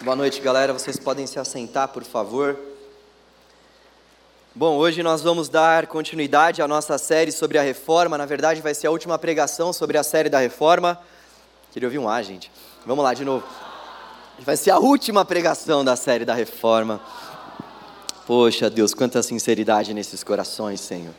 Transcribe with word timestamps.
Boa 0.00 0.14
noite, 0.14 0.40
galera. 0.40 0.72
Vocês 0.72 0.96
podem 0.96 1.26
se 1.26 1.40
assentar, 1.40 1.88
por 1.88 2.04
favor. 2.04 2.56
Bom, 4.54 4.76
hoje 4.76 5.02
nós 5.02 5.22
vamos 5.22 5.48
dar 5.48 5.88
continuidade 5.88 6.62
à 6.62 6.68
nossa 6.68 6.96
série 6.98 7.32
sobre 7.32 7.58
a 7.58 7.62
reforma. 7.62 8.16
Na 8.16 8.24
verdade, 8.24 8.62
vai 8.62 8.74
ser 8.74 8.86
a 8.86 8.92
última 8.92 9.18
pregação 9.18 9.72
sobre 9.72 9.98
a 9.98 10.04
série 10.04 10.28
da 10.28 10.38
reforma. 10.38 11.00
Queria 11.72 11.88
ouvir 11.88 11.98
um 11.98 12.08
A, 12.08 12.22
gente. 12.22 12.48
Vamos 12.86 13.02
lá, 13.02 13.12
de 13.12 13.24
novo. 13.24 13.44
Vai 14.38 14.56
ser 14.56 14.70
a 14.70 14.78
última 14.78 15.24
pregação 15.24 15.84
da 15.84 15.96
série 15.96 16.24
da 16.24 16.32
reforma. 16.32 17.00
Poxa, 18.24 18.70
Deus, 18.70 18.94
quanta 18.94 19.20
sinceridade 19.20 19.92
nesses 19.92 20.22
corações, 20.22 20.80
Senhor. 20.80 21.14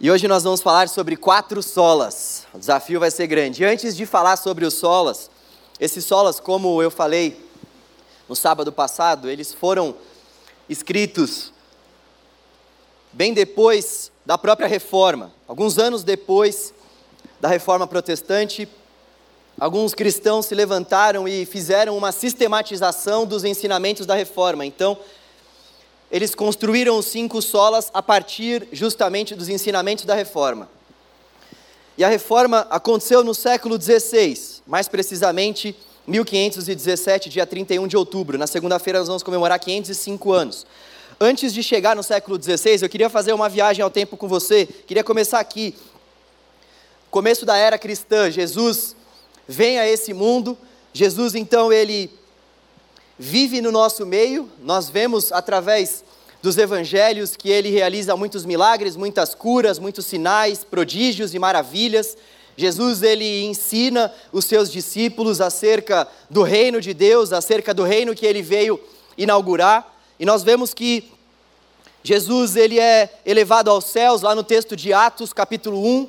E 0.00 0.10
hoje 0.10 0.26
nós 0.26 0.44
vamos 0.44 0.62
falar 0.62 0.88
sobre 0.88 1.14
quatro 1.14 1.62
solas. 1.62 2.46
O 2.54 2.58
desafio 2.58 2.98
vai 2.98 3.10
ser 3.10 3.26
grande. 3.26 3.62
E 3.62 3.66
antes 3.66 3.94
de 3.94 4.06
falar 4.06 4.38
sobre 4.38 4.64
os 4.64 4.72
solas, 4.72 5.30
esses 5.84 6.06
solas, 6.06 6.40
como 6.40 6.82
eu 6.82 6.90
falei 6.90 7.38
no 8.26 8.34
sábado 8.34 8.72
passado, 8.72 9.28
eles 9.28 9.52
foram 9.52 9.94
escritos 10.66 11.52
bem 13.12 13.34
depois 13.34 14.10
da 14.24 14.38
própria 14.38 14.66
reforma. 14.66 15.30
Alguns 15.46 15.76
anos 15.76 16.02
depois 16.02 16.72
da 17.38 17.48
reforma 17.48 17.86
protestante, 17.86 18.66
alguns 19.60 19.92
cristãos 19.92 20.46
se 20.46 20.54
levantaram 20.54 21.28
e 21.28 21.44
fizeram 21.44 21.98
uma 21.98 22.12
sistematização 22.12 23.26
dos 23.26 23.44
ensinamentos 23.44 24.06
da 24.06 24.14
reforma. 24.14 24.64
Então, 24.64 24.96
eles 26.10 26.34
construíram 26.34 26.96
os 26.96 27.04
cinco 27.04 27.42
solas 27.42 27.90
a 27.92 28.02
partir 28.02 28.66
justamente 28.72 29.34
dos 29.34 29.50
ensinamentos 29.50 30.06
da 30.06 30.14
reforma. 30.14 30.66
E 31.98 32.02
a 32.02 32.08
reforma 32.08 32.66
aconteceu 32.70 33.22
no 33.22 33.34
século 33.34 33.78
XVI, 33.78 34.53
mais 34.66 34.88
precisamente 34.88 35.76
1517, 36.06 37.30
dia 37.30 37.46
31 37.46 37.86
de 37.86 37.96
outubro. 37.96 38.38
Na 38.38 38.46
segunda-feira 38.46 38.98
nós 38.98 39.08
vamos 39.08 39.22
comemorar 39.22 39.58
505 39.58 40.32
anos. 40.32 40.66
Antes 41.20 41.52
de 41.52 41.62
chegar 41.62 41.94
no 41.94 42.02
século 42.02 42.42
XVI, 42.42 42.82
eu 42.82 42.88
queria 42.88 43.08
fazer 43.08 43.32
uma 43.32 43.48
viagem 43.48 43.82
ao 43.82 43.90
tempo 43.90 44.16
com 44.16 44.26
você. 44.26 44.66
Queria 44.66 45.04
começar 45.04 45.38
aqui. 45.38 45.74
Começo 47.10 47.46
da 47.46 47.56
era 47.56 47.78
cristã, 47.78 48.30
Jesus 48.30 48.96
vem 49.46 49.78
a 49.78 49.86
esse 49.86 50.12
mundo. 50.12 50.58
Jesus 50.92 51.34
então 51.34 51.72
ele 51.72 52.10
vive 53.18 53.60
no 53.60 53.70
nosso 53.70 54.04
meio. 54.04 54.50
Nós 54.60 54.88
vemos 54.88 55.30
através 55.30 56.04
dos 56.42 56.58
evangelhos 56.58 57.36
que 57.36 57.48
ele 57.48 57.70
realiza 57.70 58.16
muitos 58.16 58.44
milagres, 58.44 58.96
muitas 58.96 59.34
curas, 59.34 59.78
muitos 59.78 60.06
sinais, 60.06 60.64
prodígios 60.64 61.34
e 61.34 61.38
maravilhas. 61.38 62.16
Jesus 62.56 63.02
ele 63.02 63.44
ensina 63.44 64.12
os 64.32 64.44
seus 64.44 64.70
discípulos 64.70 65.40
acerca 65.40 66.06
do 66.30 66.42
reino 66.42 66.80
de 66.80 66.94
Deus, 66.94 67.32
acerca 67.32 67.74
do 67.74 67.82
reino 67.82 68.14
que 68.14 68.26
ele 68.26 68.42
veio 68.42 68.80
inaugurar. 69.18 69.92
E 70.18 70.24
nós 70.24 70.42
vemos 70.42 70.72
que 70.72 71.10
Jesus 72.02 72.54
ele 72.54 72.78
é 72.78 73.10
elevado 73.24 73.70
aos 73.70 73.86
céus 73.86 74.22
lá 74.22 74.34
no 74.34 74.44
texto 74.44 74.76
de 74.76 74.92
Atos, 74.92 75.32
capítulo 75.32 75.84
1. 75.84 76.08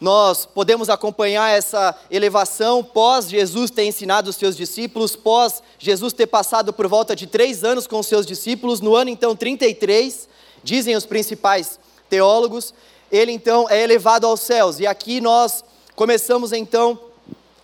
Nós 0.00 0.44
podemos 0.44 0.90
acompanhar 0.90 1.56
essa 1.56 1.96
elevação 2.10 2.82
pós 2.82 3.28
Jesus 3.28 3.70
ter 3.70 3.84
ensinado 3.84 4.30
os 4.30 4.36
seus 4.36 4.56
discípulos, 4.56 5.14
pós 5.14 5.62
Jesus 5.78 6.12
ter 6.12 6.26
passado 6.26 6.72
por 6.72 6.88
volta 6.88 7.14
de 7.14 7.26
três 7.26 7.62
anos 7.62 7.86
com 7.86 8.00
os 8.00 8.06
seus 8.06 8.26
discípulos, 8.26 8.80
no 8.80 8.96
ano 8.96 9.10
então 9.10 9.36
33, 9.36 10.28
dizem 10.62 10.96
os 10.96 11.06
principais 11.06 11.78
teólogos, 12.10 12.74
ele 13.10 13.30
então 13.30 13.68
é 13.70 13.82
elevado 13.82 14.26
aos 14.26 14.40
céus. 14.40 14.80
E 14.80 14.86
aqui 14.86 15.20
nós 15.20 15.62
começamos 15.94 16.52
então 16.52 16.98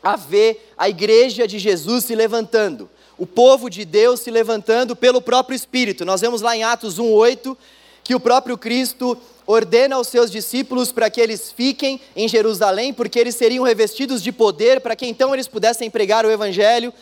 a 0.02 0.16
ver 0.16 0.72
a 0.76 0.88
igreja 0.88 1.46
de 1.46 1.58
Jesus 1.58 2.04
se 2.04 2.14
levantando, 2.14 2.88
o 3.18 3.26
povo 3.26 3.68
de 3.68 3.84
Deus 3.84 4.20
se 4.20 4.30
levantando 4.30 4.96
pelo 4.96 5.20
próprio 5.20 5.54
Espírito. 5.54 6.04
Nós 6.04 6.20
vemos 6.20 6.40
lá 6.40 6.56
em 6.56 6.62
Atos 6.62 6.98
1,8 6.98 7.56
que 8.02 8.14
o 8.14 8.20
próprio 8.20 8.56
Cristo 8.56 9.16
ordena 9.46 9.96
aos 9.96 10.08
seus 10.08 10.30
discípulos 10.30 10.90
para 10.92 11.10
que 11.10 11.20
eles 11.20 11.52
fiquem 11.52 12.00
em 12.16 12.28
Jerusalém, 12.28 12.94
porque 12.94 13.18
eles 13.18 13.34
seriam 13.34 13.64
revestidos 13.64 14.22
de 14.22 14.32
poder, 14.32 14.80
para 14.80 14.96
que 14.96 15.06
então 15.06 15.34
eles 15.34 15.48
pudessem 15.48 15.90
pregar 15.90 16.24
o 16.24 16.30
Evangelho 16.30 16.94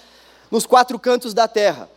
nos 0.51 0.67
quatro 0.67 0.99
cantos 0.99 1.35
da 1.35 1.47
terra. 1.47 1.89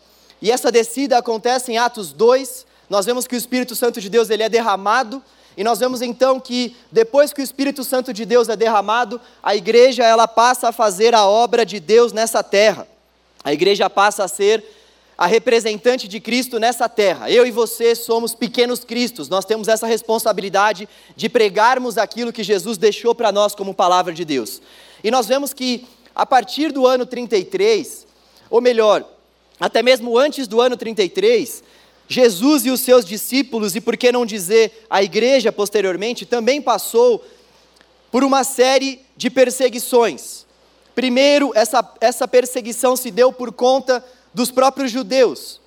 E 0.41 0.52
essa 0.52 0.72
descida 0.72 1.18
acontece 1.18 1.72
em 1.72 1.78
Atos 1.78 2.12
2, 2.12 2.66
nós 2.90 3.06
vemos 3.06 3.25
que 3.25 3.36
o 3.36 3.38
Espírito 3.38 3.75
Santo 3.75 4.02
de 4.02 4.09
Deus 4.09 4.30
ele 4.30 4.44
é 4.44 4.50
derramado, 4.50 5.24
e 5.58 5.64
nós 5.64 5.80
vemos 5.80 6.02
então 6.02 6.40
que 6.40 6.76
depois 6.92 7.34
que 7.34 7.42
o 7.42 7.44
Espírito 7.44 7.84
Santo 7.84 8.14
de 8.14 8.26
Deus 8.26 8.48
é 8.48 8.56
derramado, 8.56 9.20
a 9.44 9.56
igreja 9.56 10.04
ela 10.04 10.28
passa 10.28 10.70
a 10.70 10.72
fazer 10.72 11.14
a 11.14 11.26
obra 11.26 11.66
de 11.66 11.80
Deus 11.80 12.14
nessa 12.14 12.42
terra. 12.42 12.88
A 13.44 13.52
igreja 13.52 13.90
passa 13.90 14.24
a 14.24 14.28
ser 14.28 14.64
a 15.18 15.28
representante 15.28 16.08
de 16.08 16.20
Cristo 16.20 16.60
nessa 16.60 16.88
terra. 16.88 17.30
Eu 17.30 17.46
e 17.46 17.52
você 17.52 17.94
somos 17.94 18.34
pequenos 18.34 18.84
cristos, 18.84 19.30
nós 19.30 19.46
temos 19.46 19.68
essa 19.68 19.86
responsabilidade 19.86 20.88
de 21.16 21.30
pregarmos 21.30 21.98
aquilo 21.98 22.34
que 22.34 22.44
Jesus 22.44 22.78
deixou 22.78 23.14
para 23.14 23.32
nós 23.32 23.54
como 23.54 23.74
palavra 23.74 24.14
de 24.14 24.26
Deus. 24.26 24.62
E 25.04 25.12
nós 25.12 25.28
vemos 25.28 25.54
que 25.54 25.86
a 26.16 26.26
partir 26.26 26.72
do 26.72 26.88
ano 26.88 27.06
33, 27.06 28.08
ou 28.50 28.62
melhor, 28.62 29.06
até 29.60 29.84
mesmo 29.84 30.18
antes 30.18 30.48
do 30.48 30.60
ano 30.60 30.76
33, 30.76 31.64
Jesus 32.12 32.66
e 32.66 32.70
os 32.70 32.82
seus 32.82 33.06
discípulos, 33.06 33.74
e 33.74 33.80
por 33.80 33.96
que 33.96 34.12
não 34.12 34.26
dizer 34.26 34.86
a 34.90 35.02
igreja 35.02 35.50
posteriormente, 35.50 36.26
também 36.26 36.62
passou 36.62 37.24
por 38.12 38.22
uma 38.22 38.44
série 38.44 39.00
de 39.16 39.30
perseguições. 39.30 40.46
Primeiro, 40.94 41.54
essa, 41.56 41.90
essa 42.02 42.28
perseguição 42.28 42.98
se 42.98 43.12
deu 43.12 43.32
por 43.32 43.54
conta 43.54 44.04
dos 44.34 44.52
próprios 44.52 44.92
judeus. 44.92 45.62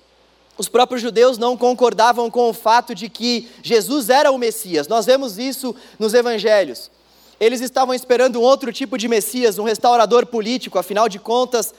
Os 0.55 0.69
próprios 0.69 1.01
judeus 1.01 1.39
não 1.39 1.57
concordavam 1.57 2.29
com 2.29 2.47
o 2.47 2.53
fato 2.53 2.93
de 2.93 3.09
que 3.09 3.49
Jesus 3.63 4.11
era 4.11 4.31
o 4.31 4.37
Messias. 4.37 4.87
Nós 4.87 5.07
vemos 5.07 5.39
isso 5.39 5.75
nos 5.97 6.13
evangelhos. 6.13 6.91
Eles 7.39 7.59
estavam 7.59 7.95
esperando 7.95 8.39
um 8.39 8.43
outro 8.43 8.71
tipo 8.71 8.99
de 8.99 9.07
Messias, 9.07 9.57
um 9.57 9.63
restaurador 9.63 10.27
político, 10.27 10.77
afinal 10.77 11.09
de 11.09 11.17
contas, 11.17 11.73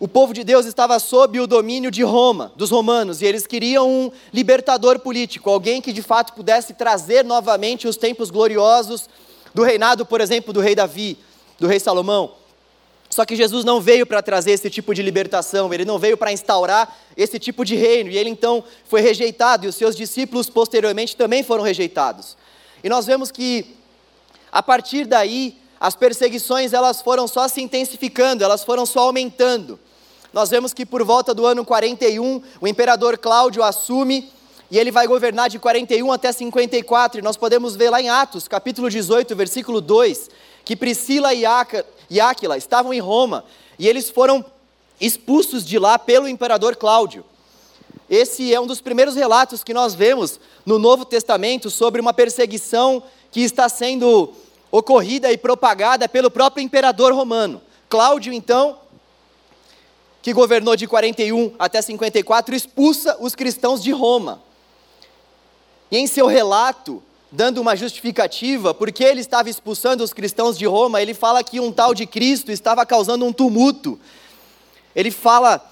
o 0.00 0.06
povo 0.06 0.32
de 0.32 0.44
Deus 0.44 0.64
estava 0.64 0.98
sob 1.00 1.40
o 1.40 1.46
domínio 1.46 1.90
de 1.90 2.04
Roma, 2.04 2.52
dos 2.54 2.70
romanos, 2.70 3.20
e 3.20 3.26
eles 3.26 3.46
queriam 3.46 3.90
um 3.90 4.12
libertador 4.32 5.00
político, 5.00 5.50
alguém 5.50 5.80
que 5.80 5.92
de 5.92 6.02
fato 6.02 6.34
pudesse 6.34 6.72
trazer 6.74 7.24
novamente 7.24 7.88
os 7.88 7.96
tempos 7.96 8.30
gloriosos 8.30 9.08
do 9.52 9.64
reinado, 9.64 10.06
por 10.06 10.20
exemplo, 10.20 10.52
do 10.52 10.60
rei 10.60 10.76
Davi, 10.76 11.18
do 11.58 11.66
rei 11.66 11.80
Salomão. 11.80 12.32
Só 13.10 13.24
que 13.24 13.34
Jesus 13.34 13.64
não 13.64 13.80
veio 13.80 14.06
para 14.06 14.22
trazer 14.22 14.52
esse 14.52 14.70
tipo 14.70 14.94
de 14.94 15.02
libertação, 15.02 15.72
ele 15.74 15.84
não 15.84 15.98
veio 15.98 16.16
para 16.16 16.30
instaurar 16.30 16.96
esse 17.16 17.38
tipo 17.38 17.64
de 17.64 17.74
reino, 17.74 18.08
e 18.08 18.16
ele 18.16 18.30
então 18.30 18.62
foi 18.84 19.00
rejeitado, 19.00 19.66
e 19.66 19.68
os 19.68 19.74
seus 19.74 19.96
discípulos 19.96 20.48
posteriormente 20.48 21.16
também 21.16 21.42
foram 21.42 21.64
rejeitados. 21.64 22.36
E 22.84 22.88
nós 22.88 23.04
vemos 23.04 23.32
que 23.32 23.74
a 24.52 24.62
partir 24.62 25.06
daí 25.06 25.56
as 25.80 25.96
perseguições 25.96 26.72
elas 26.72 27.02
foram 27.02 27.26
só 27.26 27.48
se 27.48 27.60
intensificando, 27.60 28.44
elas 28.44 28.62
foram 28.62 28.86
só 28.86 29.00
aumentando. 29.00 29.80
Nós 30.32 30.50
vemos 30.50 30.74
que 30.74 30.84
por 30.84 31.02
volta 31.02 31.32
do 31.32 31.46
ano 31.46 31.64
41, 31.64 32.42
o 32.60 32.68
imperador 32.68 33.16
Cláudio 33.16 33.62
assume 33.62 34.30
e 34.70 34.78
ele 34.78 34.90
vai 34.90 35.06
governar 35.06 35.48
de 35.48 35.58
41 35.58 36.12
até 36.12 36.30
54, 36.30 37.18
e 37.18 37.22
nós 37.22 37.38
podemos 37.38 37.74
ver 37.74 37.88
lá 37.88 38.02
em 38.02 38.10
Atos, 38.10 38.46
capítulo 38.46 38.90
18, 38.90 39.34
versículo 39.34 39.80
2, 39.80 40.28
que 40.62 40.76
Priscila 40.76 41.32
e 41.32 41.44
e 42.10 42.20
Áquila 42.20 42.58
estavam 42.58 42.92
em 42.92 43.00
Roma 43.00 43.44
e 43.78 43.88
eles 43.88 44.10
foram 44.10 44.44
expulsos 45.00 45.64
de 45.64 45.78
lá 45.78 45.98
pelo 45.98 46.28
imperador 46.28 46.76
Cláudio. 46.76 47.24
Esse 48.10 48.52
é 48.52 48.60
um 48.60 48.66
dos 48.66 48.80
primeiros 48.80 49.14
relatos 49.14 49.62
que 49.62 49.72
nós 49.72 49.94
vemos 49.94 50.40
no 50.66 50.78
Novo 50.78 51.04
Testamento 51.04 51.70
sobre 51.70 52.00
uma 52.00 52.12
perseguição 52.12 53.02
que 53.30 53.40
está 53.40 53.68
sendo 53.68 54.32
ocorrida 54.70 55.30
e 55.30 55.38
propagada 55.38 56.08
pelo 56.08 56.30
próprio 56.30 56.62
imperador 56.62 57.12
romano. 57.12 57.60
Cláudio, 57.88 58.32
então, 58.32 58.78
que 60.28 60.32
governou 60.34 60.76
de 60.76 60.86
41 60.86 61.54
até 61.58 61.80
54, 61.80 62.54
expulsa 62.54 63.16
os 63.18 63.34
cristãos 63.34 63.82
de 63.82 63.92
Roma. 63.92 64.42
E 65.90 65.96
em 65.96 66.06
seu 66.06 66.26
relato, 66.26 67.02
dando 67.32 67.62
uma 67.62 67.74
justificativa, 67.74 68.74
porque 68.74 69.02
ele 69.02 69.22
estava 69.22 69.48
expulsando 69.48 70.04
os 70.04 70.12
cristãos 70.12 70.58
de 70.58 70.66
Roma, 70.66 71.00
ele 71.00 71.14
fala 71.14 71.42
que 71.42 71.58
um 71.58 71.72
tal 71.72 71.94
de 71.94 72.04
Cristo 72.04 72.52
estava 72.52 72.84
causando 72.84 73.24
um 73.24 73.32
tumulto. 73.32 73.98
Ele 74.94 75.10
fala, 75.10 75.66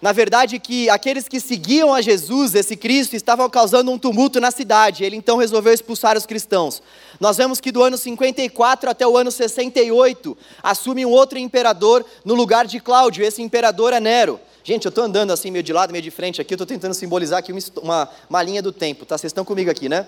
na 0.00 0.12
verdade, 0.12 0.58
que 0.58 0.88
aqueles 0.88 1.28
que 1.28 1.38
seguiam 1.38 1.92
a 1.92 2.00
Jesus, 2.00 2.54
esse 2.54 2.74
Cristo, 2.74 3.14
estavam 3.14 3.50
causando 3.50 3.90
um 3.90 3.98
tumulto 3.98 4.40
na 4.40 4.50
cidade. 4.50 5.04
Ele 5.04 5.14
então 5.14 5.36
resolveu 5.36 5.74
expulsar 5.74 6.16
os 6.16 6.24
cristãos. 6.24 6.82
Nós 7.18 7.36
vemos 7.36 7.60
que 7.60 7.70
do 7.70 7.82
ano 7.82 7.98
54 7.98 8.88
até 8.88 9.06
o 9.06 9.14
ano 9.18 9.30
68, 9.30 10.36
assume 10.62 11.04
um 11.04 11.10
outro 11.10 11.38
imperador 11.38 12.02
no 12.24 12.34
lugar 12.34 12.66
de 12.66 12.80
Cláudio. 12.80 13.22
Esse 13.22 13.42
imperador 13.42 13.92
é 13.92 14.00
Nero. 14.00 14.40
Gente, 14.64 14.86
eu 14.86 14.88
estou 14.88 15.04
andando 15.04 15.32
assim, 15.32 15.50
meio 15.50 15.62
de 15.62 15.72
lado, 15.72 15.92
meio 15.92 16.02
de 16.02 16.10
frente 16.10 16.40
aqui, 16.40 16.54
eu 16.54 16.56
estou 16.56 16.66
tentando 16.66 16.94
simbolizar 16.94 17.38
aqui 17.38 17.52
uma, 17.82 18.08
uma, 18.28 18.42
linha 18.42 18.62
do 18.62 18.72
tempo, 18.72 19.04
tá? 19.04 19.18
Vocês 19.18 19.30
estão 19.30 19.44
comigo 19.44 19.70
aqui, 19.70 19.88
né? 19.88 20.06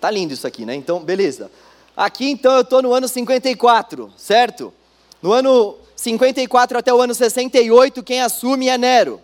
Tá 0.00 0.10
lindo 0.10 0.32
isso 0.32 0.46
aqui, 0.46 0.64
né? 0.64 0.74
Então, 0.74 1.00
beleza. 1.00 1.50
Aqui 1.94 2.30
então 2.30 2.54
eu 2.54 2.60
estou 2.62 2.80
no 2.80 2.94
ano 2.94 3.08
54, 3.08 4.10
certo? 4.16 4.72
No 5.20 5.32
ano 5.32 5.76
54 5.98 6.78
até 6.78 6.94
o 6.94 7.02
ano 7.02 7.12
68, 7.12 8.04
quem 8.04 8.20
assume 8.22 8.68
é 8.68 8.78
Nero. 8.78 9.20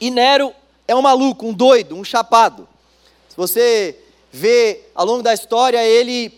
E 0.00 0.10
Nero 0.10 0.50
é 0.88 0.96
um 0.96 1.02
maluco, 1.02 1.46
um 1.46 1.52
doido, 1.52 1.94
um 1.94 2.02
chapado. 2.02 2.66
Se 3.28 3.36
você 3.36 3.98
vê 4.32 4.80
ao 4.94 5.04
longo 5.04 5.22
da 5.22 5.34
história, 5.34 5.84
ele 5.84 6.32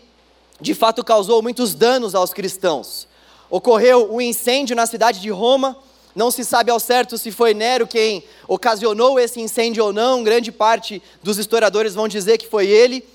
de 0.60 0.74
fato 0.74 1.04
causou 1.04 1.40
muitos 1.40 1.76
danos 1.76 2.12
aos 2.12 2.32
cristãos. 2.32 3.06
Ocorreu 3.48 4.12
um 4.12 4.20
incêndio 4.20 4.74
na 4.74 4.84
cidade 4.84 5.20
de 5.20 5.30
Roma, 5.30 5.78
não 6.12 6.32
se 6.32 6.44
sabe 6.44 6.72
ao 6.72 6.80
certo 6.80 7.16
se 7.16 7.30
foi 7.30 7.54
Nero 7.54 7.86
quem 7.86 8.24
ocasionou 8.48 9.20
esse 9.20 9.40
incêndio 9.40 9.84
ou 9.84 9.92
não, 9.92 10.24
grande 10.24 10.50
parte 10.50 11.00
dos 11.22 11.38
historiadores 11.38 11.94
vão 11.94 12.08
dizer 12.08 12.36
que 12.36 12.48
foi 12.48 12.66
ele. 12.66 13.06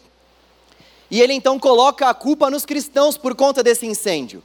E 1.11 1.21
ele 1.21 1.33
então 1.33 1.59
coloca 1.59 2.07
a 2.07 2.13
culpa 2.13 2.49
nos 2.49 2.65
cristãos 2.65 3.17
por 3.17 3.35
conta 3.35 3.61
desse 3.61 3.85
incêndio. 3.85 4.41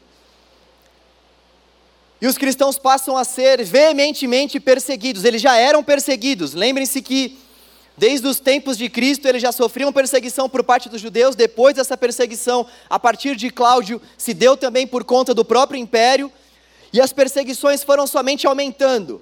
E 2.22 2.26
os 2.28 2.38
cristãos 2.38 2.78
passam 2.78 3.16
a 3.16 3.24
ser 3.24 3.64
veementemente 3.64 4.60
perseguidos, 4.60 5.24
eles 5.24 5.42
já 5.42 5.56
eram 5.56 5.82
perseguidos. 5.82 6.54
Lembrem-se 6.54 7.02
que 7.02 7.38
Desde 7.94 8.26
os 8.26 8.40
tempos 8.40 8.78
de 8.78 8.88
Cristo, 8.88 9.28
eles 9.28 9.42
já 9.42 9.52
sofriam 9.52 9.92
perseguição 9.92 10.48
por 10.48 10.64
parte 10.64 10.88
dos 10.88 10.98
judeus. 10.98 11.36
Depois 11.36 11.74
dessa 11.74 11.94
perseguição, 11.94 12.66
a 12.88 12.98
partir 12.98 13.36
de 13.36 13.50
Cláudio, 13.50 14.00
se 14.16 14.32
deu 14.32 14.56
também 14.56 14.86
por 14.86 15.04
conta 15.04 15.34
do 15.34 15.44
próprio 15.44 15.78
império. 15.78 16.32
E 16.90 17.02
as 17.02 17.12
perseguições 17.12 17.84
foram 17.84 18.06
somente 18.06 18.46
aumentando. 18.46 19.20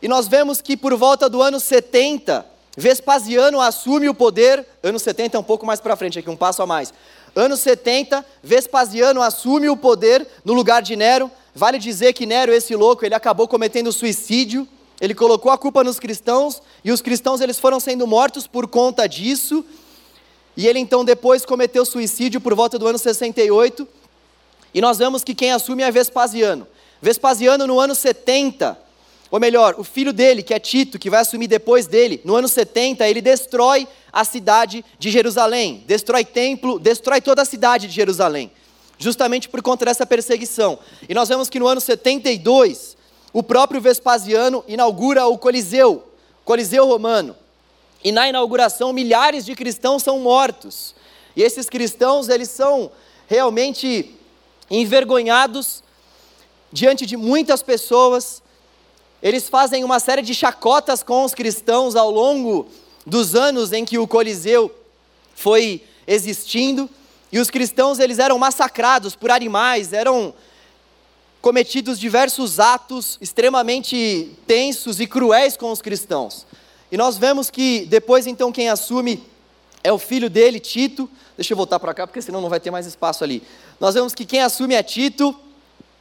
E 0.00 0.06
nós 0.06 0.28
vemos 0.28 0.60
que 0.60 0.76
por 0.76 0.94
volta 0.94 1.28
do 1.28 1.42
ano 1.42 1.58
70, 1.58 2.46
Vespasiano 2.76 3.60
assume 3.60 4.08
o 4.08 4.14
poder. 4.14 4.64
Ano 4.84 4.98
70 4.98 5.36
é 5.36 5.40
um 5.40 5.44
pouco 5.44 5.66
mais 5.66 5.80
para 5.80 5.96
frente, 5.96 6.16
aqui 6.16 6.30
um 6.30 6.36
passo 6.36 6.62
a 6.62 6.66
mais. 6.66 6.94
Ano 7.34 7.56
70, 7.56 8.24
Vespasiano 8.40 9.20
assume 9.20 9.68
o 9.68 9.76
poder 9.76 10.26
no 10.44 10.52
lugar 10.52 10.80
de 10.80 10.94
Nero. 10.94 11.28
Vale 11.54 11.78
dizer 11.78 12.12
que 12.12 12.26
Nero, 12.26 12.52
esse 12.52 12.74
louco, 12.74 13.04
ele 13.04 13.14
acabou 13.14 13.48
cometendo 13.48 13.92
suicídio. 13.92 14.66
Ele 15.00 15.14
colocou 15.14 15.50
a 15.50 15.56
culpa 15.56 15.82
nos 15.82 15.98
cristãos 15.98 16.60
e 16.84 16.92
os 16.92 17.00
cristãos 17.00 17.40
eles 17.40 17.58
foram 17.58 17.80
sendo 17.80 18.06
mortos 18.06 18.46
por 18.46 18.68
conta 18.68 19.08
disso. 19.08 19.64
E 20.56 20.66
ele 20.66 20.78
então 20.78 21.04
depois 21.04 21.44
cometeu 21.46 21.86
suicídio 21.86 22.40
por 22.40 22.54
volta 22.54 22.78
do 22.78 22.86
ano 22.86 22.98
68. 22.98 23.88
E 24.74 24.80
nós 24.80 24.98
vemos 24.98 25.24
que 25.24 25.34
quem 25.34 25.52
assume 25.52 25.82
é 25.82 25.90
Vespasiano. 25.90 26.66
Vespasiano 27.00 27.66
no 27.66 27.80
ano 27.80 27.94
70, 27.94 28.78
ou 29.30 29.40
melhor, 29.40 29.74
o 29.78 29.84
filho 29.84 30.12
dele, 30.12 30.42
que 30.42 30.52
é 30.52 30.58
Tito, 30.58 30.98
que 30.98 31.08
vai 31.08 31.20
assumir 31.20 31.46
depois 31.46 31.86
dele, 31.86 32.20
no 32.24 32.34
ano 32.36 32.46
70, 32.46 33.08
ele 33.08 33.22
destrói 33.22 33.88
a 34.12 34.22
cidade 34.22 34.84
de 34.98 35.10
Jerusalém, 35.10 35.82
destrói 35.86 36.24
templo, 36.24 36.78
destrói 36.78 37.20
toda 37.20 37.40
a 37.40 37.44
cidade 37.44 37.86
de 37.86 37.94
Jerusalém, 37.94 38.50
justamente 39.00 39.48
por 39.48 39.62
conta 39.62 39.86
dessa 39.86 40.04
perseguição. 40.04 40.78
E 41.08 41.14
nós 41.14 41.28
vemos 41.28 41.48
que 41.48 41.58
no 41.58 41.66
ano 41.66 41.80
72, 41.80 42.96
o 43.32 43.42
próprio 43.42 43.80
Vespasiano 43.80 44.62
inaugura 44.68 45.26
o 45.26 45.38
Coliseu, 45.38 46.04
Coliseu 46.44 46.86
Romano. 46.86 47.34
E 48.04 48.12
na 48.12 48.28
inauguração, 48.28 48.92
milhares 48.92 49.44
de 49.46 49.54
cristãos 49.54 50.02
são 50.02 50.20
mortos. 50.20 50.94
E 51.34 51.42
esses 51.42 51.68
cristãos, 51.68 52.28
eles 52.28 52.50
são 52.50 52.92
realmente 53.26 54.14
envergonhados 54.70 55.82
diante 56.70 57.06
de 57.06 57.16
muitas 57.16 57.62
pessoas. 57.62 58.42
Eles 59.22 59.48
fazem 59.48 59.82
uma 59.82 59.98
série 59.98 60.22
de 60.22 60.34
chacotas 60.34 61.02
com 61.02 61.24
os 61.24 61.32
cristãos 61.32 61.96
ao 61.96 62.10
longo 62.10 62.68
dos 63.06 63.34
anos 63.34 63.72
em 63.72 63.84
que 63.84 63.98
o 63.98 64.06
Coliseu 64.06 64.74
foi 65.34 65.82
existindo. 66.06 66.88
E 67.32 67.38
os 67.38 67.50
cristãos, 67.50 67.98
eles 67.98 68.18
eram 68.18 68.38
massacrados 68.38 69.14
por 69.14 69.30
animais, 69.30 69.92
eram 69.92 70.34
cometidos 71.40 71.98
diversos 71.98 72.60
atos 72.60 73.16
extremamente 73.20 74.30
tensos 74.46 75.00
e 75.00 75.06
cruéis 75.06 75.56
com 75.56 75.70
os 75.70 75.80
cristãos. 75.80 76.46
E 76.90 76.96
nós 76.96 77.16
vemos 77.16 77.50
que 77.50 77.86
depois 77.86 78.26
então 78.26 78.50
quem 78.50 78.68
assume 78.68 79.22
é 79.82 79.92
o 79.92 79.98
filho 79.98 80.28
dele, 80.28 80.58
Tito. 80.58 81.08
Deixa 81.36 81.52
eu 81.52 81.56
voltar 81.56 81.78
para 81.78 81.94
cá 81.94 82.06
porque 82.06 82.20
senão 82.20 82.40
não 82.40 82.48
vai 82.48 82.60
ter 82.60 82.70
mais 82.70 82.84
espaço 82.84 83.24
ali. 83.24 83.42
Nós 83.78 83.94
vemos 83.94 84.12
que 84.12 84.26
quem 84.26 84.42
assume 84.42 84.74
é 84.74 84.82
Tito. 84.82 85.34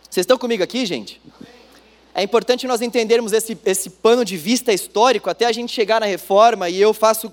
Vocês 0.09 0.23
estão 0.23 0.37
comigo 0.37 0.63
aqui, 0.63 0.85
gente? 0.85 1.21
É 2.13 2.23
importante 2.23 2.67
nós 2.67 2.81
entendermos 2.81 3.31
esse, 3.31 3.57
esse 3.65 3.89
pano 3.89 4.25
de 4.25 4.35
vista 4.35 4.73
histórico 4.73 5.29
até 5.29 5.45
a 5.45 5.51
gente 5.51 5.71
chegar 5.71 6.01
na 6.01 6.07
reforma, 6.07 6.67
e 6.69 6.81
eu 6.81 6.93
faço 6.93 7.31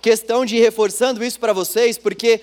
questão 0.00 0.44
de 0.44 0.56
ir 0.56 0.60
reforçando 0.60 1.22
isso 1.22 1.38
para 1.38 1.52
vocês, 1.52 1.98
porque 1.98 2.40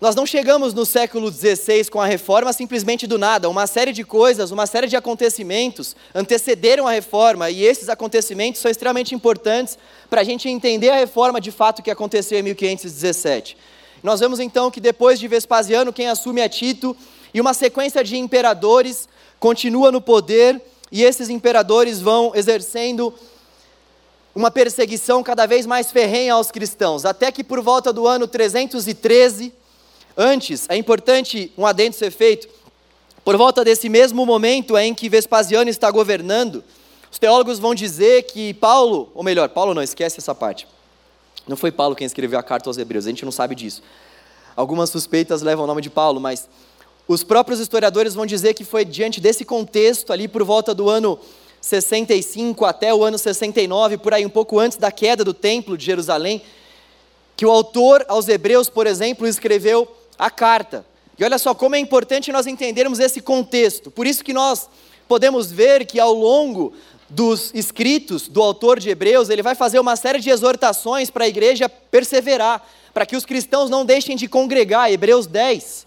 nós 0.00 0.14
não 0.14 0.24
chegamos 0.24 0.72
no 0.72 0.86
século 0.86 1.30
XVI 1.30 1.90
com 1.90 2.00
a 2.00 2.06
reforma 2.06 2.54
simplesmente 2.54 3.06
do 3.06 3.18
nada. 3.18 3.50
Uma 3.50 3.66
série 3.66 3.92
de 3.92 4.02
coisas, 4.02 4.50
uma 4.50 4.66
série 4.66 4.86
de 4.86 4.96
acontecimentos 4.96 5.94
antecederam 6.14 6.88
a 6.88 6.90
reforma 6.90 7.50
e 7.50 7.62
esses 7.62 7.90
acontecimentos 7.90 8.62
são 8.62 8.70
extremamente 8.70 9.14
importantes 9.14 9.76
para 10.08 10.22
a 10.22 10.24
gente 10.24 10.48
entender 10.48 10.88
a 10.88 10.96
reforma 10.96 11.38
de 11.38 11.52
fato 11.52 11.82
que 11.82 11.90
aconteceu 11.90 12.38
em 12.38 12.42
1517. 12.42 13.58
Nós 14.02 14.20
vemos 14.20 14.40
então 14.40 14.70
que 14.70 14.80
depois 14.80 15.20
de 15.20 15.28
Vespasiano, 15.28 15.92
quem 15.92 16.08
assume 16.08 16.40
é 16.40 16.48
Tito 16.48 16.96
e 17.34 17.40
uma 17.40 17.52
sequência 17.52 18.02
de 18.02 18.16
imperadores 18.16 19.06
continua 19.38 19.92
no 19.92 20.00
poder 20.00 20.62
e 20.90 21.04
esses 21.04 21.28
imperadores 21.28 22.00
vão 22.00 22.32
exercendo 22.34 23.12
uma 24.34 24.50
perseguição 24.50 25.22
cada 25.22 25.44
vez 25.44 25.66
mais 25.66 25.90
ferrenha 25.90 26.32
aos 26.32 26.50
cristãos, 26.50 27.04
até 27.04 27.30
que 27.30 27.44
por 27.44 27.60
volta 27.60 27.92
do 27.92 28.06
ano 28.06 28.26
313 28.26 29.59
Antes, 30.16 30.66
é 30.68 30.76
importante 30.76 31.52
um 31.56 31.64
adendo 31.66 31.94
ser 31.94 32.10
feito. 32.10 32.48
Por 33.24 33.36
volta 33.36 33.64
desse 33.64 33.88
mesmo 33.88 34.24
momento 34.24 34.76
em 34.76 34.94
que 34.94 35.08
Vespasiano 35.08 35.70
está 35.70 35.90
governando, 35.90 36.64
os 37.10 37.18
teólogos 37.18 37.58
vão 37.58 37.74
dizer 37.74 38.22
que 38.24 38.54
Paulo, 38.54 39.10
ou 39.14 39.22
melhor, 39.22 39.48
Paulo 39.48 39.74
não, 39.74 39.82
esquece 39.82 40.18
essa 40.18 40.34
parte. 40.34 40.66
Não 41.46 41.56
foi 41.56 41.72
Paulo 41.72 41.96
quem 41.96 42.06
escreveu 42.06 42.38
a 42.38 42.42
carta 42.42 42.68
aos 42.70 42.78
Hebreus, 42.78 43.06
a 43.06 43.08
gente 43.08 43.24
não 43.24 43.32
sabe 43.32 43.54
disso. 43.54 43.82
Algumas 44.56 44.90
suspeitas 44.90 45.42
levam 45.42 45.64
o 45.64 45.66
nome 45.66 45.82
de 45.82 45.90
Paulo, 45.90 46.20
mas 46.20 46.48
os 47.08 47.24
próprios 47.24 47.60
historiadores 47.60 48.14
vão 48.14 48.24
dizer 48.24 48.54
que 48.54 48.64
foi 48.64 48.84
diante 48.84 49.20
desse 49.20 49.44
contexto, 49.44 50.12
ali 50.12 50.28
por 50.28 50.44
volta 50.44 50.74
do 50.74 50.88
ano 50.88 51.18
65 51.60 52.64
até 52.64 52.94
o 52.94 53.04
ano 53.04 53.18
69, 53.18 53.98
por 53.98 54.14
aí 54.14 54.24
um 54.24 54.30
pouco 54.30 54.58
antes 54.58 54.78
da 54.78 54.90
queda 54.90 55.24
do 55.24 55.34
templo 55.34 55.76
de 55.76 55.84
Jerusalém, 55.84 56.40
que 57.36 57.44
o 57.44 57.50
autor 57.50 58.04
aos 58.08 58.28
Hebreus, 58.28 58.70
por 58.70 58.86
exemplo, 58.86 59.26
escreveu 59.26 59.88
a 60.20 60.30
carta. 60.30 60.84
E 61.18 61.24
olha 61.24 61.38
só 61.38 61.54
como 61.54 61.74
é 61.74 61.78
importante 61.78 62.30
nós 62.30 62.46
entendermos 62.46 63.00
esse 63.00 63.22
contexto. 63.22 63.90
Por 63.90 64.06
isso 64.06 64.22
que 64.22 64.34
nós 64.34 64.68
podemos 65.08 65.50
ver 65.50 65.86
que 65.86 65.98
ao 65.98 66.12
longo 66.12 66.74
dos 67.08 67.50
escritos 67.54 68.28
do 68.28 68.42
autor 68.42 68.78
de 68.78 68.90
Hebreus, 68.90 69.30
ele 69.30 69.42
vai 69.42 69.54
fazer 69.54 69.80
uma 69.80 69.96
série 69.96 70.20
de 70.20 70.30
exortações 70.30 71.10
para 71.10 71.24
a 71.24 71.28
igreja 71.28 71.68
perseverar, 71.68 72.64
para 72.92 73.06
que 73.06 73.16
os 73.16 73.24
cristãos 73.24 73.70
não 73.70 73.84
deixem 73.84 74.14
de 74.14 74.28
congregar. 74.28 74.92
Hebreus 74.92 75.26
10, 75.26 75.86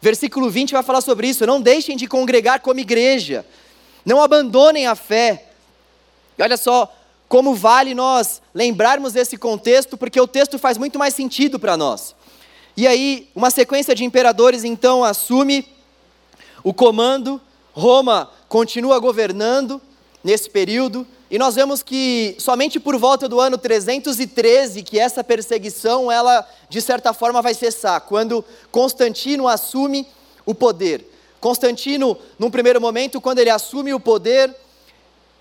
versículo 0.00 0.50
20 0.50 0.72
vai 0.72 0.82
falar 0.82 1.02
sobre 1.02 1.28
isso. 1.28 1.46
Não 1.46 1.60
deixem 1.60 1.96
de 1.96 2.06
congregar 2.06 2.60
como 2.60 2.80
igreja, 2.80 3.44
não 4.04 4.20
abandonem 4.20 4.86
a 4.86 4.94
fé. 4.94 5.44
E 6.38 6.42
olha 6.42 6.56
só 6.56 6.90
como 7.28 7.54
vale 7.54 7.94
nós 7.94 8.42
lembrarmos 8.54 9.12
desse 9.12 9.36
contexto, 9.36 9.96
porque 9.96 10.20
o 10.20 10.26
texto 10.26 10.58
faz 10.58 10.76
muito 10.78 10.98
mais 10.98 11.14
sentido 11.14 11.58
para 11.58 11.76
nós. 11.76 12.14
E 12.76 12.86
aí, 12.86 13.28
uma 13.34 13.50
sequência 13.50 13.94
de 13.94 14.04
imperadores 14.04 14.64
então 14.64 15.04
assume 15.04 15.66
o 16.64 16.72
comando, 16.72 17.40
Roma 17.72 18.30
continua 18.48 18.98
governando 18.98 19.80
nesse 20.24 20.48
período, 20.48 21.06
e 21.30 21.38
nós 21.38 21.54
vemos 21.54 21.82
que 21.82 22.36
somente 22.38 22.78
por 22.78 22.96
volta 22.96 23.28
do 23.28 23.40
ano 23.40 23.56
313 23.58 24.82
que 24.82 24.98
essa 24.98 25.24
perseguição, 25.24 26.12
ela 26.12 26.46
de 26.68 26.80
certa 26.80 27.12
forma 27.12 27.42
vai 27.42 27.54
cessar, 27.54 28.00
quando 28.02 28.44
Constantino 28.70 29.48
assume 29.48 30.06
o 30.46 30.54
poder. 30.54 31.06
Constantino, 31.40 32.16
num 32.38 32.50
primeiro 32.50 32.80
momento, 32.80 33.20
quando 33.20 33.38
ele 33.38 33.50
assume 33.50 33.92
o 33.92 34.00
poder, 34.00 34.54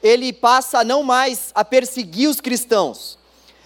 ele 0.01 0.33
passa 0.33 0.83
não 0.83 1.03
mais 1.03 1.51
a 1.53 1.63
perseguir 1.63 2.27
os 2.27 2.41
cristãos. 2.41 3.17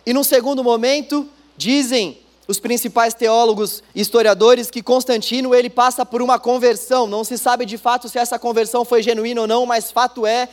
E 0.05 0.11
num 0.13 0.23
segundo 0.23 0.63
momento, 0.63 1.29
dizem 1.55 2.24
os 2.47 2.59
principais 2.59 3.13
teólogos 3.13 3.81
e 3.93 4.01
historiadores 4.01 4.69
que 4.69 4.83
Constantino 4.83 5.55
ele 5.55 5.69
passa 5.69 6.05
por 6.05 6.21
uma 6.21 6.39
conversão. 6.39 7.07
Não 7.07 7.23
se 7.23 7.37
sabe 7.37 7.65
de 7.65 7.77
fato 7.77 8.07
se 8.07 8.19
essa 8.19 8.37
conversão 8.37 8.85
foi 8.85 9.01
genuína 9.01 9.41
ou 9.41 9.47
não, 9.47 9.65
mas 9.65 9.91
fato 9.91 10.25
é 10.25 10.47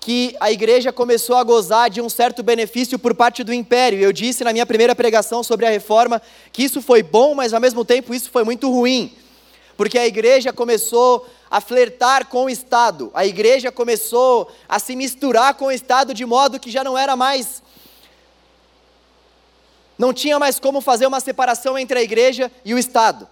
que 0.00 0.34
a 0.40 0.50
igreja 0.50 0.92
começou 0.92 1.36
a 1.36 1.44
gozar 1.44 1.90
de 1.90 2.00
um 2.00 2.08
certo 2.08 2.42
benefício 2.42 2.98
por 2.98 3.14
parte 3.14 3.44
do 3.44 3.52
império. 3.52 4.00
Eu 4.00 4.12
disse 4.12 4.42
na 4.42 4.52
minha 4.52 4.64
primeira 4.64 4.94
pregação 4.94 5.42
sobre 5.42 5.66
a 5.66 5.70
reforma 5.70 6.20
que 6.52 6.62
isso 6.62 6.80
foi 6.80 7.02
bom, 7.02 7.34
mas 7.34 7.52
ao 7.52 7.60
mesmo 7.60 7.84
tempo 7.84 8.14
isso 8.14 8.30
foi 8.30 8.42
muito 8.42 8.70
ruim. 8.70 9.12
Porque 9.76 9.98
a 9.98 10.06
igreja 10.06 10.52
começou 10.52 11.26
a 11.50 11.60
flertar 11.60 12.26
com 12.26 12.44
o 12.44 12.50
Estado, 12.50 13.10
a 13.12 13.26
igreja 13.26 13.72
começou 13.72 14.50
a 14.68 14.78
se 14.78 14.94
misturar 14.94 15.54
com 15.54 15.66
o 15.66 15.72
Estado 15.72 16.14
de 16.14 16.24
modo 16.24 16.60
que 16.60 16.70
já 16.70 16.84
não 16.84 16.96
era 16.96 17.16
mais 17.16 17.62
não 20.00 20.14
tinha 20.14 20.38
mais 20.38 20.58
como 20.58 20.80
fazer 20.80 21.06
uma 21.06 21.20
separação 21.20 21.78
entre 21.78 21.98
a 21.98 22.02
igreja 22.02 22.50
e 22.64 22.72
o 22.72 22.78
Estado. 22.78 23.28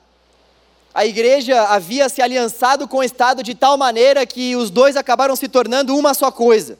a 0.93 1.07
igreja 1.07 1.63
havia 1.63 2.09
se 2.11 2.21
aliançado 2.21 2.87
com 2.87 2.99
o 2.99 3.03
Estado 3.03 3.43
de 3.43 3.55
tal 3.55 3.79
maneira 3.79 4.27
que 4.27 4.55
os 4.55 4.69
dois 4.69 4.95
acabaram 4.95 5.35
se 5.35 5.49
tornando 5.49 5.97
uma 5.97 6.13
só 6.13 6.31
coisa. 6.31 6.79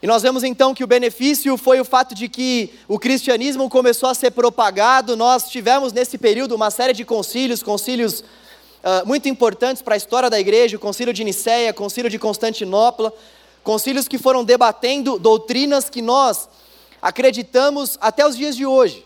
E 0.00 0.06
nós 0.06 0.22
vemos 0.22 0.44
então 0.44 0.74
que 0.74 0.84
o 0.84 0.86
benefício 0.86 1.56
foi 1.56 1.80
o 1.80 1.84
fato 1.84 2.14
de 2.14 2.28
que 2.28 2.72
o 2.86 3.00
cristianismo 3.00 3.68
começou 3.68 4.08
a 4.08 4.14
ser 4.14 4.30
propagado. 4.30 5.16
Nós 5.16 5.48
tivemos 5.48 5.92
nesse 5.92 6.16
período 6.16 6.54
uma 6.54 6.70
série 6.70 6.92
de 6.92 7.04
concílios, 7.04 7.62
concílios 7.64 8.20
uh, 8.20 9.06
muito 9.06 9.28
importantes 9.28 9.82
para 9.82 9.94
a 9.94 9.96
história 9.96 10.30
da 10.30 10.38
igreja: 10.38 10.76
o 10.76 10.80
concílio 10.80 11.12
de 11.12 11.24
Nicéia, 11.24 11.70
o 11.70 11.74
concílio 11.74 12.10
de 12.10 12.18
Constantinopla, 12.18 13.12
concílios 13.64 14.06
que 14.06 14.18
foram 14.18 14.44
debatendo 14.44 15.18
doutrinas 15.18 15.88
que 15.88 16.02
nós 16.02 16.48
acreditamos 17.02 17.98
até 18.00 18.24
os 18.24 18.36
dias 18.36 18.56
de 18.56 18.64
hoje. 18.64 19.04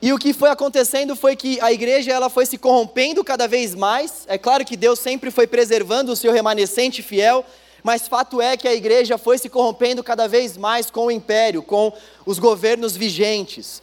E 0.00 0.12
o 0.12 0.18
que 0.18 0.32
foi 0.32 0.48
acontecendo 0.48 1.16
foi 1.16 1.34
que 1.34 1.60
a 1.60 1.72
igreja 1.72 2.12
ela 2.12 2.30
foi 2.30 2.46
se 2.46 2.56
corrompendo 2.56 3.24
cada 3.24 3.48
vez 3.48 3.74
mais. 3.74 4.24
É 4.28 4.38
claro 4.38 4.64
que 4.64 4.76
Deus 4.76 5.00
sempre 5.00 5.28
foi 5.28 5.48
preservando 5.48 6.12
o 6.12 6.16
seu 6.16 6.32
remanescente 6.32 7.02
fiel, 7.02 7.44
mas 7.82 8.06
fato 8.06 8.40
é 8.40 8.56
que 8.56 8.68
a 8.68 8.74
igreja 8.74 9.18
foi 9.18 9.38
se 9.38 9.48
corrompendo 9.48 10.04
cada 10.04 10.28
vez 10.28 10.56
mais 10.56 10.88
com 10.88 11.06
o 11.06 11.10
império, 11.10 11.64
com 11.64 11.92
os 12.24 12.38
governos 12.38 12.96
vigentes. 12.96 13.82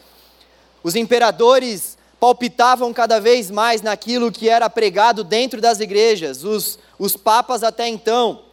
Os 0.81 0.95
imperadores 0.95 1.97
palpitavam 2.17 2.93
cada 2.93 3.19
vez 3.19 3.51
mais 3.51 3.81
naquilo 3.81 4.31
que 4.31 4.47
era 4.47 4.69
pregado 4.69 5.21
dentro 5.21 5.59
das 5.59 5.81
igrejas. 5.81 6.45
Os, 6.45 6.79
os 6.97 7.17
papas, 7.17 7.61
até 7.61 7.89
então, 7.89 8.43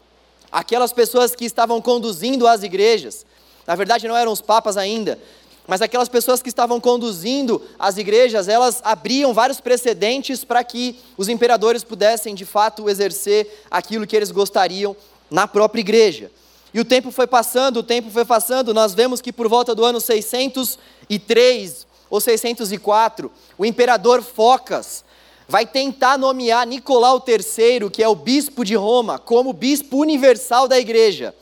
aquelas 0.50 0.92
pessoas 0.92 1.36
que 1.36 1.44
estavam 1.44 1.80
conduzindo 1.80 2.48
as 2.48 2.64
igrejas, 2.64 3.24
na 3.66 3.74
verdade 3.74 4.08
não 4.08 4.16
eram 4.16 4.32
os 4.32 4.40
papas 4.40 4.76
ainda, 4.76 5.18
mas 5.66 5.80
aquelas 5.80 6.08
pessoas 6.08 6.42
que 6.42 6.48
estavam 6.48 6.80
conduzindo 6.80 7.62
as 7.78 7.96
igrejas, 7.96 8.48
elas 8.48 8.80
abriam 8.82 9.32
vários 9.32 9.60
precedentes 9.60 10.44
para 10.44 10.62
que 10.64 10.98
os 11.16 11.28
imperadores 11.28 11.84
pudessem 11.84 12.34
de 12.34 12.44
fato 12.44 12.88
exercer 12.90 13.64
aquilo 13.70 14.06
que 14.06 14.16
eles 14.16 14.30
gostariam 14.30 14.96
na 15.30 15.46
própria 15.46 15.80
igreja. 15.80 16.30
E 16.74 16.80
o 16.80 16.84
tempo 16.84 17.10
foi 17.10 17.26
passando, 17.26 17.78
o 17.78 17.82
tempo 17.82 18.10
foi 18.10 18.24
passando, 18.24 18.74
nós 18.74 18.94
vemos 18.94 19.20
que 19.20 19.32
por 19.32 19.46
volta 19.46 19.74
do 19.74 19.84
ano 19.84 20.00
603 20.00 21.86
ou 22.10 22.20
604, 22.20 23.30
o 23.56 23.64
imperador 23.64 24.22
Focas 24.22 25.04
vai 25.46 25.66
tentar 25.66 26.18
nomear 26.18 26.66
Nicolau 26.66 27.22
III, 27.26 27.90
que 27.90 28.02
é 28.02 28.08
o 28.08 28.14
bispo 28.14 28.64
de 28.64 28.74
Roma, 28.74 29.18
como 29.18 29.52
bispo 29.52 29.98
universal 29.98 30.66
da 30.66 30.78
igreja. 30.78 31.34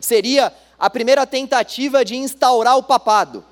Seria 0.00 0.52
a 0.82 0.90
primeira 0.90 1.24
tentativa 1.24 2.04
de 2.04 2.16
instaurar 2.16 2.76
o 2.76 2.82
papado. 2.82 3.42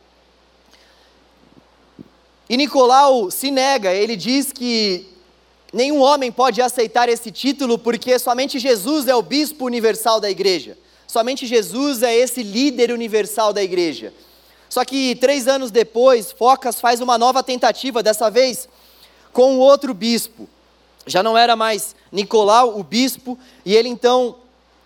E 2.49 2.56
Nicolau 2.56 3.30
se 3.30 3.50
nega, 3.50 3.94
ele 3.94 4.16
diz 4.16 4.52
que 4.52 5.06
Nenhum 5.72 6.00
homem 6.00 6.32
pode 6.32 6.60
aceitar 6.60 7.08
esse 7.08 7.30
título 7.30 7.78
porque 7.78 8.18
somente 8.18 8.58
Jesus 8.58 9.06
é 9.06 9.14
o 9.14 9.22
bispo 9.22 9.64
universal 9.64 10.20
da 10.20 10.28
igreja. 10.28 10.76
Somente 11.06 11.46
Jesus 11.46 12.02
é 12.02 12.14
esse 12.14 12.42
líder 12.42 12.90
universal 12.90 13.52
da 13.52 13.62
igreja. 13.62 14.12
Só 14.68 14.84
que 14.84 15.14
três 15.16 15.46
anos 15.46 15.70
depois, 15.70 16.32
Focas 16.32 16.80
faz 16.80 17.00
uma 17.00 17.16
nova 17.16 17.42
tentativa, 17.42 18.02
dessa 18.02 18.28
vez 18.30 18.68
com 19.32 19.58
outro 19.58 19.94
bispo. 19.94 20.49
Já 21.06 21.22
não 21.22 21.38
era 21.38 21.54
mais 21.54 21.94
Nicolau, 22.10 22.78
o 22.78 22.82
bispo, 22.82 23.38
e 23.64 23.75
ele 23.75 23.88
então 23.88 24.37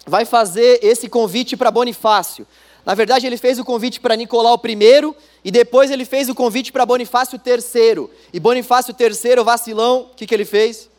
vai 0.06 0.24
fazer 0.24 0.80
esse 0.82 1.08
convite 1.08 1.56
para 1.56 1.70
Bonifácio. 1.70 2.46
Na 2.84 2.94
verdade, 2.94 3.26
ele 3.26 3.38
fez 3.38 3.58
o 3.58 3.64
convite 3.64 3.98
para 3.98 4.14
Nicolau 4.14 4.60
I 4.62 5.14
e 5.42 5.50
depois 5.50 5.90
ele 5.90 6.04
fez 6.04 6.28
o 6.28 6.34
convite 6.34 6.70
para 6.70 6.84
Bonifácio 6.84 7.40
III. 7.44 8.08
E 8.32 8.38
Bonifácio 8.38 8.94
III, 8.98 9.42
vacilão, 9.42 10.02
o 10.02 10.14
que, 10.14 10.26
que 10.26 10.34
ele 10.34 10.44
fez? 10.44 10.90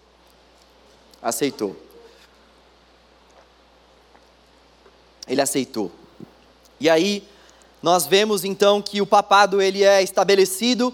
Aceitou. 1.21 1.75
Ele 5.27 5.41
aceitou. 5.41 5.91
E 6.79 6.89
aí, 6.89 7.23
nós 7.81 8.07
vemos 8.07 8.43
então 8.43 8.81
que 8.81 8.99
o 8.99 9.05
papado 9.05 9.61
ele 9.61 9.83
é 9.83 10.01
estabelecido. 10.01 10.93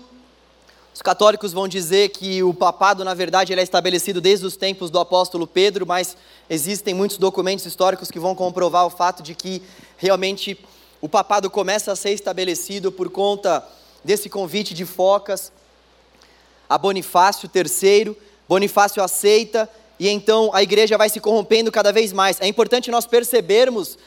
Os 0.93 1.01
católicos 1.01 1.53
vão 1.53 1.67
dizer 1.67 2.09
que 2.09 2.43
o 2.43 2.53
papado, 2.53 3.03
na 3.05 3.13
verdade, 3.13 3.53
ele 3.53 3.61
é 3.61 3.63
estabelecido 3.63 4.19
desde 4.19 4.45
os 4.45 4.57
tempos 4.57 4.89
do 4.89 4.99
apóstolo 4.99 5.47
Pedro, 5.47 5.85
mas 5.85 6.17
existem 6.49 6.93
muitos 6.93 7.17
documentos 7.17 7.65
históricos 7.65 8.11
que 8.11 8.19
vão 8.19 8.35
comprovar 8.35 8.85
o 8.85 8.89
fato 8.89 9.23
de 9.23 9.33
que 9.33 9.61
realmente 9.97 10.59
o 10.99 11.07
papado 11.07 11.49
começa 11.49 11.91
a 11.91 11.95
ser 11.95 12.11
estabelecido 12.11 12.91
por 12.91 13.09
conta 13.09 13.65
desse 14.03 14.29
convite 14.29 14.73
de 14.73 14.85
Focas 14.85 15.51
a 16.69 16.77
Bonifácio 16.77 17.49
III. 17.53 18.15
Bonifácio 18.47 19.03
aceita 19.03 19.69
e 19.99 20.07
então 20.09 20.49
a 20.53 20.61
igreja 20.61 20.97
vai 20.97 21.09
se 21.09 21.19
corrompendo 21.19 21.71
cada 21.71 21.91
vez 21.91 22.13
mais. 22.13 22.39
É 22.39 22.47
importante 22.47 22.91
nós 22.91 23.05
percebermos 23.05 23.97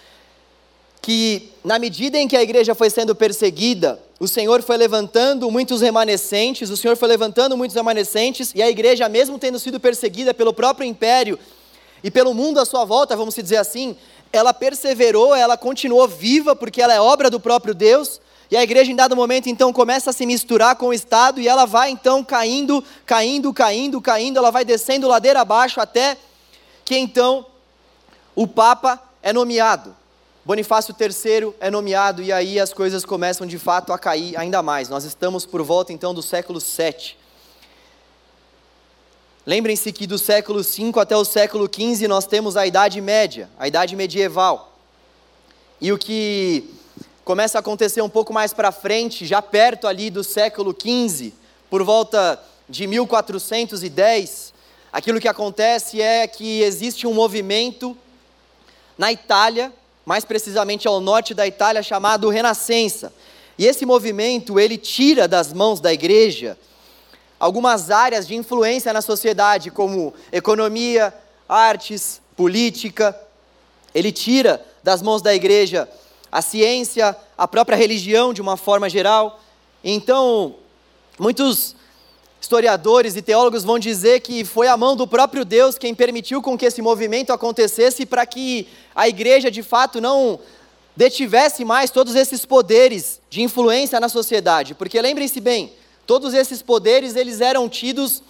que, 1.04 1.50
na 1.62 1.78
medida 1.78 2.16
em 2.16 2.26
que 2.26 2.34
a 2.34 2.42
igreja 2.42 2.74
foi 2.74 2.88
sendo 2.88 3.14
perseguida, 3.14 4.00
o 4.18 4.26
Senhor 4.26 4.62
foi 4.62 4.78
levantando 4.78 5.50
muitos 5.50 5.82
remanescentes, 5.82 6.70
o 6.70 6.78
Senhor 6.78 6.96
foi 6.96 7.06
levantando 7.06 7.58
muitos 7.58 7.76
remanescentes, 7.76 8.52
e 8.54 8.62
a 8.62 8.70
igreja, 8.70 9.06
mesmo 9.06 9.38
tendo 9.38 9.58
sido 9.58 9.78
perseguida 9.78 10.32
pelo 10.32 10.54
próprio 10.54 10.86
império 10.88 11.38
e 12.02 12.10
pelo 12.10 12.32
mundo 12.32 12.58
à 12.58 12.64
sua 12.64 12.86
volta, 12.86 13.14
vamos 13.14 13.34
dizer 13.34 13.58
assim, 13.58 13.94
ela 14.32 14.54
perseverou, 14.54 15.34
ela 15.34 15.58
continuou 15.58 16.08
viva, 16.08 16.56
porque 16.56 16.80
ela 16.80 16.94
é 16.94 17.00
obra 17.02 17.28
do 17.28 17.38
próprio 17.38 17.74
Deus, 17.74 18.18
e 18.50 18.56
a 18.56 18.62
igreja 18.62 18.90
em 18.90 18.96
dado 18.96 19.14
momento 19.14 19.46
então 19.46 19.74
começa 19.74 20.08
a 20.08 20.12
se 20.12 20.24
misturar 20.24 20.74
com 20.76 20.86
o 20.86 20.94
Estado, 20.94 21.38
e 21.38 21.46
ela 21.46 21.66
vai 21.66 21.90
então 21.90 22.24
caindo, 22.24 22.82
caindo, 23.04 23.52
caindo, 23.52 24.00
caindo, 24.00 24.38
ela 24.38 24.50
vai 24.50 24.64
descendo 24.64 25.06
ladeira 25.06 25.42
abaixo 25.42 25.80
até 25.80 26.16
que 26.82 26.96
então 26.96 27.44
o 28.34 28.46
Papa 28.46 28.98
é 29.22 29.34
nomeado. 29.34 29.94
Bonifácio 30.44 30.94
III 31.00 31.54
é 31.58 31.70
nomeado 31.70 32.22
e 32.22 32.30
aí 32.30 32.60
as 32.60 32.70
coisas 32.70 33.02
começam 33.02 33.46
de 33.46 33.58
fato 33.58 33.94
a 33.94 33.98
cair 33.98 34.36
ainda 34.36 34.62
mais. 34.62 34.90
Nós 34.90 35.04
estamos 35.04 35.46
por 35.46 35.62
volta 35.62 35.90
então 35.90 36.12
do 36.12 36.20
século 36.20 36.60
VII. 36.60 37.16
Lembrem-se 39.46 39.90
que 39.90 40.06
do 40.06 40.18
século 40.18 40.62
V 40.62 40.92
até 41.00 41.16
o 41.16 41.24
século 41.24 41.66
XV 41.66 42.06
nós 42.08 42.26
temos 42.26 42.58
a 42.58 42.66
Idade 42.66 43.00
Média, 43.00 43.48
a 43.58 43.66
Idade 43.66 43.96
Medieval. 43.96 44.76
E 45.80 45.90
o 45.90 45.96
que 45.96 46.70
começa 47.24 47.56
a 47.56 47.60
acontecer 47.60 48.02
um 48.02 48.08
pouco 48.10 48.30
mais 48.30 48.52
para 48.52 48.70
frente, 48.70 49.24
já 49.24 49.40
perto 49.40 49.86
ali 49.86 50.10
do 50.10 50.22
século 50.22 50.76
XV, 50.78 51.32
por 51.70 51.82
volta 51.82 52.38
de 52.68 52.86
1410, 52.86 54.52
aquilo 54.92 55.18
que 55.18 55.28
acontece 55.28 56.02
é 56.02 56.26
que 56.26 56.60
existe 56.60 57.06
um 57.06 57.14
movimento 57.14 57.96
na 58.98 59.10
Itália, 59.10 59.72
mais 60.04 60.24
precisamente 60.24 60.86
ao 60.86 61.00
norte 61.00 61.34
da 61.34 61.46
Itália, 61.46 61.82
chamado 61.82 62.28
Renascença. 62.28 63.12
E 63.56 63.66
esse 63.66 63.86
movimento, 63.86 64.58
ele 64.58 64.76
tira 64.76 65.26
das 65.28 65.52
mãos 65.52 65.80
da 65.80 65.92
igreja 65.92 66.58
algumas 67.38 67.90
áreas 67.90 68.26
de 68.26 68.34
influência 68.34 68.92
na 68.92 69.02
sociedade, 69.02 69.70
como 69.70 70.14
economia, 70.32 71.12
artes, 71.48 72.20
política. 72.36 73.18
Ele 73.94 74.10
tira 74.10 74.64
das 74.82 75.02
mãos 75.02 75.20
da 75.20 75.34
igreja 75.34 75.88
a 76.30 76.42
ciência, 76.42 77.16
a 77.36 77.46
própria 77.46 77.76
religião 77.76 78.32
de 78.32 78.40
uma 78.40 78.56
forma 78.56 78.88
geral. 78.88 79.40
Então, 79.84 80.56
muitos 81.18 81.76
historiadores 82.44 83.16
e 83.16 83.22
teólogos 83.22 83.64
vão 83.64 83.78
dizer 83.78 84.20
que 84.20 84.44
foi 84.44 84.68
a 84.68 84.76
mão 84.76 84.94
do 84.94 85.06
próprio 85.06 85.44
Deus 85.44 85.76
quem 85.76 85.94
permitiu 85.94 86.40
com 86.40 86.56
que 86.56 86.66
esse 86.66 86.80
movimento 86.80 87.32
acontecesse 87.32 88.06
para 88.06 88.24
que 88.24 88.68
a 88.94 89.08
igreja 89.08 89.50
de 89.50 89.62
fato 89.62 90.00
não 90.00 90.38
detivesse 90.96 91.64
mais 91.64 91.90
todos 91.90 92.14
esses 92.14 92.46
poderes 92.46 93.20
de 93.28 93.42
influência 93.42 93.98
na 93.98 94.08
sociedade. 94.08 94.74
Porque 94.74 95.00
lembrem-se 95.00 95.40
bem, 95.40 95.72
Todos 96.06 96.34
esses 96.34 96.60
poderes, 96.60 97.16
eles 97.16 97.40
eram 97.40 97.68
tidos 97.68 98.22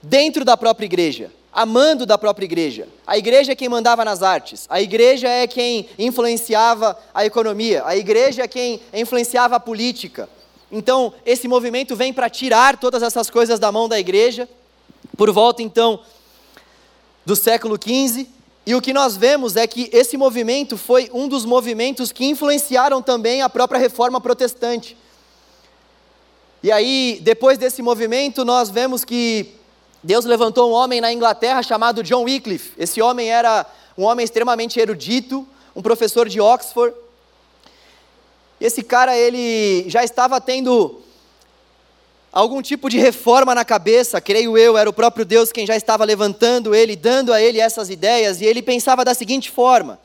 dentro 0.00 0.44
da 0.44 0.56
própria 0.56 0.86
igreja, 0.86 1.32
amando 1.52 2.06
da 2.06 2.16
própria 2.16 2.44
igreja. 2.44 2.88
A 3.04 3.18
igreja 3.18 3.52
é 3.52 3.56
quem 3.56 3.68
mandava 3.68 4.04
nas 4.04 4.22
artes, 4.22 4.66
a 4.68 4.80
igreja 4.80 5.28
é 5.28 5.46
quem 5.48 5.88
influenciava 5.98 6.96
a 7.12 7.26
economia, 7.26 7.82
a 7.84 7.96
igreja 7.96 8.42
é 8.42 8.48
quem 8.48 8.80
influenciava 8.92 9.56
a 9.56 9.60
política. 9.60 10.28
Então, 10.70 11.14
esse 11.24 11.48
movimento 11.48 11.96
vem 11.96 12.12
para 12.12 12.28
tirar 12.28 12.76
todas 12.76 13.02
essas 13.02 13.30
coisas 13.30 13.58
da 13.58 13.72
mão 13.72 13.88
da 13.88 13.98
igreja, 13.98 14.48
por 15.16 15.30
volta 15.32 15.62
então 15.62 16.00
do 17.24 17.34
século 17.34 17.76
XV, 17.76 18.26
e 18.66 18.74
o 18.74 18.82
que 18.82 18.92
nós 18.92 19.16
vemos 19.16 19.56
é 19.56 19.66
que 19.66 19.88
esse 19.92 20.16
movimento 20.18 20.76
foi 20.76 21.10
um 21.14 21.26
dos 21.26 21.46
movimentos 21.46 22.12
que 22.12 22.26
influenciaram 22.26 23.00
também 23.00 23.40
a 23.40 23.48
própria 23.48 23.80
reforma 23.80 24.20
protestante. 24.20 24.94
E 26.62 26.70
aí, 26.70 27.18
depois 27.22 27.56
desse 27.56 27.80
movimento, 27.80 28.44
nós 28.44 28.68
vemos 28.68 29.04
que 29.04 29.54
Deus 30.02 30.24
levantou 30.26 30.70
um 30.70 30.74
homem 30.74 31.00
na 31.00 31.10
Inglaterra 31.10 31.62
chamado 31.62 32.02
John 32.02 32.24
Wycliffe. 32.24 32.72
Esse 32.76 33.00
homem 33.00 33.30
era 33.30 33.64
um 33.96 34.04
homem 34.04 34.22
extremamente 34.22 34.78
erudito, 34.78 35.48
um 35.74 35.80
professor 35.80 36.28
de 36.28 36.40
Oxford. 36.40 36.94
Esse 38.60 38.82
cara, 38.82 39.16
ele 39.16 39.88
já 39.88 40.02
estava 40.02 40.40
tendo 40.40 41.00
algum 42.32 42.60
tipo 42.60 42.88
de 42.88 42.98
reforma 42.98 43.54
na 43.54 43.64
cabeça, 43.64 44.20
creio 44.20 44.56
eu, 44.58 44.76
era 44.76 44.88
o 44.88 44.92
próprio 44.92 45.24
Deus 45.24 45.52
quem 45.52 45.66
já 45.66 45.76
estava 45.76 46.04
levantando 46.04 46.74
ele, 46.74 46.96
dando 46.96 47.32
a 47.32 47.40
ele 47.40 47.60
essas 47.60 47.90
ideias, 47.90 48.40
e 48.40 48.44
ele 48.44 48.62
pensava 48.62 49.04
da 49.04 49.14
seguinte 49.14 49.50
forma: 49.50 49.98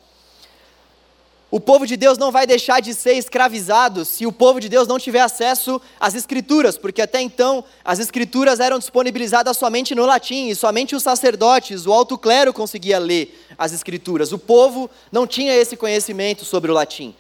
o 1.54 1.60
povo 1.60 1.86
de 1.86 1.96
Deus 1.96 2.18
não 2.18 2.32
vai 2.32 2.48
deixar 2.48 2.80
de 2.80 2.96
ser 2.96 3.14
escravizado 3.14 4.04
se 4.06 4.26
o 4.26 4.32
povo 4.32 4.60
de 4.60 4.68
Deus 4.68 4.88
não 4.88 4.98
tiver 4.98 5.20
acesso 5.20 5.80
às 6.00 6.16
Escrituras, 6.16 6.80
porque 6.80 7.00
até 7.00 7.22
então 7.22 7.64
as 7.86 8.00
Escrituras 8.00 8.60
eram 8.60 8.80
disponibilizadas 8.80 9.56
somente 9.56 9.94
no 9.94 10.04
latim 10.04 10.48
e 10.48 10.56
somente 10.56 10.96
os 10.96 11.04
sacerdotes, 11.04 11.86
o 11.86 11.94
alto 11.94 12.18
clero 12.18 12.52
conseguia 12.52 12.98
ler 12.98 13.40
as 13.56 13.72
Escrituras. 13.72 14.32
O 14.32 14.40
povo 14.40 14.90
não 15.12 15.28
tinha 15.28 15.54
esse 15.54 15.78
conhecimento 15.78 16.44
sobre 16.44 16.72
o 16.72 16.74
latim. 16.74 17.14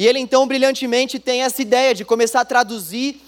E 0.00 0.06
ele 0.06 0.18
então 0.18 0.46
brilhantemente 0.46 1.18
tem 1.18 1.42
essa 1.42 1.60
ideia 1.60 1.94
de 1.94 2.06
começar 2.06 2.40
a 2.40 2.44
traduzir 2.46 3.20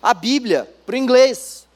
a 0.00 0.14
Bíblia 0.14 0.72
para 0.86 0.94
o 0.94 0.96
inglês. 0.96 1.66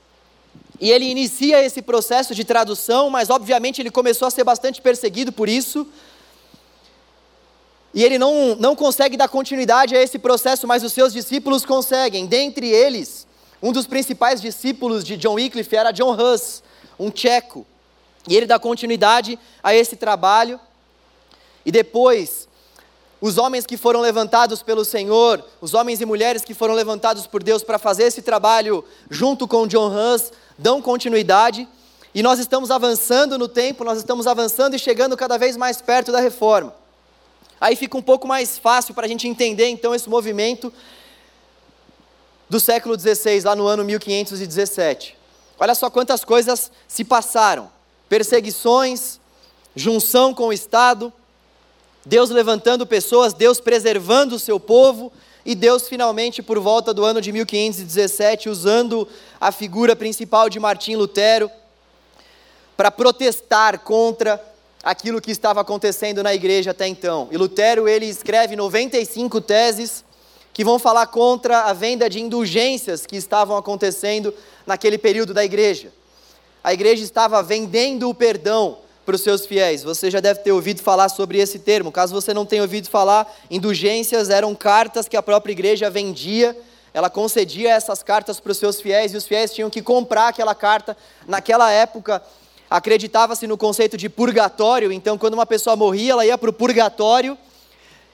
E 0.81 0.93
ele 0.93 1.07
inicia 1.07 1.61
esse 1.61 1.83
processo 1.83 2.37
de 2.37 2.45
tradução, 2.45 3.11
mas 3.11 3.31
obviamente 3.31 3.83
ele 3.83 3.91
começou 3.91 4.29
a 4.29 4.31
ser 4.31 4.45
bastante 4.45 4.81
perseguido 4.81 5.33
por 5.33 5.49
isso 5.49 5.85
e 7.93 8.05
ele 8.05 8.17
não, 8.17 8.55
não 8.55 8.77
consegue 8.77 9.17
dar 9.17 9.27
continuidade 9.27 9.97
a 9.97 10.01
esse 10.01 10.21
processo, 10.21 10.69
mas 10.69 10.85
os 10.85 10.93
seus 10.93 11.13
discípulos 11.13 11.65
conseguem. 11.65 12.25
Dentre 12.25 12.69
eles, 12.69 13.27
um 13.61 13.73
dos 13.73 13.89
principais 13.89 14.41
discípulos 14.41 15.03
de 15.03 15.17
John 15.17 15.35
Wycliffe 15.35 15.75
era 15.75 15.91
John 15.91 16.15
Huss, 16.15 16.63
um 16.97 17.11
tcheco. 17.11 17.67
E 18.29 18.37
ele 18.37 18.47
dá 18.47 18.61
continuidade 18.61 19.37
a 19.61 19.75
esse 19.75 19.97
trabalho. 19.97 20.61
E 21.67 21.73
depois, 21.73 22.47
os 23.25 23.39
homens 23.39 23.65
que 23.65 23.79
foram 23.79 24.03
levantados 24.03 24.63
pelo 24.63 24.85
Senhor, 24.85 25.43
os 25.59 25.73
homens 25.73 25.99
e 25.99 26.05
mulheres 26.05 26.45
que 26.45 26.53
foram 26.53 26.75
levantados 26.75 27.27
por 27.27 27.43
Deus 27.43 27.65
para 27.65 27.79
fazer 27.79 28.03
esse 28.03 28.21
trabalho 28.21 28.85
junto 29.09 29.49
com 29.49 29.67
John 29.67 29.91
Huss, 29.91 30.31
dão 30.59 30.83
continuidade. 30.83 31.67
E 32.15 32.23
nós 32.23 32.39
estamos 32.39 32.71
avançando 32.71 33.39
no 33.39 33.49
tempo, 33.49 33.83
nós 33.83 33.97
estamos 33.97 34.27
avançando 34.27 34.77
e 34.77 34.79
chegando 34.79 35.17
cada 35.17 35.39
vez 35.39 35.57
mais 35.57 35.81
perto 35.81 36.13
da 36.13 36.21
reforma. 36.21 36.75
Aí 37.59 37.75
fica 37.77 37.97
um 37.97 38.03
pouco 38.03 38.29
mais 38.29 38.59
fácil 38.59 38.93
para 38.93 39.07
a 39.07 39.09
gente 39.09 39.27
entender 39.27 39.69
então 39.69 39.95
esse 39.95 40.07
movimento 40.07 40.71
do 42.47 42.61
século 42.61 42.95
XVI, 42.95 43.41
lá 43.43 43.57
no 43.57 43.67
ano 43.67 43.87
1517. 43.87 45.17
Olha 45.59 45.75
só 45.75 45.89
quantas 45.89 46.27
coisas 46.27 46.71
se 46.87 47.03
passaram: 47.03 47.71
perseguições, 48.07 49.19
junção 49.75 50.35
com 50.35 50.49
o 50.49 50.53
Estado, 50.53 51.11
Deus 52.07 52.31
levantando 52.31 52.87
pessoas, 52.87 53.33
Deus 53.33 53.61
preservando 53.61 54.37
o 54.37 54.39
seu 54.39 54.61
povo, 54.61 55.13
e 55.45 55.55
Deus 55.55 55.89
finalmente, 55.89 56.43
por 56.43 56.59
volta 56.59 56.95
do 56.95 57.05
ano 57.05 57.21
de 57.21 57.31
1517, 57.31 58.49
usando 58.49 59.07
a 59.41 59.53
figura 59.53 59.95
principal 59.95 60.49
de 60.49 60.59
Martim 60.59 60.97
Lutero 60.97 61.51
para 62.77 62.91
protestar 62.91 63.81
contra 63.81 64.43
aquilo 64.83 65.21
que 65.21 65.31
estava 65.31 65.61
acontecendo 65.61 66.23
na 66.23 66.35
igreja 66.35 66.71
até 66.71 66.87
então. 66.87 67.29
E 67.31 67.37
Lutero 67.37 67.89
ele 67.89 68.07
escreve 68.07 68.57
95 68.57 69.41
teses 69.41 70.05
que 70.53 70.65
vão 70.65 70.79
falar 70.79 71.07
contra 71.09 71.63
a 71.63 71.73
venda 71.73 72.09
de 72.09 72.21
indulgências 72.21 73.07
que 73.07 73.17
estavam 73.17 73.57
acontecendo 73.57 74.33
naquele 74.67 74.99
período 74.99 75.35
da 75.35 75.45
igreja. 75.45 75.93
A 76.63 76.73
igreja 76.73 77.03
estava 77.03 77.43
vendendo 77.43 78.09
o 78.09 78.15
perdão 78.15 78.79
para 79.05 79.15
os 79.15 79.21
seus 79.21 79.47
fiéis. 79.47 79.83
Você 79.83 80.11
já 80.11 80.21
deve 80.21 80.41
ter 80.41 80.53
ouvido 80.53 80.83
falar 80.83 81.09
sobre 81.09 81.39
esse 81.39 81.59
termo. 81.59 81.93
Caso 81.93 82.15
você 82.15 82.33
não 82.33 82.47
tenha 82.47 82.63
ouvido 82.63 82.89
falar, 82.89 83.33
indulgências 83.51 84.31
eram 84.31 84.55
cartas 84.55 85.09
que 85.09 85.17
a 85.17 85.23
própria 85.23 85.53
igreja 85.53 85.91
vendia. 85.91 86.57
Ela 86.93 87.11
concedia 87.11 87.71
essas 87.71 88.03
cartas 88.03 88.41
para 88.41 88.53
os 88.53 88.59
seus 88.59 88.81
fiéis 88.81 89.13
e 89.13 89.17
os 89.17 89.27
fiéis 89.27 89.53
tinham 89.53 89.69
que 89.69 89.83
comprar 89.83 90.29
aquela 90.29 90.55
carta. 90.55 90.97
Naquela 91.27 91.71
época, 91.71 92.23
acreditava-se 92.71 93.47
no 93.47 93.57
conceito 93.57 93.97
de 93.97 94.09
purgatório, 94.09 94.91
então 94.91 95.19
quando 95.19 95.35
uma 95.35 95.47
pessoa 95.47 95.77
morria, 95.77 96.13
ela 96.13 96.27
ia 96.27 96.39
para 96.39 96.51
o 96.51 96.53
purgatório, 96.53 97.37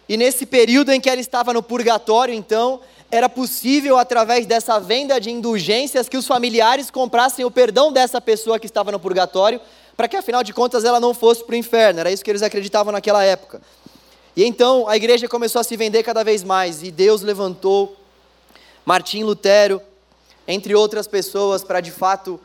e 0.09 0.17
nesse 0.17 0.45
período 0.45 0.91
em 0.91 1.01
que 1.01 1.09
ela 1.09 1.21
estava 1.21 1.53
no 1.53 1.63
purgatório, 1.63 2.35
então, 2.35 2.81
era 3.13 3.29
possível, 3.29 3.97
através 3.97 4.45
dessa 4.45 4.79
venda 4.81 5.21
de 5.21 5.31
indulgências, 5.31 6.09
que 6.09 6.17
os 6.17 6.26
familiares 6.26 6.91
comprassem 6.91 7.45
o 7.45 7.50
perdão 7.50 7.93
dessa 7.93 8.21
pessoa 8.21 8.59
que 8.59 8.67
estava 8.67 8.91
no 8.91 8.99
purgatório, 8.99 9.61
para 10.00 10.08
que 10.08 10.17
afinal 10.17 10.43
de 10.43 10.54
contas 10.54 10.82
ela 10.82 10.99
não 10.99 11.13
fosse 11.13 11.45
para 11.45 11.52
o 11.52 11.56
inferno, 11.56 12.00
era 12.00 12.10
isso 12.10 12.25
que 12.25 12.30
eles 12.30 12.41
acreditavam 12.41 12.91
naquela 12.91 13.23
época. 13.23 13.60
E 14.34 14.43
então 14.43 14.89
a 14.89 14.97
igreja 14.97 15.28
começou 15.28 15.60
a 15.60 15.63
se 15.63 15.76
vender 15.76 16.02
cada 16.02 16.25
vez 16.25 16.43
mais, 16.43 16.82
e 16.82 16.91
Deus 16.91 17.21
levantou 17.21 17.95
Martim 18.82 19.25
Lutero, 19.25 19.78
entre 20.49 20.75
outras 20.75 21.06
pessoas, 21.06 21.63
para 21.63 21.82
de 21.82 21.91
fato 21.91 22.41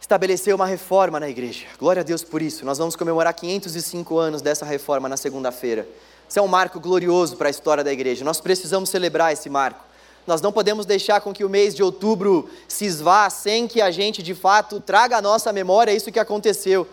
estabeleceu 0.00 0.54
uma 0.54 0.66
reforma 0.66 1.18
na 1.18 1.28
igreja. 1.28 1.66
Glória 1.76 2.02
a 2.02 2.04
Deus 2.04 2.22
por 2.22 2.40
isso. 2.40 2.64
Nós 2.64 2.78
vamos 2.78 2.94
comemorar 2.94 3.34
505 3.34 4.16
anos 4.16 4.40
dessa 4.40 4.64
reforma 4.64 5.08
na 5.08 5.16
segunda-feira. 5.16 5.88
Isso 6.28 6.38
é 6.38 6.42
um 6.42 6.46
marco 6.46 6.78
glorioso 6.78 7.36
para 7.36 7.48
a 7.48 7.50
história 7.50 7.82
da 7.82 7.92
igreja. 7.92 8.24
Nós 8.24 8.40
precisamos 8.40 8.90
celebrar 8.90 9.32
esse 9.32 9.50
marco. 9.50 9.84
Nós 10.26 10.40
não 10.40 10.52
podemos 10.52 10.86
deixar 10.86 11.20
com 11.20 11.32
que 11.32 11.44
o 11.44 11.48
mês 11.48 11.74
de 11.74 11.82
outubro 11.82 12.48
se 12.66 12.86
esvá 12.86 13.28
sem 13.28 13.68
que 13.68 13.82
a 13.82 13.90
gente, 13.90 14.22
de 14.22 14.34
fato, 14.34 14.80
traga 14.80 15.18
à 15.18 15.22
nossa 15.22 15.52
memória 15.52 15.92
isso 15.92 16.10
que 16.10 16.18
aconteceu. 16.18 16.88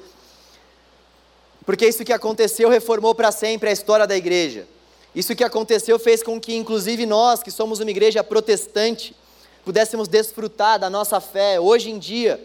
Porque 1.65 1.87
isso 1.87 2.03
que 2.03 2.11
aconteceu 2.11 2.69
reformou 2.69 3.15
para 3.15 3.31
sempre 3.31 3.69
a 3.69 3.71
história 3.71 4.05
da 4.05 4.17
igreja. 4.17 4.67
Isso 5.15 5.35
que 5.35 5.43
aconteceu 5.43 5.97
fez 5.99 6.23
com 6.23 6.39
que, 6.39 6.55
inclusive 6.55 7.05
nós, 7.05 7.41
que 7.41 7.51
somos 7.51 7.79
uma 7.79 7.91
igreja 7.91 8.23
protestante, 8.23 9.15
pudéssemos 9.63 10.07
desfrutar 10.07 10.79
da 10.79 10.89
nossa 10.89 11.19
fé 11.19 11.59
hoje 11.59 11.89
em 11.89 11.99
dia 11.99 12.39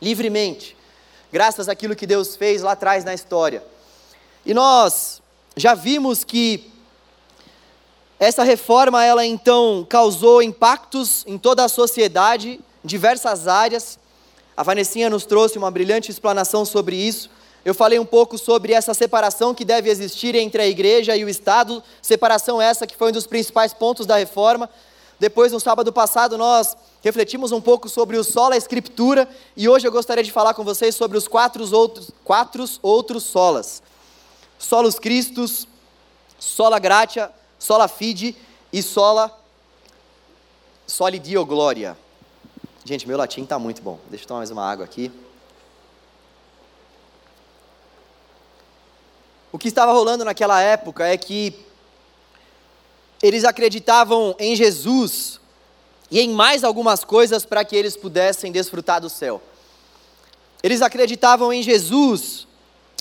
livremente, 0.00 0.76
graças 1.30 1.68
àquilo 1.68 1.94
que 1.94 2.06
Deus 2.06 2.34
fez 2.34 2.62
lá 2.62 2.72
atrás 2.72 3.04
na 3.04 3.12
história. 3.12 3.62
E 4.46 4.54
nós 4.54 5.20
já 5.56 5.74
vimos 5.74 6.24
que 6.24 6.72
essa 8.20 8.44
reforma, 8.44 9.02
ela 9.02 9.24
então 9.24 9.86
causou 9.88 10.42
impactos 10.42 11.24
em 11.26 11.38
toda 11.38 11.64
a 11.64 11.68
sociedade, 11.70 12.60
em 12.84 12.86
diversas 12.86 13.48
áreas. 13.48 13.98
A 14.54 14.62
Vanessinha 14.62 15.08
nos 15.08 15.24
trouxe 15.24 15.56
uma 15.56 15.70
brilhante 15.70 16.10
explanação 16.10 16.66
sobre 16.66 16.96
isso. 16.96 17.30
Eu 17.64 17.74
falei 17.74 17.98
um 17.98 18.04
pouco 18.04 18.36
sobre 18.36 18.74
essa 18.74 18.92
separação 18.92 19.54
que 19.54 19.64
deve 19.64 19.88
existir 19.88 20.34
entre 20.34 20.60
a 20.60 20.66
igreja 20.66 21.16
e 21.16 21.24
o 21.24 21.30
Estado, 21.30 21.82
separação 22.02 22.60
essa 22.60 22.86
que 22.86 22.94
foi 22.94 23.08
um 23.08 23.12
dos 23.12 23.26
principais 23.26 23.72
pontos 23.72 24.04
da 24.04 24.16
reforma. 24.16 24.68
Depois, 25.18 25.50
no 25.50 25.58
sábado 25.58 25.90
passado, 25.90 26.36
nós 26.36 26.76
refletimos 27.02 27.52
um 27.52 27.60
pouco 27.60 27.88
sobre 27.88 28.18
o 28.18 28.24
sola 28.24 28.54
escritura 28.54 29.26
e 29.56 29.66
hoje 29.66 29.88
eu 29.88 29.92
gostaria 29.92 30.22
de 30.22 30.30
falar 30.30 30.52
com 30.52 30.62
vocês 30.62 30.94
sobre 30.94 31.16
os 31.16 31.26
quatro 31.26 31.64
outros, 31.74 32.10
quatro 32.22 32.66
outros 32.82 33.22
solas. 33.22 33.82
Solos 34.58 34.98
Christus, 34.98 35.66
sola 36.38 36.78
gratia, 36.78 37.30
sola 37.60 37.86
fide 37.86 38.34
e 38.72 38.82
sola 38.82 39.38
soli 40.86 41.18
dio 41.18 41.44
gloria. 41.44 41.96
Gente, 42.84 43.06
meu 43.06 43.16
latim 43.16 43.42
está 43.42 43.58
muito 43.58 43.82
bom. 43.82 44.00
Deixa 44.08 44.24
eu 44.24 44.28
tomar 44.28 44.38
mais 44.40 44.50
uma 44.50 44.68
água 44.68 44.84
aqui. 44.84 45.12
O 49.52 49.58
que 49.58 49.68
estava 49.68 49.92
rolando 49.92 50.24
naquela 50.24 50.60
época 50.60 51.06
é 51.06 51.16
que 51.16 51.54
eles 53.22 53.44
acreditavam 53.44 54.34
em 54.38 54.56
Jesus 54.56 55.38
e 56.10 56.18
em 56.20 56.30
mais 56.30 56.64
algumas 56.64 57.04
coisas 57.04 57.44
para 57.44 57.64
que 57.64 57.76
eles 57.76 57.96
pudessem 57.96 58.50
desfrutar 58.50 59.00
do 59.00 59.10
céu. 59.10 59.40
Eles 60.62 60.80
acreditavam 60.80 61.52
em 61.52 61.62
Jesus 61.62 62.46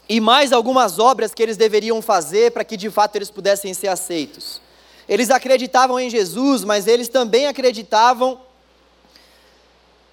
e 0.10 0.20
mais 0.20 0.52
algumas 0.52 0.98
obras 0.98 1.34
que 1.34 1.42
eles 1.44 1.56
deveriam 1.56 2.02
fazer 2.02 2.52
para 2.52 2.64
que 2.64 2.76
de 2.76 2.90
fato 2.90 3.16
eles 3.16 3.30
pudessem 3.30 3.74
ser 3.74 3.88
aceitos. 3.88 4.60
Eles 5.08 5.30
acreditavam 5.30 6.00
em 6.00 6.10
Jesus, 6.10 6.64
mas 6.64 6.88
eles 6.88 7.08
também 7.08 7.46
acreditavam 7.46 8.42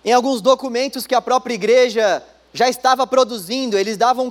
em 0.04 0.12
alguns 0.12 0.40
documentos 0.42 1.06
que 1.06 1.14
a 1.14 1.20
própria 1.22 1.54
igreja 1.54 2.22
já 2.52 2.68
estava 2.68 3.06
produzindo, 3.06 3.76
eles 3.76 3.96
davam 3.96 4.30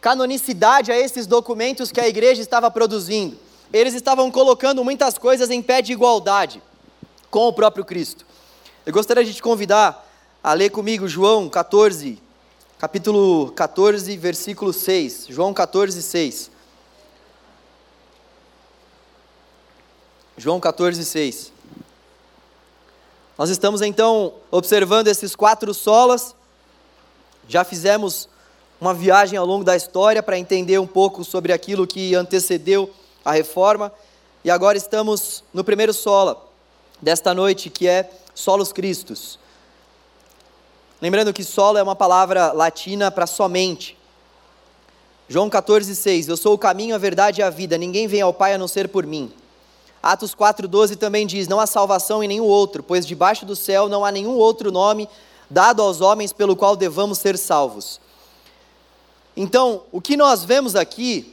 canonicidade 0.00 0.92
a 0.92 0.98
esses 0.98 1.26
documentos 1.26 1.92
que 1.92 2.00
a 2.00 2.08
igreja 2.08 2.40
estava 2.40 2.70
produzindo 2.70 3.36
eles 3.72 3.94
estavam 3.94 4.30
colocando 4.30 4.82
muitas 4.82 5.18
coisas 5.18 5.50
em 5.50 5.62
pé 5.62 5.82
de 5.82 5.92
igualdade 5.92 6.62
com 7.30 7.46
o 7.46 7.52
próprio 7.52 7.84
Cristo. 7.84 8.26
Eu 8.86 8.92
gostaria 8.92 9.24
de 9.24 9.34
te 9.34 9.42
convidar 9.42 10.06
a 10.42 10.52
ler 10.54 10.70
comigo 10.70 11.06
João 11.06 11.48
14, 11.48 12.18
capítulo 12.78 13.50
14, 13.56 14.16
versículo 14.16 14.72
6. 14.72 15.26
João 15.28 15.52
14, 15.52 16.00
6. 16.00 16.50
João 20.36 20.60
14, 20.60 21.04
6. 21.04 21.52
Nós 23.36 23.50
estamos 23.50 23.82
então 23.82 24.34
observando 24.48 25.08
esses 25.08 25.34
quatro 25.34 25.74
solas. 25.74 26.36
Já 27.48 27.64
fizemos 27.64 28.28
uma 28.80 28.94
viagem 28.94 29.36
ao 29.36 29.44
longo 29.44 29.64
da 29.64 29.74
história 29.74 30.22
para 30.22 30.38
entender 30.38 30.78
um 30.78 30.86
pouco 30.86 31.24
sobre 31.24 31.52
aquilo 31.52 31.84
que 31.84 32.14
antecedeu 32.14 32.88
a 33.24 33.32
reforma. 33.32 33.92
E 34.44 34.50
agora 34.52 34.78
estamos 34.78 35.42
no 35.52 35.64
primeiro 35.64 35.92
sola 35.92 36.40
desta 37.02 37.34
noite, 37.34 37.70
que 37.70 37.88
é 37.88 38.08
solos 38.32 38.72
Christus. 38.72 39.36
Lembrando 41.00 41.32
que 41.32 41.44
solo 41.44 41.78
é 41.78 41.82
uma 41.82 41.94
palavra 41.94 42.52
latina 42.52 43.10
para 43.10 43.26
somente. 43.26 43.96
João 45.28 45.48
14,6: 45.48 46.28
Eu 46.28 46.36
sou 46.36 46.54
o 46.54 46.58
caminho, 46.58 46.94
a 46.94 46.98
verdade 46.98 47.40
e 47.40 47.44
a 47.44 47.50
vida, 47.50 47.78
ninguém 47.78 48.08
vem 48.08 48.20
ao 48.20 48.34
Pai 48.34 48.54
a 48.54 48.58
não 48.58 48.66
ser 48.66 48.88
por 48.88 49.06
mim. 49.06 49.32
Atos 50.02 50.34
4,12 50.34 50.96
também 50.96 51.26
diz: 51.26 51.46
Não 51.46 51.60
há 51.60 51.66
salvação 51.66 52.22
em 52.24 52.28
nenhum 52.28 52.44
outro, 52.44 52.82
pois 52.82 53.06
debaixo 53.06 53.46
do 53.46 53.54
céu 53.54 53.88
não 53.88 54.04
há 54.04 54.10
nenhum 54.10 54.34
outro 54.34 54.72
nome 54.72 55.08
dado 55.48 55.82
aos 55.82 56.00
homens 56.00 56.32
pelo 56.32 56.56
qual 56.56 56.74
devamos 56.74 57.18
ser 57.18 57.38
salvos. 57.38 58.00
Então, 59.36 59.82
o 59.92 60.00
que 60.00 60.16
nós 60.16 60.42
vemos 60.42 60.74
aqui 60.74 61.32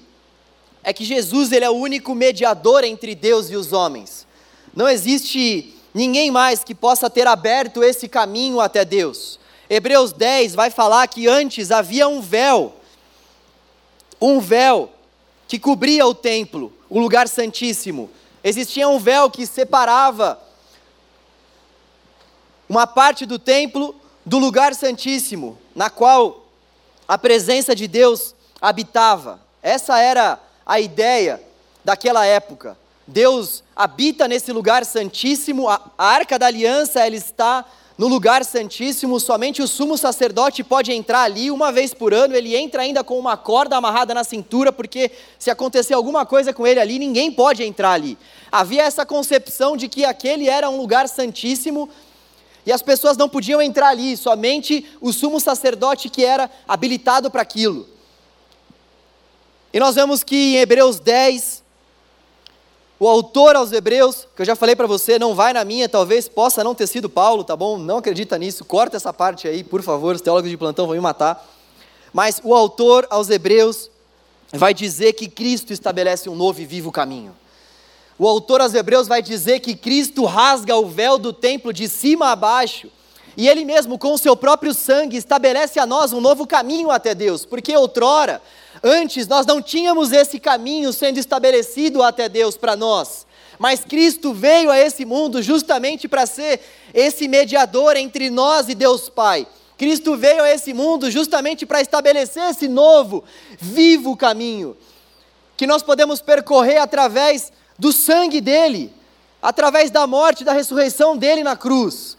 é 0.83 0.93
que 0.93 1.03
Jesus 1.03 1.51
ele 1.51 1.65
é 1.65 1.69
o 1.69 1.73
único 1.73 2.13
mediador 2.13 2.83
entre 2.83 3.15
Deus 3.15 3.49
e 3.49 3.55
os 3.55 3.73
homens. 3.73 4.27
Não 4.75 4.87
existe 4.87 5.73
ninguém 5.91 6.29
mais 6.29 6.63
que 6.63 6.75
possa 6.75 7.09
ter 7.09 7.25
aberto 7.25 7.83
esse 7.83 8.07
caminho 8.07 8.59
até 8.59 8.85
Deus. 8.85 9.39
Hebreus 9.69 10.13
10 10.13 10.55
vai 10.55 10.69
falar 10.69 11.07
que 11.07 11.27
antes 11.27 11.71
havia 11.71 12.07
um 12.07 12.21
véu, 12.21 12.73
um 14.21 14.39
véu 14.39 14.91
que 15.47 15.57
cobria 15.57 16.05
o 16.05 16.13
templo, 16.13 16.71
o 16.89 16.99
lugar 16.99 17.27
santíssimo. 17.27 18.09
Existia 18.43 18.87
um 18.87 18.99
véu 18.99 19.29
que 19.29 19.45
separava 19.45 20.39
uma 22.69 22.85
parte 22.85 23.25
do 23.25 23.39
templo 23.39 23.95
do 24.25 24.37
lugar 24.37 24.73
santíssimo, 24.73 25.57
na 25.75 25.89
qual 25.89 26.45
a 27.07 27.17
presença 27.17 27.75
de 27.75 27.87
Deus 27.87 28.33
habitava. 28.59 29.39
Essa 29.61 29.99
era 29.99 30.39
a 30.65 30.79
ideia 30.79 31.41
daquela 31.83 32.25
época. 32.25 32.77
Deus 33.07 33.63
habita 33.75 34.27
nesse 34.27 34.51
lugar 34.51 34.83
santíssimo, 34.83 35.69
a 35.69 35.81
arca 35.97 36.39
da 36.39 36.47
aliança 36.47 37.05
ela 37.05 37.15
está 37.15 37.63
no 37.97 38.07
lugar 38.07 38.43
santíssimo, 38.43 39.19
somente 39.21 39.61
o 39.61 39.67
sumo 39.67 39.97
sacerdote 39.97 40.63
pode 40.65 40.91
entrar 40.91 41.21
ali 41.21 41.49
uma 41.49 41.71
vez 41.71 41.93
por 41.93 42.13
ano, 42.13 42.35
ele 42.35 42.53
entra 42.53 42.81
ainda 42.81 43.05
com 43.05 43.17
uma 43.17 43.37
corda 43.37 43.77
amarrada 43.77 44.13
na 44.13 44.23
cintura, 44.23 44.71
porque 44.71 45.11
se 45.39 45.49
acontecer 45.49 45.93
alguma 45.93 46.25
coisa 46.25 46.53
com 46.53 46.67
ele 46.67 46.79
ali, 46.79 46.99
ninguém 46.99 47.31
pode 47.31 47.63
entrar 47.63 47.91
ali. 47.91 48.17
Havia 48.51 48.83
essa 48.83 49.05
concepção 49.05 49.77
de 49.77 49.87
que 49.87 50.03
aquele 50.03 50.49
era 50.49 50.69
um 50.69 50.77
lugar 50.77 51.07
santíssimo 51.07 51.89
e 52.65 52.71
as 52.71 52.81
pessoas 52.81 53.15
não 53.15 53.29
podiam 53.29 53.61
entrar 53.61 53.89
ali, 53.89 54.17
somente 54.17 54.85
o 54.99 55.13
sumo 55.13 55.39
sacerdote 55.39 56.09
que 56.09 56.25
era 56.25 56.51
habilitado 56.67 57.31
para 57.31 57.43
aquilo. 57.43 57.87
E 59.71 59.79
nós 59.79 59.95
vemos 59.95 60.21
que 60.21 60.35
em 60.35 60.57
Hebreus 60.57 60.99
10, 60.99 61.63
o 62.97 63.07
autor 63.07 63.55
aos 63.55 63.71
Hebreus, 63.71 64.25
que 64.35 64.41
eu 64.41 64.45
já 64.45 64.55
falei 64.55 64.75
para 64.75 64.87
você, 64.87 65.19
não 65.19 65.35
vai 65.35 65.51
na 65.51 65.65
minha, 65.65 65.89
talvez 65.89 66.29
possa 66.29 66.63
não 66.63 66.73
ter 66.73 66.87
sido 66.87 67.09
Paulo, 67.09 67.43
tá 67.43 67.55
bom? 67.55 67.77
Não 67.77 67.97
acredita 67.97 68.37
nisso, 68.37 68.63
corta 68.63 68.95
essa 68.95 69.11
parte 69.11 69.47
aí, 69.47 69.63
por 69.63 69.81
favor, 69.81 70.15
os 70.15 70.21
teólogos 70.21 70.49
de 70.49 70.55
plantão 70.55 70.85
vão 70.85 70.95
me 70.95 71.01
matar. 71.01 71.45
Mas 72.13 72.39
o 72.41 72.55
autor 72.55 73.05
aos 73.09 73.29
Hebreus 73.29 73.89
vai 74.53 74.73
dizer 74.73 75.13
que 75.13 75.27
Cristo 75.27 75.73
estabelece 75.73 76.29
um 76.29 76.35
novo 76.35 76.61
e 76.61 76.65
vivo 76.65 76.91
caminho. 76.91 77.35
O 78.17 78.25
autor 78.25 78.61
aos 78.61 78.73
Hebreus 78.73 79.09
vai 79.09 79.21
dizer 79.21 79.59
que 79.59 79.75
Cristo 79.75 80.23
rasga 80.23 80.77
o 80.77 80.87
véu 80.87 81.17
do 81.17 81.33
templo 81.33 81.73
de 81.73 81.89
cima 81.89 82.31
a 82.31 82.35
baixo, 82.35 82.89
e 83.37 83.47
ele 83.47 83.65
mesmo, 83.65 83.97
com 83.97 84.13
o 84.13 84.17
seu 84.17 84.35
próprio 84.35 84.73
sangue, 84.73 85.17
estabelece 85.17 85.79
a 85.79 85.85
nós 85.85 86.13
um 86.13 86.21
novo 86.21 86.47
caminho 86.47 86.91
até 86.91 87.13
Deus, 87.13 87.45
porque 87.45 87.75
outrora 87.75 88.41
Antes 88.83 89.27
nós 89.27 89.45
não 89.45 89.61
tínhamos 89.61 90.11
esse 90.11 90.39
caminho 90.39 90.91
sendo 90.91 91.17
estabelecido 91.17 92.03
até 92.03 92.27
Deus 92.27 92.57
para 92.57 92.75
nós, 92.75 93.25
mas 93.57 93.85
Cristo 93.85 94.33
veio 94.33 94.69
a 94.69 94.77
esse 94.77 95.05
mundo 95.05 95.41
justamente 95.41 96.07
para 96.07 96.25
ser 96.25 96.61
esse 96.93 97.27
mediador 97.27 97.95
entre 97.95 98.29
nós 98.29 98.67
e 98.67 98.75
Deus 98.75 99.09
Pai. 99.09 99.47
Cristo 99.77 100.15
veio 100.15 100.43
a 100.43 100.49
esse 100.49 100.73
mundo 100.73 101.09
justamente 101.09 101.65
para 101.65 101.81
estabelecer 101.81 102.43
esse 102.43 102.67
novo, 102.67 103.23
vivo 103.59 104.15
caminho, 104.15 104.75
que 105.57 105.67
nós 105.67 105.83
podemos 105.83 106.21
percorrer 106.21 106.77
através 106.77 107.51
do 107.77 107.91
sangue 107.91 108.39
dele, 108.39 108.93
através 109.41 109.91
da 109.91 110.05
morte 110.07 110.41
e 110.41 110.45
da 110.45 110.53
ressurreição 110.53 111.17
dele 111.17 111.43
na 111.43 111.55
cruz. 111.55 112.17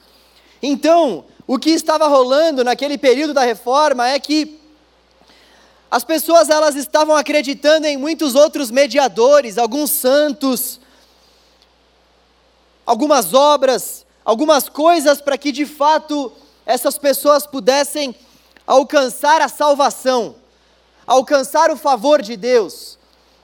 Então, 0.67 1.25
o 1.47 1.59
que 1.59 1.71
estava 1.71 2.09
rolando 2.09 2.65
naquele 2.65 2.99
período 2.99 3.33
da 3.33 3.43
reforma 3.43 4.09
é 4.09 4.19
que 4.19 4.61
as 5.89 6.03
pessoas 6.03 6.51
elas 6.51 6.75
estavam 6.75 7.15
acreditando 7.15 7.87
em 7.87 7.97
muitos 7.97 8.35
outros 8.35 8.69
mediadores, 8.69 9.59
alguns 9.59 9.93
santos, 9.93 10.81
algumas 12.85 13.33
obras, 13.33 14.05
algumas 14.25 14.69
coisas 14.69 15.21
para 15.21 15.39
que 15.39 15.53
de 15.53 15.65
fato 15.65 16.33
essas 16.67 16.99
pessoas 16.99 17.47
pudessem 17.47 18.13
alcançar 18.67 19.41
a 19.41 19.49
salvação, 19.49 20.35
alcançar 21.07 21.71
o 21.71 21.77
favor 21.77 22.21
de 22.21 22.37
Deus, 22.37 22.99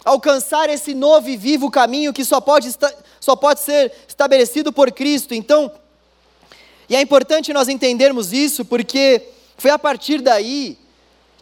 alcançar 0.04 0.68
esse 0.68 0.92
novo 0.92 1.28
e 1.28 1.36
vivo 1.36 1.70
caminho 1.70 2.12
que 2.12 2.24
só 2.24 2.40
pode, 2.40 2.76
só 3.20 3.36
pode 3.36 3.60
ser 3.60 3.92
estabelecido 4.08 4.72
por 4.72 4.90
Cristo. 4.90 5.32
Então, 5.34 5.70
e 6.88 6.96
é 6.96 7.00
importante 7.00 7.52
nós 7.52 7.68
entendermos 7.68 8.32
isso 8.32 8.64
porque 8.64 9.22
foi 9.56 9.70
a 9.70 9.78
partir 9.78 10.20
daí 10.20 10.78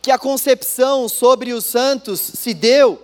que 0.02 0.10
a 0.10 0.18
concepção 0.18 1.08
sobre 1.08 1.52
os 1.52 1.64
santos 1.64 2.20
se 2.20 2.54
deu. 2.54 3.02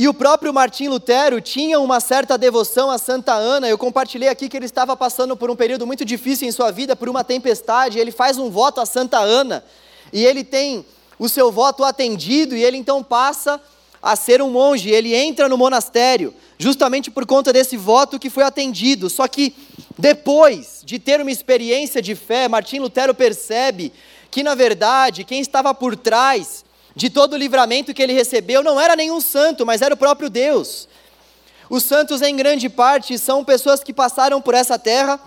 E 0.00 0.08
o 0.08 0.14
próprio 0.14 0.52
Martim 0.54 0.88
Lutero 0.88 1.40
tinha 1.42 1.78
uma 1.78 2.00
certa 2.00 2.38
devoção 2.38 2.90
a 2.90 2.96
Santa 2.96 3.34
Ana. 3.34 3.68
Eu 3.68 3.76
compartilhei 3.76 4.30
aqui 4.30 4.48
que 4.48 4.56
ele 4.56 4.64
estava 4.64 4.96
passando 4.96 5.36
por 5.36 5.50
um 5.50 5.54
período 5.54 5.86
muito 5.86 6.06
difícil 6.06 6.48
em 6.48 6.52
sua 6.52 6.70
vida, 6.70 6.96
por 6.96 7.08
uma 7.08 7.22
tempestade. 7.22 7.98
Ele 7.98 8.10
faz 8.10 8.38
um 8.38 8.48
voto 8.48 8.80
a 8.80 8.86
Santa 8.86 9.18
Ana 9.18 9.62
e 10.10 10.24
ele 10.24 10.42
tem 10.42 10.86
o 11.18 11.28
seu 11.28 11.52
voto 11.52 11.84
atendido 11.84 12.56
e 12.56 12.64
ele 12.64 12.78
então 12.78 13.02
passa 13.02 13.60
a 14.02 14.16
ser 14.16 14.40
um 14.40 14.50
monge. 14.50 14.88
Ele 14.88 15.14
entra 15.14 15.50
no 15.50 15.58
monastério, 15.58 16.32
justamente 16.58 17.10
por 17.10 17.26
conta 17.26 17.52
desse 17.52 17.76
voto 17.76 18.18
que 18.18 18.30
foi 18.30 18.42
atendido. 18.42 19.10
Só 19.10 19.28
que 19.28 19.54
depois 20.00 20.82
de 20.84 20.98
ter 20.98 21.20
uma 21.20 21.30
experiência 21.30 22.00
de 22.00 22.14
fé, 22.14 22.48
Martim 22.48 22.78
Lutero 22.78 23.14
percebe 23.14 23.92
que 24.30 24.42
na 24.42 24.54
verdade 24.54 25.24
quem 25.24 25.40
estava 25.40 25.74
por 25.74 25.96
trás 25.96 26.64
de 26.96 27.10
todo 27.10 27.34
o 27.34 27.36
livramento 27.36 27.92
que 27.92 28.02
ele 28.02 28.12
recebeu 28.12 28.62
não 28.62 28.80
era 28.80 28.96
nenhum 28.96 29.20
santo, 29.20 29.66
mas 29.66 29.82
era 29.82 29.94
o 29.94 29.98
próprio 29.98 30.30
Deus. 30.30 30.88
Os 31.68 31.84
santos, 31.84 32.20
em 32.22 32.34
grande 32.34 32.68
parte, 32.68 33.16
são 33.18 33.44
pessoas 33.44 33.84
que 33.84 33.92
passaram 33.92 34.40
por 34.40 34.54
essa 34.54 34.78
terra, 34.78 35.20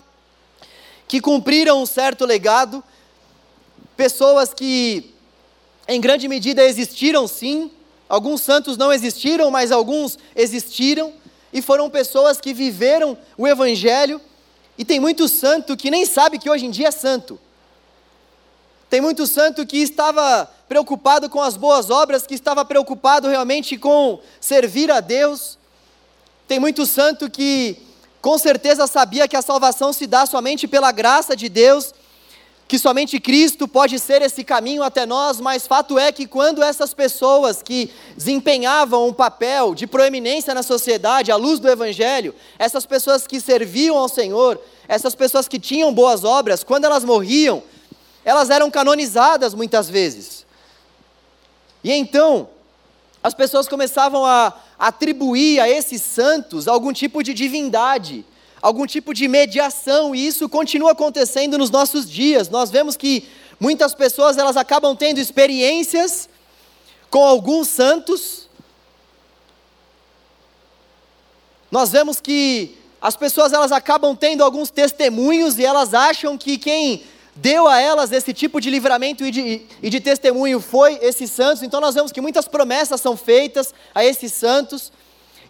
que 1.07 1.21
cumpriram 1.21 1.81
um 1.81 1.85
certo 1.85 2.25
legado, 2.25 2.83
pessoas 3.95 4.53
que, 4.53 5.13
em 5.87 6.01
grande 6.01 6.27
medida, 6.27 6.63
existiram 6.63 7.27
sim. 7.27 7.71
Alguns 8.09 8.41
santos 8.41 8.75
não 8.75 8.91
existiram, 8.91 9.49
mas 9.49 9.71
alguns 9.71 10.17
existiram, 10.35 11.13
e 11.53 11.61
foram 11.61 11.89
pessoas 11.89 12.41
que 12.41 12.53
viveram 12.53 13.17
o 13.37 13.47
Evangelho. 13.47 14.19
E 14.77 14.83
tem 14.83 14.99
muito 14.99 15.27
santo 15.27 15.77
que 15.77 15.91
nem 15.91 16.05
sabe 16.05 16.39
que 16.39 16.49
hoje 16.49 16.65
em 16.65 16.71
dia 16.71 16.87
é 16.87 16.91
santo. 16.91 17.39
Tem 18.89 19.01
muito 19.01 19.25
santo 19.25 19.65
que 19.65 19.77
estava 19.77 20.49
preocupado 20.67 21.29
com 21.29 21.41
as 21.41 21.57
boas 21.57 21.89
obras, 21.89 22.27
que 22.27 22.35
estava 22.35 22.63
preocupado 22.63 23.27
realmente 23.27 23.77
com 23.77 24.19
servir 24.39 24.91
a 24.91 24.99
Deus. 24.99 25.57
Tem 26.47 26.59
muito 26.59 26.85
santo 26.85 27.29
que 27.29 27.77
com 28.21 28.37
certeza 28.37 28.87
sabia 28.87 29.27
que 29.27 29.35
a 29.35 29.41
salvação 29.41 29.91
se 29.91 30.07
dá 30.07 30.25
somente 30.25 30.67
pela 30.67 30.91
graça 30.91 31.35
de 31.35 31.49
Deus, 31.49 31.93
que 32.67 32.79
somente 32.79 33.19
Cristo 33.19 33.67
pode 33.67 33.99
ser 33.99 34.21
esse 34.21 34.43
caminho 34.43 34.83
até 34.83 35.05
nós, 35.05 35.39
mas 35.39 35.67
fato 35.67 35.99
é 35.99 36.11
que 36.11 36.25
quando 36.25 36.63
essas 36.63 36.93
pessoas 36.93 37.61
que 37.61 37.91
desempenhavam 38.15 39.07
um 39.07 39.13
papel 39.13 39.75
de 39.75 39.85
proeminência 39.85 40.53
na 40.53 40.63
sociedade 40.63 41.31
à 41.31 41.35
luz 41.35 41.59
do 41.59 41.69
Evangelho, 41.69 42.33
essas 42.57 42.85
pessoas 42.85 43.27
que 43.27 43.39
serviam 43.39 43.97
ao 43.97 44.09
Senhor, 44.09 44.59
essas 44.87 45.13
pessoas 45.13 45.47
que 45.47 45.59
tinham 45.59 45.93
boas 45.93 46.23
obras, 46.23 46.63
quando 46.63 46.85
elas 46.85 47.03
morriam, 47.03 47.61
elas 48.25 48.49
eram 48.49 48.71
canonizadas 48.71 49.53
muitas 49.53 49.89
vezes. 49.89 50.45
E 51.83 51.91
então, 51.91 52.49
as 53.21 53.33
pessoas 53.33 53.67
começavam 53.67 54.25
a 54.25 54.53
atribuir 54.79 55.59
a 55.59 55.69
esses 55.69 56.01
santos 56.01 56.67
algum 56.67 56.91
tipo 56.91 57.21
de 57.21 57.33
divindade, 57.33 58.25
algum 58.63 58.87
tipo 58.87 59.13
de 59.13 59.27
mediação, 59.27 60.15
e 60.15 60.25
isso 60.25 60.47
continua 60.47 60.93
acontecendo 60.93 61.57
nos 61.57 61.69
nossos 61.69 62.09
dias. 62.09 62.47
Nós 62.47 62.71
vemos 62.71 62.95
que 62.95 63.27
muitas 63.59 63.93
pessoas 63.93 64.37
elas 64.37 64.55
acabam 64.55 64.95
tendo 64.95 65.19
experiências 65.19 66.29
com 67.09 67.25
alguns 67.25 67.67
santos. 67.67 68.47
Nós 71.69 71.91
vemos 71.91 72.21
que 72.21 72.77
as 73.01 73.17
pessoas 73.17 73.51
elas 73.51 73.73
acabam 73.73 74.15
tendo 74.15 74.41
alguns 74.41 74.69
testemunhos 74.69 75.59
e 75.59 75.65
elas 75.65 75.93
acham 75.93 76.37
que 76.37 76.57
quem 76.57 77.03
deu 77.35 77.67
a 77.67 77.81
elas 77.81 78.13
esse 78.13 78.33
tipo 78.33 78.61
de 78.61 78.69
livramento 78.69 79.25
e 79.25 79.31
de, 79.31 79.61
e 79.81 79.89
de 79.89 79.99
testemunho 79.99 80.61
foi 80.61 80.99
esses 81.01 81.29
santos. 81.29 81.63
Então 81.63 81.81
nós 81.81 81.95
vemos 81.95 82.13
que 82.13 82.21
muitas 82.21 82.47
promessas 82.47 83.01
são 83.01 83.17
feitas 83.17 83.73
a 83.93 84.05
esses 84.05 84.31
santos, 84.31 84.89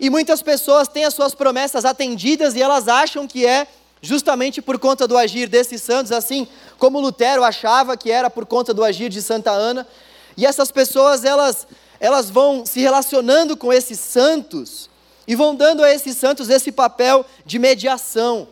e 0.04 0.10
muitas 0.10 0.42
pessoas 0.42 0.90
têm 0.90 1.06
as 1.06 1.14
suas 1.14 1.34
promessas 1.34 1.86
atendidas 1.86 2.56
e 2.56 2.62
elas 2.62 2.90
acham 2.90 3.26
que 3.26 3.46
é 3.46 3.66
justamente 4.02 4.62
por 4.62 4.78
conta 4.78 5.08
do 5.08 5.18
agir 5.18 5.48
desses 5.48 5.82
santos, 5.82 6.12
assim 6.12 6.46
como 6.78 7.00
Lutero 7.00 7.42
achava 7.42 7.96
que 7.96 8.12
era 8.12 8.30
por 8.30 8.46
conta 8.46 8.74
do 8.74 8.84
agir 8.84 9.08
de 9.08 9.22
Santa 9.22 9.52
Ana. 9.52 9.88
E 10.36 10.46
essas 10.46 10.72
pessoas, 10.72 11.24
elas, 11.24 11.66
elas 12.02 12.30
vão 12.30 12.66
se 12.66 12.82
relacionando 12.82 13.56
com 13.56 13.72
esses 13.72 13.98
santos 13.98 14.90
e 15.26 15.36
vão 15.36 15.56
dando 15.56 15.82
a 15.82 15.90
esses 15.90 16.18
santos 16.18 16.50
esse 16.50 16.70
papel 16.70 17.26
de 17.46 17.58
mediação. 17.58 18.46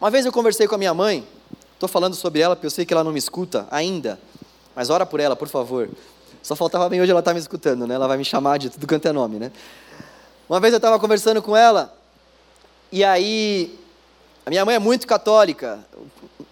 Uma 0.00 0.08
vez 0.08 0.24
eu 0.24 0.30
conversei 0.30 0.68
com 0.68 0.76
a 0.76 0.78
minha 0.78 0.94
mãe, 0.94 1.26
estou 1.74 1.88
falando 1.88 2.14
sobre 2.14 2.42
ela 2.42 2.54
porque 2.54 2.68
eu 2.68 2.70
sei 2.70 2.86
que 2.86 2.94
ela 2.94 3.02
não 3.02 3.10
me 3.10 3.18
escuta 3.18 3.66
ainda, 3.72 4.20
mas 4.76 4.88
ora 4.88 5.04
por 5.04 5.18
ela, 5.18 5.34
por 5.34 5.48
favor. 5.48 5.90
Só 6.44 6.54
faltava 6.54 6.88
bem 6.88 7.00
hoje 7.00 7.10
ela 7.10 7.18
estar 7.18 7.32
tá 7.32 7.34
me 7.34 7.40
escutando, 7.40 7.88
né? 7.88 7.96
Ela 7.96 8.06
vai 8.06 8.16
me 8.16 8.24
chamar 8.24 8.56
de 8.56 8.70
tudo 8.70 8.86
quanto 8.86 9.08
é 9.08 9.12
nome, 9.12 9.40
né? 9.40 9.50
Uma 10.50 10.58
vez 10.58 10.72
eu 10.72 10.78
estava 10.78 10.98
conversando 10.98 11.40
com 11.40 11.56
ela, 11.56 11.96
e 12.90 13.04
aí, 13.04 13.78
a 14.44 14.50
minha 14.50 14.64
mãe 14.64 14.74
é 14.74 14.78
muito 14.80 15.06
católica. 15.06 15.78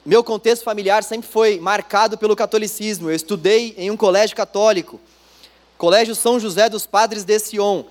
Meu 0.06 0.22
contexto 0.22 0.62
familiar 0.62 1.02
sempre 1.02 1.28
foi 1.28 1.58
marcado 1.58 2.16
pelo 2.16 2.36
catolicismo. 2.36 3.10
Eu 3.10 3.16
estudei 3.16 3.74
em 3.76 3.90
um 3.90 3.96
colégio 3.96 4.36
católico, 4.36 5.00
Colégio 5.76 6.14
São 6.14 6.38
José 6.38 6.68
dos 6.68 6.86
Padres 6.86 7.24
de 7.24 7.36
Sion. 7.40 7.82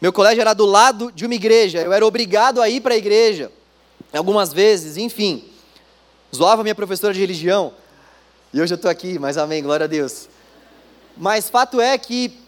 Meu 0.00 0.12
colégio 0.12 0.40
era 0.40 0.54
do 0.54 0.66
lado 0.66 1.12
de 1.12 1.24
uma 1.24 1.36
igreja, 1.36 1.82
eu 1.82 1.92
era 1.92 2.04
obrigado 2.04 2.60
a 2.60 2.68
ir 2.68 2.80
para 2.80 2.94
a 2.94 2.98
igreja, 2.98 3.52
algumas 4.12 4.52
vezes, 4.52 4.96
enfim. 4.96 5.44
Zoava 6.34 6.64
minha 6.64 6.74
professora 6.74 7.14
de 7.14 7.20
religião, 7.20 7.72
e 8.52 8.60
hoje 8.60 8.74
eu 8.74 8.76
estou 8.76 8.90
aqui, 8.90 9.20
mas 9.20 9.38
amém, 9.38 9.62
glória 9.62 9.84
a 9.84 9.88
Deus. 9.88 10.28
Mas 11.16 11.48
fato 11.48 11.80
é 11.80 11.96
que 11.96 12.42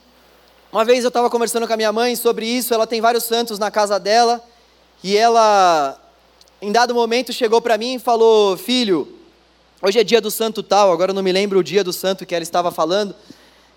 uma 0.74 0.84
vez 0.84 1.04
eu 1.04 1.08
estava 1.08 1.30
conversando 1.30 1.68
com 1.68 1.72
a 1.72 1.76
minha 1.76 1.92
mãe 1.92 2.16
sobre 2.16 2.44
isso, 2.44 2.74
ela 2.74 2.84
tem 2.84 3.00
vários 3.00 3.22
santos 3.22 3.60
na 3.60 3.70
casa 3.70 3.96
dela, 4.00 4.42
e 5.04 5.16
ela, 5.16 5.96
em 6.60 6.72
dado 6.72 6.92
momento, 6.92 7.32
chegou 7.32 7.62
para 7.62 7.78
mim 7.78 7.94
e 7.94 7.98
falou: 8.00 8.56
Filho, 8.56 9.06
hoje 9.80 10.00
é 10.00 10.02
dia 10.02 10.20
do 10.20 10.32
santo 10.32 10.64
tal, 10.64 10.90
agora 10.90 11.12
eu 11.12 11.14
não 11.14 11.22
me 11.22 11.30
lembro 11.30 11.60
o 11.60 11.62
dia 11.62 11.84
do 11.84 11.92
santo 11.92 12.26
que 12.26 12.34
ela 12.34 12.42
estava 12.42 12.72
falando. 12.72 13.14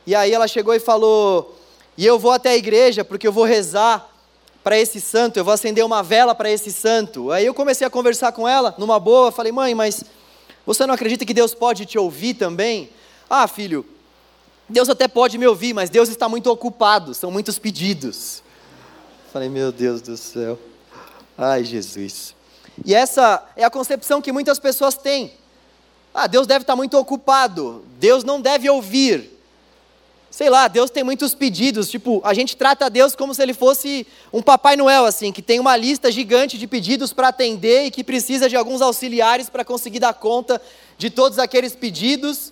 E 0.07 0.15
aí 0.15 0.33
ela 0.33 0.47
chegou 0.47 0.73
e 0.73 0.79
falou: 0.79 1.55
E 1.95 2.03
eu 2.03 2.17
vou 2.17 2.31
até 2.31 2.49
a 2.49 2.57
igreja 2.57 3.05
porque 3.05 3.27
eu 3.27 3.31
vou 3.31 3.43
rezar 3.43 4.09
para 4.63 4.79
esse 4.79 4.99
santo, 4.99 5.37
eu 5.37 5.45
vou 5.45 5.53
acender 5.53 5.85
uma 5.85 6.01
vela 6.01 6.33
para 6.33 6.49
esse 6.49 6.71
santo. 6.73 7.31
Aí 7.31 7.45
eu 7.45 7.53
comecei 7.53 7.85
a 7.85 7.91
conversar 7.91 8.31
com 8.31 8.47
ela, 8.47 8.73
numa 8.75 8.99
boa, 8.99 9.31
falei: 9.31 9.51
Mãe, 9.51 9.75
mas 9.75 10.03
você 10.65 10.83
não 10.87 10.95
acredita 10.95 11.23
que 11.27 11.33
Deus 11.35 11.53
pode 11.53 11.85
te 11.85 11.99
ouvir 11.99 12.33
também? 12.33 12.89
Ah, 13.29 13.47
filho, 13.47 13.85
Deus 14.69 14.89
até 14.89 15.07
pode 15.07 15.37
me 15.37 15.47
ouvir, 15.47 15.73
mas 15.73 15.89
Deus 15.89 16.09
está 16.09 16.27
muito 16.27 16.51
ocupado, 16.51 17.13
são 17.13 17.31
muitos 17.31 17.57
pedidos. 17.57 18.43
Falei, 19.31 19.49
meu 19.49 19.71
Deus 19.71 20.01
do 20.01 20.17
céu. 20.17 20.59
Ai, 21.37 21.63
Jesus. 21.63 22.35
E 22.85 22.93
essa 22.93 23.43
é 23.55 23.63
a 23.63 23.69
concepção 23.69 24.21
que 24.21 24.31
muitas 24.31 24.59
pessoas 24.59 24.95
têm. 24.95 25.33
Ah, 26.13 26.27
Deus 26.27 26.47
deve 26.47 26.63
estar 26.63 26.75
muito 26.75 26.97
ocupado, 26.97 27.85
Deus 27.99 28.23
não 28.23 28.41
deve 28.41 28.69
ouvir. 28.69 29.37
Sei 30.29 30.49
lá, 30.49 30.67
Deus 30.67 30.89
tem 30.89 31.03
muitos 31.03 31.33
pedidos, 31.33 31.89
tipo, 31.89 32.21
a 32.23 32.33
gente 32.33 32.57
trata 32.57 32.89
Deus 32.89 33.15
como 33.15 33.33
se 33.33 33.41
ele 33.41 33.53
fosse 33.53 34.05
um 34.31 34.41
Papai 34.41 34.75
Noel, 34.75 35.05
assim, 35.05 35.31
que 35.31 35.41
tem 35.41 35.59
uma 35.59 35.77
lista 35.77 36.11
gigante 36.11 36.57
de 36.57 36.67
pedidos 36.67 37.13
para 37.13 37.29
atender 37.29 37.85
e 37.85 37.91
que 37.91 38.03
precisa 38.03 38.49
de 38.49 38.55
alguns 38.55 38.81
auxiliares 38.81 39.49
para 39.49 39.63
conseguir 39.63 39.99
dar 39.99 40.13
conta 40.13 40.61
de 40.97 41.09
todos 41.09 41.39
aqueles 41.39 41.75
pedidos. 41.75 42.51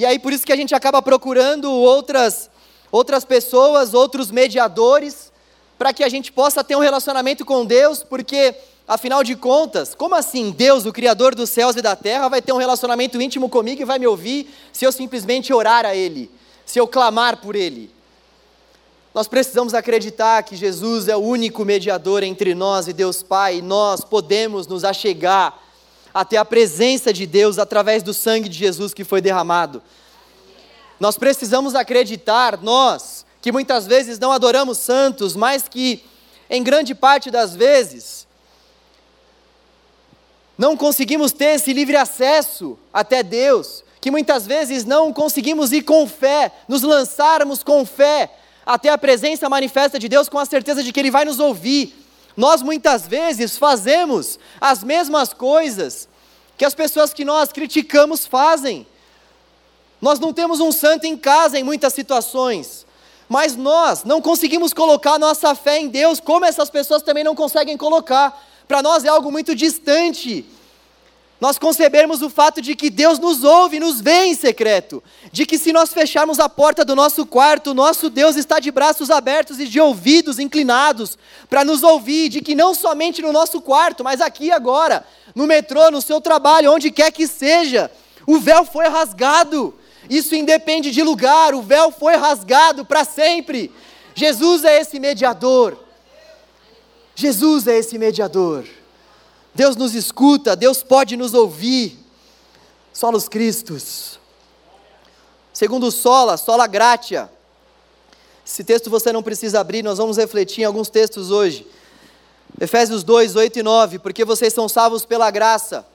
E 0.00 0.06
aí 0.06 0.18
por 0.18 0.32
isso 0.32 0.46
que 0.46 0.52
a 0.52 0.56
gente 0.56 0.74
acaba 0.74 1.02
procurando 1.02 1.70
outras 1.70 2.48
outras 2.90 3.22
pessoas, 3.22 3.92
outros 3.92 4.30
mediadores, 4.30 5.30
para 5.76 5.92
que 5.92 6.02
a 6.02 6.08
gente 6.08 6.32
possa 6.32 6.64
ter 6.64 6.74
um 6.74 6.80
relacionamento 6.80 7.44
com 7.44 7.66
Deus, 7.66 8.02
porque 8.02 8.54
afinal 8.88 9.22
de 9.22 9.36
contas, 9.36 9.94
como 9.94 10.14
assim 10.14 10.52
Deus, 10.52 10.86
o 10.86 10.92
criador 10.92 11.34
dos 11.34 11.50
céus 11.50 11.76
e 11.76 11.82
da 11.82 11.94
terra, 11.94 12.28
vai 12.28 12.40
ter 12.40 12.50
um 12.54 12.56
relacionamento 12.56 13.20
íntimo 13.20 13.46
comigo 13.50 13.82
e 13.82 13.84
vai 13.84 13.98
me 13.98 14.06
ouvir 14.06 14.48
se 14.72 14.86
eu 14.86 14.90
simplesmente 14.90 15.52
orar 15.52 15.84
a 15.84 15.94
ele, 15.94 16.30
se 16.64 16.78
eu 16.78 16.88
clamar 16.88 17.36
por 17.36 17.54
ele? 17.54 17.90
Nós 19.12 19.28
precisamos 19.28 19.74
acreditar 19.74 20.42
que 20.44 20.56
Jesus 20.56 21.08
é 21.08 21.16
o 21.16 21.20
único 21.20 21.62
mediador 21.62 22.22
entre 22.22 22.54
nós 22.54 22.88
e 22.88 22.94
Deus 22.94 23.22
Pai, 23.22 23.58
e 23.58 23.62
nós 23.62 24.02
podemos 24.02 24.66
nos 24.66 24.82
achegar 24.82 25.62
até 26.12 26.36
a 26.36 26.44
presença 26.44 27.12
de 27.12 27.26
Deus 27.26 27.58
através 27.58 28.02
do 28.02 28.12
sangue 28.12 28.48
de 28.48 28.56
Jesus 28.56 28.92
que 28.92 29.04
foi 29.04 29.20
derramado. 29.20 29.82
Nós 30.98 31.16
precisamos 31.16 31.74
acreditar, 31.74 32.60
nós, 32.60 33.24
que 33.40 33.50
muitas 33.50 33.86
vezes 33.86 34.18
não 34.18 34.32
adoramos 34.32 34.78
santos, 34.78 35.34
mas 35.34 35.66
que, 35.66 36.04
em 36.48 36.62
grande 36.62 36.94
parte 36.94 37.30
das 37.30 37.54
vezes, 37.54 38.26
não 40.58 40.76
conseguimos 40.76 41.32
ter 41.32 41.54
esse 41.54 41.72
livre 41.72 41.96
acesso 41.96 42.78
até 42.92 43.22
Deus, 43.22 43.82
que 44.00 44.10
muitas 44.10 44.46
vezes 44.46 44.84
não 44.84 45.12
conseguimos 45.12 45.72
ir 45.72 45.82
com 45.82 46.06
fé, 46.06 46.52
nos 46.68 46.82
lançarmos 46.82 47.62
com 47.62 47.84
fé 47.86 48.30
até 48.64 48.90
a 48.90 48.98
presença 48.98 49.48
manifesta 49.48 49.98
de 49.98 50.08
Deus 50.08 50.28
com 50.28 50.38
a 50.38 50.44
certeza 50.44 50.82
de 50.82 50.92
que 50.92 51.00
Ele 51.00 51.10
vai 51.10 51.24
nos 51.24 51.40
ouvir, 51.40 51.99
nós 52.36 52.62
muitas 52.62 53.06
vezes 53.06 53.56
fazemos 53.56 54.38
as 54.60 54.82
mesmas 54.82 55.32
coisas 55.32 56.08
que 56.56 56.64
as 56.64 56.74
pessoas 56.74 57.12
que 57.12 57.24
nós 57.24 57.50
criticamos 57.52 58.26
fazem. 58.26 58.86
Nós 60.00 60.18
não 60.18 60.32
temos 60.32 60.60
um 60.60 60.72
santo 60.72 61.06
em 61.06 61.16
casa 61.16 61.58
em 61.58 61.62
muitas 61.62 61.92
situações, 61.92 62.86
mas 63.28 63.56
nós 63.56 64.04
não 64.04 64.20
conseguimos 64.20 64.72
colocar 64.72 65.18
nossa 65.18 65.54
fé 65.54 65.78
em 65.78 65.88
Deus 65.88 66.20
como 66.20 66.44
essas 66.44 66.70
pessoas 66.70 67.02
também 67.02 67.24
não 67.24 67.34
conseguem 67.34 67.76
colocar. 67.76 68.46
Para 68.66 68.82
nós 68.82 69.04
é 69.04 69.08
algo 69.08 69.30
muito 69.30 69.54
distante 69.54 70.44
nós 71.40 71.58
concebermos 71.58 72.20
o 72.20 72.28
fato 72.28 72.60
de 72.60 72.76
que 72.76 72.90
Deus 72.90 73.18
nos 73.18 73.42
ouve, 73.42 73.80
nos 73.80 74.00
vê 74.00 74.26
em 74.26 74.34
secreto, 74.34 75.02
de 75.32 75.46
que 75.46 75.56
se 75.56 75.72
nós 75.72 75.90
fecharmos 75.90 76.38
a 76.38 76.50
porta 76.50 76.84
do 76.84 76.94
nosso 76.94 77.24
quarto, 77.24 77.72
nosso 77.72 78.10
Deus 78.10 78.36
está 78.36 78.60
de 78.60 78.70
braços 78.70 79.10
abertos 79.10 79.58
e 79.58 79.66
de 79.66 79.80
ouvidos 79.80 80.38
inclinados 80.38 81.16
para 81.48 81.64
nos 81.64 81.82
ouvir, 81.82 82.28
de 82.28 82.42
que 82.42 82.54
não 82.54 82.74
somente 82.74 83.22
no 83.22 83.32
nosso 83.32 83.60
quarto, 83.62 84.04
mas 84.04 84.20
aqui 84.20 84.50
agora, 84.50 85.06
no 85.34 85.46
metrô, 85.46 85.90
no 85.90 86.02
seu 86.02 86.20
trabalho, 86.20 86.72
onde 86.72 86.90
quer 86.90 87.10
que 87.10 87.26
seja, 87.26 87.90
o 88.26 88.38
véu 88.38 88.66
foi 88.66 88.86
rasgado. 88.88 89.74
Isso 90.10 90.34
independe 90.34 90.90
de 90.90 91.02
lugar, 91.02 91.54
o 91.54 91.62
véu 91.62 91.90
foi 91.90 92.16
rasgado 92.16 92.84
para 92.84 93.02
sempre. 93.02 93.72
Jesus 94.14 94.62
é 94.64 94.78
esse 94.78 95.00
mediador. 95.00 95.78
Jesus 97.14 97.66
é 97.66 97.78
esse 97.78 97.96
mediador. 97.96 98.64
Deus 99.54 99.76
nos 99.76 99.94
escuta, 99.94 100.54
Deus 100.54 100.82
pode 100.82 101.16
nos 101.16 101.34
ouvir. 101.34 101.98
Solos 102.92 103.28
Cristos. 103.28 104.18
Segundo 105.52 105.90
sola, 105.90 106.36
sola 106.36 106.66
gratia. 106.66 107.30
Esse 108.44 108.64
texto 108.64 108.90
você 108.90 109.12
não 109.12 109.22
precisa 109.22 109.60
abrir, 109.60 109.82
nós 109.82 109.98
vamos 109.98 110.16
refletir 110.16 110.62
em 110.62 110.64
alguns 110.64 110.88
textos 110.88 111.30
hoje. 111.30 111.66
Efésios 112.60 113.04
2, 113.04 113.36
8 113.36 113.58
e 113.58 113.62
9. 113.62 113.98
Porque 113.98 114.24
vocês 114.24 114.52
são 114.52 114.68
salvos 114.68 115.04
pela 115.04 115.30
graça, 115.30 115.86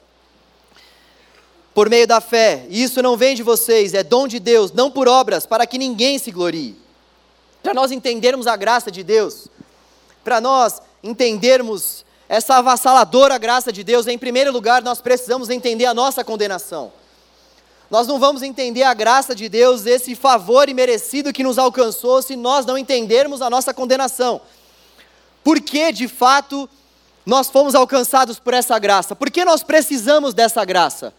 por 1.74 1.90
meio 1.90 2.06
da 2.06 2.20
fé. 2.20 2.66
E 2.70 2.82
isso 2.82 3.02
não 3.02 3.16
vem 3.16 3.34
de 3.34 3.42
vocês, 3.42 3.92
é 3.92 4.02
dom 4.02 4.26
de 4.26 4.38
Deus, 4.38 4.72
não 4.72 4.90
por 4.90 5.06
obras, 5.06 5.44
para 5.44 5.66
que 5.66 5.76
ninguém 5.76 6.18
se 6.18 6.30
glorie. 6.30 6.76
Para 7.62 7.74
nós 7.74 7.90
entendermos 7.90 8.46
a 8.46 8.56
graça 8.56 8.90
de 8.90 9.02
Deus, 9.02 9.48
para 10.22 10.40
nós 10.40 10.80
entendermos 11.02 12.05
essa 12.28 12.56
avassaladora 12.56 13.38
graça 13.38 13.72
de 13.72 13.84
Deus, 13.84 14.06
em 14.06 14.18
primeiro 14.18 14.52
lugar, 14.52 14.82
nós 14.82 15.00
precisamos 15.00 15.48
entender 15.48 15.86
a 15.86 15.94
nossa 15.94 16.24
condenação. 16.24 16.92
Nós 17.88 18.08
não 18.08 18.18
vamos 18.18 18.42
entender 18.42 18.82
a 18.82 18.92
graça 18.92 19.32
de 19.32 19.48
Deus, 19.48 19.86
esse 19.86 20.16
favor 20.16 20.68
imerecido 20.68 21.32
que 21.32 21.44
nos 21.44 21.56
alcançou, 21.56 22.20
se 22.20 22.34
nós 22.34 22.66
não 22.66 22.76
entendermos 22.76 23.40
a 23.40 23.48
nossa 23.48 23.72
condenação. 23.72 24.40
Por 25.44 25.60
que, 25.60 25.92
de 25.92 26.08
fato, 26.08 26.68
nós 27.24 27.48
fomos 27.48 27.76
alcançados 27.76 28.40
por 28.40 28.54
essa 28.54 28.76
graça? 28.76 29.14
Por 29.14 29.30
que 29.30 29.44
nós 29.44 29.62
precisamos 29.62 30.34
dessa 30.34 30.64
graça? 30.64 31.14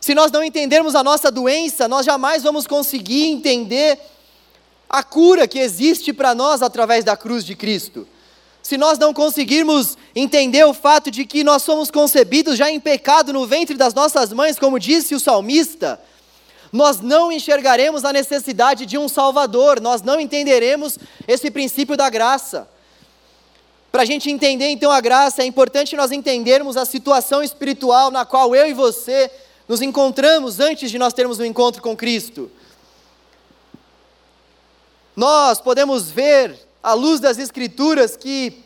Se 0.00 0.14
nós 0.14 0.32
não 0.32 0.42
entendermos 0.42 0.94
a 0.94 1.04
nossa 1.04 1.30
doença, 1.30 1.86
nós 1.86 2.06
jamais 2.06 2.42
vamos 2.42 2.66
conseguir 2.66 3.26
entender 3.26 4.00
a 4.88 5.02
cura 5.02 5.46
que 5.46 5.58
existe 5.58 6.10
para 6.10 6.34
nós 6.34 6.62
através 6.62 7.04
da 7.04 7.18
cruz 7.18 7.44
de 7.44 7.54
Cristo 7.54 8.08
se 8.70 8.78
nós 8.78 9.00
não 9.00 9.12
conseguirmos 9.12 9.98
entender 10.14 10.62
o 10.64 10.72
fato 10.72 11.10
de 11.10 11.24
que 11.24 11.42
nós 11.42 11.60
somos 11.64 11.90
concebidos 11.90 12.56
já 12.56 12.70
em 12.70 12.78
pecado 12.78 13.32
no 13.32 13.44
ventre 13.44 13.76
das 13.76 13.92
nossas 13.92 14.32
mães, 14.32 14.60
como 14.60 14.78
disse 14.78 15.12
o 15.12 15.18
salmista, 15.18 16.00
nós 16.72 17.00
não 17.00 17.32
enxergaremos 17.32 18.04
a 18.04 18.12
necessidade 18.12 18.86
de 18.86 18.96
um 18.96 19.08
Salvador, 19.08 19.80
nós 19.80 20.02
não 20.02 20.20
entenderemos 20.20 21.00
esse 21.26 21.50
princípio 21.50 21.96
da 21.96 22.08
graça. 22.08 22.68
Para 23.90 24.02
a 24.02 24.06
gente 24.06 24.30
entender 24.30 24.68
então 24.68 24.92
a 24.92 25.00
graça, 25.00 25.42
é 25.42 25.46
importante 25.46 25.96
nós 25.96 26.12
entendermos 26.12 26.76
a 26.76 26.84
situação 26.84 27.42
espiritual 27.42 28.12
na 28.12 28.24
qual 28.24 28.54
eu 28.54 28.68
e 28.68 28.72
você 28.72 29.28
nos 29.66 29.82
encontramos 29.82 30.60
antes 30.60 30.92
de 30.92 30.96
nós 30.96 31.12
termos 31.12 31.40
um 31.40 31.44
encontro 31.44 31.82
com 31.82 31.96
Cristo. 31.96 32.48
Nós 35.16 35.60
podemos 35.60 36.08
ver 36.08 36.69
à 36.82 36.92
luz 36.94 37.20
das 37.20 37.38
Escrituras, 37.38 38.16
que 38.16 38.64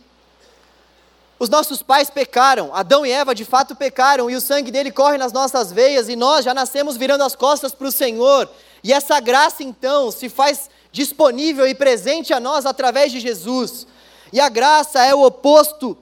Os 1.39 1.49
nossos 1.49 1.83
pais 1.83 2.09
pecaram, 2.09 2.75
Adão 2.75 3.05
e 3.05 3.11
Eva 3.11 3.35
de 3.35 3.45
fato 3.45 3.75
pecaram, 3.75 4.31
e 4.31 4.37
o 4.37 4.41
sangue 4.41 4.71
dele 4.71 4.91
corre 4.91 5.19
nas 5.19 5.33
nossas 5.33 5.73
veias, 5.73 6.09
e 6.09 6.17
nós 6.17 6.45
já 6.45 6.55
nascemos 6.55 6.97
virando 6.97 7.25
as 7.25 7.35
costas 7.35 7.75
para 7.75 7.89
o 7.89 7.93
Senhor. 7.93 8.49
E 8.83 8.93
essa 8.93 9.19
graça 9.21 9.63
então 9.63 10.11
se 10.11 10.29
faz 10.29 10.71
disponível 10.93 11.67
e 11.67 11.75
presente 11.75 12.33
a 12.33 12.39
nós 12.39 12.65
através 12.65 13.11
de 13.11 13.19
Jesus. 13.19 13.87
E 14.33 14.41
a 14.41 14.49
graça 14.49 15.05
é 15.05 15.15
o 15.15 15.23
oposto 15.23 15.99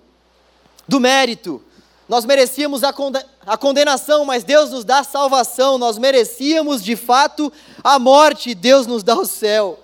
do 0.87 1.01
mérito. 1.01 1.62
Nós 2.09 2.25
merecíamos 2.25 2.85
a, 2.85 2.92
a 3.46 3.57
condenação, 3.57 4.25
mas 4.25 4.44
Deus 4.44 4.70
nos 4.70 4.85
dá 4.85 5.03
salvação. 5.03 5.79
Nós 5.79 5.96
merecíamos 5.96 6.85
de 6.85 6.94
fato 6.94 7.51
a 7.83 7.98
morte, 7.98 8.55
Deus 8.55 8.87
nos 8.87 9.03
dá 9.03 9.16
o 9.16 9.25
céu. 9.25 9.79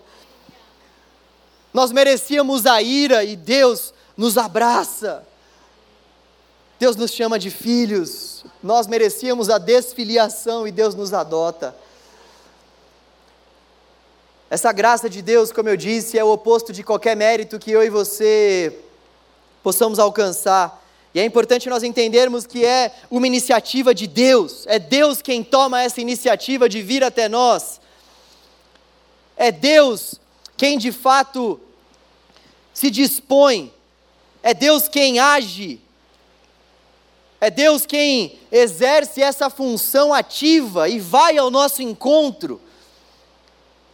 Nós 1.78 1.92
merecíamos 1.92 2.66
a 2.66 2.82
ira 2.82 3.22
e 3.22 3.36
Deus 3.36 3.94
nos 4.16 4.36
abraça. 4.36 5.24
Deus 6.76 6.96
nos 6.96 7.12
chama 7.12 7.38
de 7.38 7.52
filhos. 7.52 8.44
Nós 8.60 8.88
merecíamos 8.88 9.48
a 9.48 9.58
desfiliação 9.58 10.66
e 10.66 10.72
Deus 10.72 10.96
nos 10.96 11.12
adota. 11.12 11.76
Essa 14.50 14.72
graça 14.72 15.08
de 15.08 15.22
Deus, 15.22 15.52
como 15.52 15.68
eu 15.68 15.76
disse, 15.76 16.18
é 16.18 16.24
o 16.24 16.32
oposto 16.32 16.72
de 16.72 16.82
qualquer 16.82 17.16
mérito 17.16 17.60
que 17.60 17.70
eu 17.70 17.84
e 17.84 17.88
você 17.88 18.76
possamos 19.62 20.00
alcançar. 20.00 20.84
E 21.14 21.20
é 21.20 21.24
importante 21.24 21.70
nós 21.70 21.84
entendermos 21.84 22.44
que 22.44 22.64
é 22.64 22.92
uma 23.08 23.28
iniciativa 23.28 23.94
de 23.94 24.08
Deus, 24.08 24.66
é 24.66 24.80
Deus 24.80 25.22
quem 25.22 25.44
toma 25.44 25.80
essa 25.80 26.00
iniciativa 26.00 26.68
de 26.68 26.82
vir 26.82 27.04
até 27.04 27.28
nós. 27.28 27.80
É 29.36 29.52
Deus 29.52 30.16
quem 30.56 30.76
de 30.76 30.90
fato 30.90 31.60
se 32.78 32.92
dispõe, 32.92 33.72
é 34.40 34.54
Deus 34.54 34.86
quem 34.86 35.18
age, 35.18 35.80
é 37.40 37.50
Deus 37.50 37.84
quem 37.84 38.38
exerce 38.52 39.20
essa 39.20 39.50
função 39.50 40.14
ativa 40.14 40.88
e 40.88 41.00
vai 41.00 41.36
ao 41.36 41.50
nosso 41.50 41.82
encontro 41.82 42.60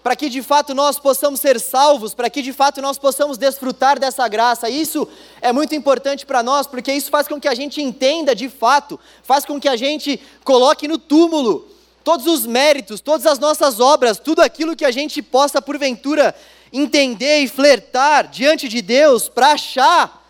para 0.03 0.14
que 0.14 0.29
de 0.29 0.42
fato 0.42 0.75
nós 0.75 0.99
possamos 0.99 1.40
ser 1.40 1.59
salvos, 1.59 2.12
para 2.12 2.29
que 2.29 2.42
de 2.42 2.53
fato 2.53 2.83
nós 2.83 2.99
possamos 2.99 3.38
desfrutar 3.38 3.99
dessa 3.99 4.29
graça. 4.29 4.68
Isso 4.68 5.09
é 5.40 5.51
muito 5.51 5.75
importante 5.75 6.27
para 6.27 6.42
nós, 6.42 6.66
porque 6.66 6.92
isso 6.92 7.11
faz 7.11 7.27
com 7.27 7.40
que 7.40 7.49
a 7.49 7.55
gente 7.55 7.81
entenda 7.81 8.35
de 8.35 8.51
fato, 8.51 9.01
faz 9.23 9.47
com 9.47 9.59
que 9.59 9.66
a 9.66 9.77
gente 9.77 10.20
coloque 10.44 10.87
no 10.87 10.99
túmulo 10.99 11.66
todos 12.05 12.27
os 12.27 12.44
méritos, 12.44 13.01
todas 13.01 13.25
as 13.25 13.38
nossas 13.38 13.81
obras, 13.81 14.18
tudo 14.18 14.42
aquilo 14.42 14.77
que 14.77 14.85
a 14.85 14.90
gente 14.90 15.23
possa 15.23 15.62
porventura 15.62 16.35
entender 16.77 17.39
e 17.39 17.49
flertar 17.49 18.27
diante 18.27 18.69
de 18.69 18.83
Deus 18.83 19.29
para 19.29 19.53
achar 19.53 20.29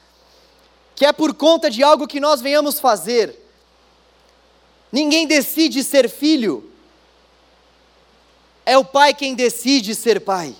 que 0.95 1.07
é 1.07 1.13
por 1.13 1.33
conta 1.33 1.71
de 1.71 1.83
algo 1.83 2.07
que 2.07 2.21
nós 2.21 2.43
venhamos 2.43 2.79
fazer. 2.79 3.35
Ninguém 4.93 5.27
decide 5.27 5.83
ser 5.83 6.09
filho, 6.09 6.71
é 8.67 8.77
o 8.77 8.85
pai 8.85 9.15
quem 9.15 9.35
decide 9.35 9.95
ser 9.95 10.21
pai. 10.21 10.55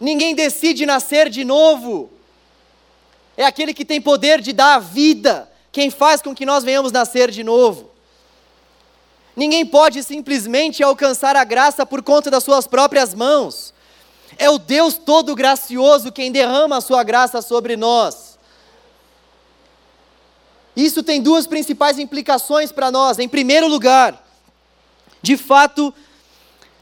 Ninguém 0.00 0.34
decide 0.34 0.84
nascer 0.86 1.28
de 1.28 1.44
novo. 1.44 2.10
É 3.36 3.44
aquele 3.44 3.72
que 3.72 3.84
tem 3.84 4.00
poder 4.00 4.40
de 4.40 4.52
dar 4.52 4.74
a 4.74 4.78
vida, 4.78 5.50
quem 5.70 5.90
faz 5.90 6.20
com 6.20 6.34
que 6.34 6.44
nós 6.44 6.64
venhamos 6.64 6.90
nascer 6.90 7.30
de 7.30 7.44
novo. 7.44 7.91
Ninguém 9.34 9.64
pode 9.64 10.02
simplesmente 10.02 10.82
alcançar 10.82 11.36
a 11.36 11.44
graça 11.44 11.86
por 11.86 12.02
conta 12.02 12.30
das 12.30 12.44
suas 12.44 12.66
próprias 12.66 13.14
mãos. 13.14 13.72
É 14.38 14.50
o 14.50 14.58
Deus 14.58 14.94
todo 14.94 15.34
gracioso 15.34 16.12
quem 16.12 16.30
derrama 16.30 16.76
a 16.76 16.80
sua 16.80 17.02
graça 17.02 17.40
sobre 17.40 17.76
nós. 17.76 18.38
Isso 20.74 21.02
tem 21.02 21.20
duas 21.20 21.46
principais 21.46 21.98
implicações 21.98 22.72
para 22.72 22.90
nós. 22.90 23.18
Em 23.18 23.28
primeiro 23.28 23.68
lugar, 23.68 24.22
de 25.20 25.36
fato, 25.36 25.92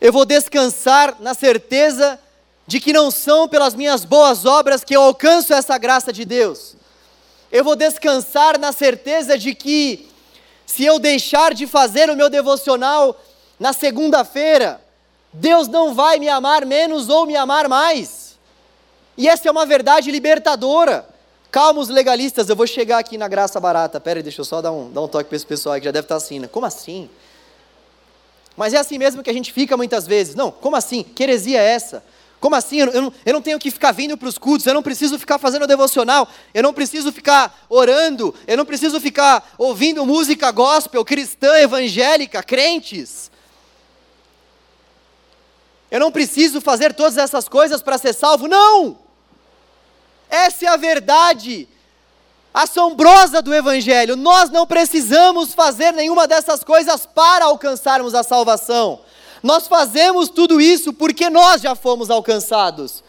eu 0.00 0.12
vou 0.12 0.24
descansar 0.24 1.16
na 1.20 1.34
certeza 1.34 2.18
de 2.66 2.78
que 2.78 2.92
não 2.92 3.10
são 3.10 3.48
pelas 3.48 3.74
minhas 3.74 4.04
boas 4.04 4.46
obras 4.46 4.84
que 4.84 4.94
eu 4.94 5.02
alcanço 5.02 5.52
essa 5.52 5.76
graça 5.76 6.12
de 6.12 6.24
Deus. 6.24 6.76
Eu 7.50 7.64
vou 7.64 7.74
descansar 7.74 8.58
na 8.58 8.70
certeza 8.70 9.36
de 9.36 9.54
que, 9.56 10.08
se 10.70 10.84
eu 10.84 11.00
deixar 11.00 11.52
de 11.52 11.66
fazer 11.66 12.08
o 12.08 12.16
meu 12.16 12.30
devocional 12.30 13.20
na 13.58 13.72
segunda-feira, 13.72 14.80
Deus 15.32 15.66
não 15.66 15.92
vai 15.94 16.20
me 16.20 16.28
amar 16.28 16.64
menos 16.64 17.08
ou 17.08 17.26
me 17.26 17.34
amar 17.34 17.68
mais. 17.68 18.38
E 19.18 19.28
essa 19.28 19.48
é 19.48 19.50
uma 19.50 19.66
verdade 19.66 20.12
libertadora. 20.12 21.04
Calma, 21.50 21.80
os 21.80 21.88
legalistas, 21.88 22.48
eu 22.48 22.54
vou 22.54 22.68
chegar 22.68 22.98
aqui 22.98 23.18
na 23.18 23.26
graça 23.26 23.58
barata. 23.58 23.98
Pera 23.98 24.20
aí, 24.20 24.22
deixa 24.22 24.42
eu 24.42 24.44
só 24.44 24.62
dar 24.62 24.70
um, 24.70 24.92
dar 24.92 25.00
um 25.00 25.08
toque 25.08 25.28
para 25.28 25.34
esse 25.34 25.44
pessoal 25.44 25.72
aí 25.72 25.80
que 25.80 25.86
já 25.86 25.90
deve 25.90 26.04
estar 26.04 26.14
assim, 26.14 26.38
né? 26.38 26.46
Como 26.46 26.64
assim? 26.64 27.10
Mas 28.56 28.72
é 28.72 28.78
assim 28.78 28.96
mesmo 28.96 29.24
que 29.24 29.30
a 29.30 29.34
gente 29.34 29.52
fica 29.52 29.76
muitas 29.76 30.06
vezes. 30.06 30.36
Não, 30.36 30.52
como 30.52 30.76
assim? 30.76 31.02
Que 31.02 31.24
heresia 31.24 31.60
é 31.60 31.66
essa? 31.66 32.04
Como 32.40 32.56
assim? 32.56 32.78
Eu 32.80 33.02
não, 33.02 33.12
eu 33.24 33.32
não 33.34 33.42
tenho 33.42 33.58
que 33.58 33.70
ficar 33.70 33.92
vindo 33.92 34.16
para 34.16 34.28
os 34.28 34.38
cultos, 34.38 34.66
eu 34.66 34.72
não 34.72 34.82
preciso 34.82 35.18
ficar 35.18 35.38
fazendo 35.38 35.66
devocional, 35.66 36.26
eu 36.54 36.62
não 36.62 36.72
preciso 36.72 37.12
ficar 37.12 37.66
orando, 37.68 38.34
eu 38.46 38.56
não 38.56 38.64
preciso 38.64 38.98
ficar 38.98 39.54
ouvindo 39.58 40.06
música 40.06 40.50
gospel, 40.50 41.04
cristã, 41.04 41.58
evangélica, 41.58 42.42
crentes. 42.42 43.30
Eu 45.90 46.00
não 46.00 46.10
preciso 46.10 46.60
fazer 46.60 46.94
todas 46.94 47.18
essas 47.18 47.46
coisas 47.46 47.82
para 47.82 47.98
ser 47.98 48.14
salvo. 48.14 48.48
Não! 48.48 48.98
Essa 50.30 50.64
é 50.64 50.68
a 50.68 50.76
verdade 50.76 51.68
assombrosa 52.54 53.42
do 53.42 53.54
Evangelho. 53.54 54.16
Nós 54.16 54.48
não 54.50 54.66
precisamos 54.66 55.52
fazer 55.52 55.92
nenhuma 55.92 56.26
dessas 56.26 56.64
coisas 56.64 57.04
para 57.06 57.46
alcançarmos 57.46 58.14
a 58.14 58.22
salvação. 58.22 59.00
Nós 59.42 59.66
fazemos 59.66 60.28
tudo 60.28 60.60
isso 60.60 60.92
porque 60.92 61.30
nós 61.30 61.62
já 61.62 61.74
fomos 61.74 62.10
alcançados. 62.10 63.02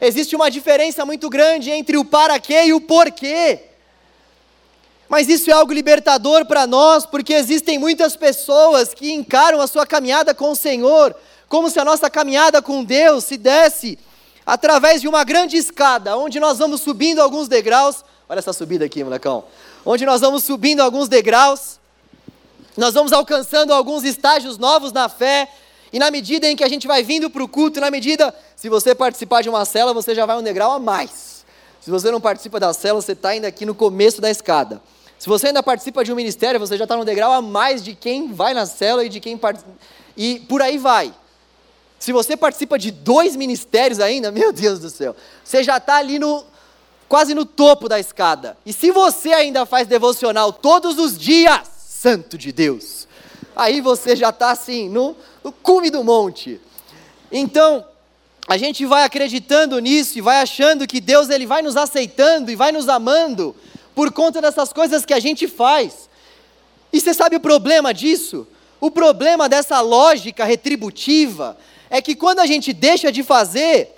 Existe 0.00 0.34
uma 0.34 0.50
diferença 0.50 1.04
muito 1.04 1.30
grande 1.30 1.70
entre 1.70 1.96
o 1.96 2.04
para 2.04 2.38
quê 2.38 2.64
e 2.64 2.72
o 2.72 2.80
porquê. 2.80 3.60
Mas 5.08 5.28
isso 5.28 5.50
é 5.50 5.52
algo 5.52 5.72
libertador 5.72 6.46
para 6.46 6.66
nós, 6.66 7.04
porque 7.04 7.34
existem 7.34 7.78
muitas 7.78 8.16
pessoas 8.16 8.94
que 8.94 9.12
encaram 9.12 9.60
a 9.60 9.66
sua 9.66 9.86
caminhada 9.86 10.34
com 10.34 10.50
o 10.50 10.56
Senhor 10.56 11.14
como 11.48 11.68
se 11.68 11.78
a 11.78 11.84
nossa 11.84 12.08
caminhada 12.08 12.62
com 12.62 12.82
Deus 12.82 13.24
se 13.24 13.36
desse 13.36 13.98
através 14.44 15.02
de 15.02 15.06
uma 15.06 15.22
grande 15.22 15.56
escada, 15.56 16.16
onde 16.16 16.40
nós 16.40 16.58
vamos 16.58 16.80
subindo 16.80 17.20
alguns 17.20 17.46
degraus 17.46 18.02
Olha 18.32 18.38
essa 18.38 18.54
subida 18.54 18.86
aqui, 18.86 19.04
molecão. 19.04 19.44
Onde 19.84 20.06
nós 20.06 20.22
vamos 20.22 20.44
subindo 20.44 20.80
alguns 20.80 21.06
degraus, 21.06 21.78
nós 22.74 22.94
vamos 22.94 23.12
alcançando 23.12 23.74
alguns 23.74 24.04
estágios 24.04 24.56
novos 24.56 24.90
na 24.90 25.06
fé, 25.06 25.50
e 25.92 25.98
na 25.98 26.10
medida 26.10 26.48
em 26.48 26.56
que 26.56 26.64
a 26.64 26.68
gente 26.68 26.86
vai 26.86 27.02
vindo 27.02 27.28
para 27.28 27.42
o 27.42 27.48
culto, 27.48 27.80
na 27.80 27.90
medida, 27.90 28.34
se 28.56 28.68
você 28.68 28.94
participar 28.94 29.42
de 29.42 29.48
uma 29.48 29.64
cela, 29.64 29.92
você 29.92 30.14
já 30.14 30.24
vai 30.24 30.36
um 30.38 30.42
degrau 30.42 30.72
a 30.72 30.78
mais. 30.78 31.44
Se 31.80 31.90
você 31.90 32.10
não 32.10 32.20
participa 32.20 32.58
da 32.58 32.72
cela, 32.72 33.02
você 33.02 33.12
está 33.12 33.30
ainda 33.30 33.48
aqui 33.48 33.66
no 33.66 33.74
começo 33.74 34.20
da 34.20 34.30
escada. 34.30 34.80
Se 35.18 35.28
você 35.28 35.48
ainda 35.48 35.62
participa 35.62 36.02
de 36.02 36.12
um 36.12 36.16
ministério, 36.16 36.58
você 36.58 36.76
já 36.76 36.84
está 36.84 36.96
no 36.96 37.04
degrau 37.04 37.32
a 37.32 37.42
mais 37.42 37.84
de 37.84 37.94
quem 37.94 38.32
vai 38.32 38.54
na 38.54 38.66
cela 38.66 39.04
e 39.04 39.08
de 39.08 39.20
quem 39.20 39.36
participa. 39.36 39.72
E 40.16 40.40
por 40.48 40.62
aí 40.62 40.78
vai. 40.78 41.12
Se 41.98 42.12
você 42.12 42.36
participa 42.36 42.78
de 42.78 42.90
dois 42.90 43.36
ministérios 43.36 44.00
ainda, 44.00 44.32
meu 44.32 44.52
Deus 44.52 44.80
do 44.80 44.90
céu, 44.90 45.14
você 45.44 45.62
já 45.62 45.76
está 45.76 45.96
ali 45.96 46.18
no, 46.18 46.44
quase 47.08 47.34
no 47.34 47.44
topo 47.44 47.88
da 47.88 48.00
escada. 48.00 48.56
E 48.64 48.72
se 48.72 48.90
você 48.90 49.32
ainda 49.32 49.66
faz 49.66 49.86
devocional 49.86 50.52
todos 50.52 50.98
os 50.98 51.16
dias, 51.18 51.60
santo 51.76 52.36
de 52.38 52.50
Deus, 52.50 53.06
aí 53.54 53.80
você 53.80 54.16
já 54.16 54.30
está 54.30 54.50
assim, 54.50 54.88
no, 54.88 55.14
no 55.42 55.52
cume 55.52 55.90
do 55.90 56.04
monte. 56.04 56.60
Então, 57.30 57.84
a 58.48 58.56
gente 58.56 58.84
vai 58.84 59.04
acreditando 59.04 59.78
nisso 59.78 60.18
e 60.18 60.20
vai 60.20 60.40
achando 60.40 60.86
que 60.86 61.00
Deus 61.00 61.30
ele 61.30 61.46
vai 61.46 61.62
nos 61.62 61.76
aceitando 61.76 62.50
e 62.50 62.56
vai 62.56 62.72
nos 62.72 62.88
amando 62.88 63.54
por 63.94 64.12
conta 64.12 64.40
dessas 64.40 64.72
coisas 64.72 65.04
que 65.04 65.14
a 65.14 65.20
gente 65.20 65.46
faz. 65.46 66.08
E 66.92 67.00
você 67.00 67.14
sabe 67.14 67.36
o 67.36 67.40
problema 67.40 67.94
disso? 67.94 68.46
O 68.80 68.90
problema 68.90 69.48
dessa 69.48 69.80
lógica 69.80 70.44
retributiva 70.44 71.56
é 71.88 72.02
que 72.02 72.14
quando 72.14 72.40
a 72.40 72.46
gente 72.46 72.72
deixa 72.72 73.12
de 73.12 73.22
fazer, 73.22 73.94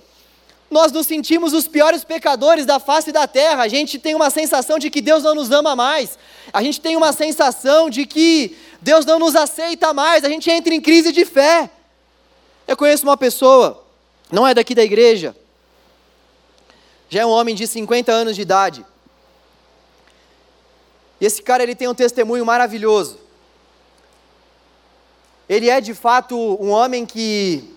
nós 0.69 0.91
nos 0.91 1.07
sentimos 1.07 1.53
os 1.53 1.67
piores 1.67 2.03
pecadores 2.03 2.65
da 2.65 2.79
face 2.79 3.11
da 3.11 3.27
terra. 3.27 3.63
A 3.63 3.67
gente 3.67 3.97
tem 3.97 4.15
uma 4.15 4.29
sensação 4.29 4.77
de 4.77 4.89
que 4.89 5.01
Deus 5.01 5.23
não 5.23 5.35
nos 5.35 5.51
ama 5.51 5.75
mais. 5.75 6.17
A 6.51 6.61
gente 6.61 6.79
tem 6.79 6.95
uma 6.95 7.13
sensação 7.13 7.89
de 7.89 8.05
que 8.05 8.55
Deus 8.85 9.03
não 9.03 9.17
nos 9.17 9.35
aceita 9.35 9.91
mais. 9.95 10.23
A 10.23 10.29
gente 10.29 10.47
entra 10.51 10.71
em 10.71 10.79
crise 10.79 11.11
de 11.11 11.25
fé. 11.25 11.71
Eu 12.67 12.77
conheço 12.77 13.03
uma 13.03 13.17
pessoa, 13.17 13.83
não 14.31 14.45
é 14.45 14.53
daqui 14.53 14.75
da 14.75 14.83
igreja, 14.83 15.35
já 17.09 17.21
é 17.21 17.25
um 17.25 17.31
homem 17.31 17.55
de 17.55 17.65
50 17.65 18.11
anos 18.11 18.35
de 18.35 18.43
idade. 18.43 18.85
E 21.19 21.25
esse 21.25 21.41
cara 21.41 21.63
ele 21.63 21.73
tem 21.73 21.87
um 21.87 21.95
testemunho 21.95 22.45
maravilhoso. 22.45 23.19
Ele 25.49 25.67
é 25.67 25.81
de 25.81 25.95
fato 25.95 26.37
um 26.37 26.69
homem 26.69 27.07
que 27.07 27.75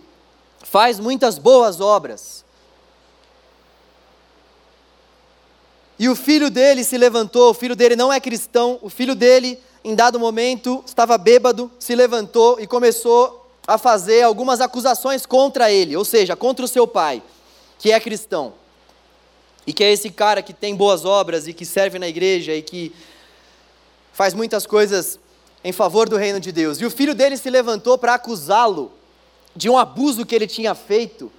faz 0.62 1.00
muitas 1.00 1.38
boas 1.38 1.80
obras. 1.80 2.44
E 5.98 6.06
o 6.08 6.14
filho 6.14 6.50
dele 6.50 6.84
se 6.84 6.98
levantou, 6.98 7.50
o 7.50 7.54
filho 7.54 7.74
dele 7.74 7.96
não 7.96 8.12
é 8.12 8.20
cristão, 8.20 8.78
o 8.82 8.90
filho 8.90 9.14
dele, 9.14 9.58
em 9.84 9.94
dado 9.94 10.18
momento, 10.18 10.82
estava 10.86 11.16
bêbado, 11.16 11.70
se 11.78 11.94
levantou 11.94 12.58
e 12.60 12.66
começou 12.66 13.46
a 13.66 13.78
fazer 13.78 14.22
algumas 14.22 14.60
acusações 14.60 15.26
contra 15.26 15.70
ele, 15.70 15.96
ou 15.96 16.04
seja, 16.04 16.34
contra 16.34 16.64
o 16.64 16.68
seu 16.68 16.86
pai, 16.86 17.22
que 17.78 17.92
é 17.92 18.00
cristão. 18.00 18.54
E 19.66 19.72
que 19.72 19.84
é 19.84 19.92
esse 19.92 20.10
cara 20.10 20.42
que 20.42 20.54
tem 20.54 20.74
boas 20.74 21.04
obras 21.04 21.46
e 21.46 21.52
que 21.52 21.66
serve 21.66 21.98
na 21.98 22.08
igreja 22.08 22.54
e 22.54 22.62
que 22.62 22.94
faz 24.12 24.32
muitas 24.32 24.66
coisas 24.66 25.20
em 25.62 25.72
favor 25.72 26.08
do 26.08 26.16
reino 26.16 26.40
de 26.40 26.50
Deus. 26.50 26.80
E 26.80 26.86
o 26.86 26.90
filho 26.90 27.14
dele 27.14 27.36
se 27.36 27.50
levantou 27.50 27.98
para 27.98 28.14
acusá-lo 28.14 28.90
de 29.54 29.68
um 29.68 29.76
abuso 29.76 30.24
que 30.24 30.34
ele 30.34 30.46
tinha 30.46 30.74
feito 30.74 31.30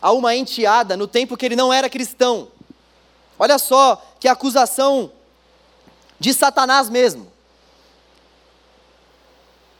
a 0.00 0.12
uma 0.12 0.34
enteada 0.34 0.96
no 0.96 1.06
tempo 1.06 1.36
que 1.36 1.46
ele 1.46 1.56
não 1.56 1.72
era 1.72 1.88
cristão. 1.88 2.48
Olha 3.38 3.58
só 3.58 4.02
que 4.20 4.28
acusação 4.28 5.10
de 6.18 6.34
Satanás 6.34 6.88
mesmo. 6.88 7.35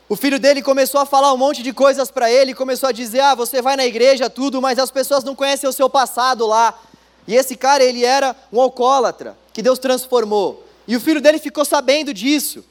O 0.09 0.15
filho 0.15 0.39
dele 0.39 0.63
começou 0.63 1.01
a 1.01 1.07
falar 1.07 1.33
um 1.33 1.37
monte 1.37 1.63
de 1.63 1.73
coisas 1.73 2.11
para 2.11 2.31
ele, 2.31 2.55
começou 2.55 2.89
a 2.89 2.93
dizer: 2.93 3.21
"Ah, 3.21 3.35
você 3.35 3.61
vai 3.61 3.77
na 3.77 3.85
igreja 3.85 4.31
tudo, 4.31 4.63
mas 4.63 4.79
as 4.79 4.91
pessoas 4.91 5.25
não 5.25 5.35
conhecem 5.35 5.69
o 5.69 5.73
seu 5.73 5.91
passado 5.91 6.47
lá". 6.47 6.79
E 7.27 7.35
esse 7.35 7.57
cara, 7.57 7.83
ele 7.83 8.05
era 8.05 8.37
um 8.53 8.61
alcoólatra 8.61 9.37
que 9.53 9.61
Deus 9.61 9.79
transformou. 9.79 10.65
E 10.87 10.95
o 10.95 11.01
filho 11.01 11.21
dele 11.21 11.39
ficou 11.39 11.65
sabendo 11.65 12.15
disso 12.15 12.65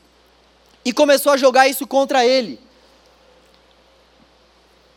e 0.86 0.94
começou 0.94 1.34
a 1.34 1.38
jogar 1.38 1.68
isso 1.68 1.86
contra 1.86 2.26
ele. 2.26 2.60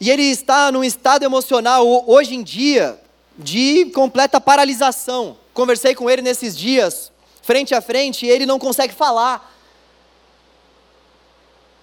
E 0.01 0.09
ele 0.11 0.22
está 0.22 0.70
num 0.70 0.84
estado 0.84 1.24
emocional 1.24 1.84
hoje 2.07 2.36
em 2.36 2.43
dia 2.45 3.01
de 3.36 3.86
completa 3.86 4.41
paralisação. 4.41 5.36
Conversei 5.53 5.93
com 5.93 6.09
ele 6.09 6.22
nesses 6.22 6.57
dias, 6.57 7.11
frente 7.43 7.74
a 7.74 7.80
frente, 7.80 8.26
e 8.26 8.28
ele 8.28 8.47
não 8.47 8.61
consegue 8.61 8.95
falar. 8.95 9.57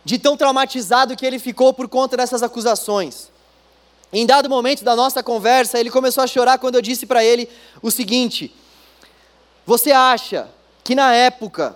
De 0.05 0.17
tão 0.17 0.37
traumatizado 0.37 1.15
que 1.15 1.25
ele 1.25 1.39
ficou 1.39 1.73
por 1.73 1.89
conta 1.89 2.15
dessas 2.15 2.41
acusações. 2.41 3.29
Em 4.13 4.25
dado 4.25 4.49
momento 4.49 4.83
da 4.83 4.95
nossa 4.95 5.21
conversa, 5.21 5.77
ele 5.79 5.89
começou 5.89 6.23
a 6.23 6.27
chorar 6.27 6.57
quando 6.59 6.75
eu 6.75 6.81
disse 6.81 7.05
para 7.05 7.23
ele 7.23 7.49
o 7.81 7.91
seguinte: 7.91 8.55
Você 9.65 9.91
acha 9.91 10.47
que 10.83 10.95
na 10.95 11.13
época 11.13 11.75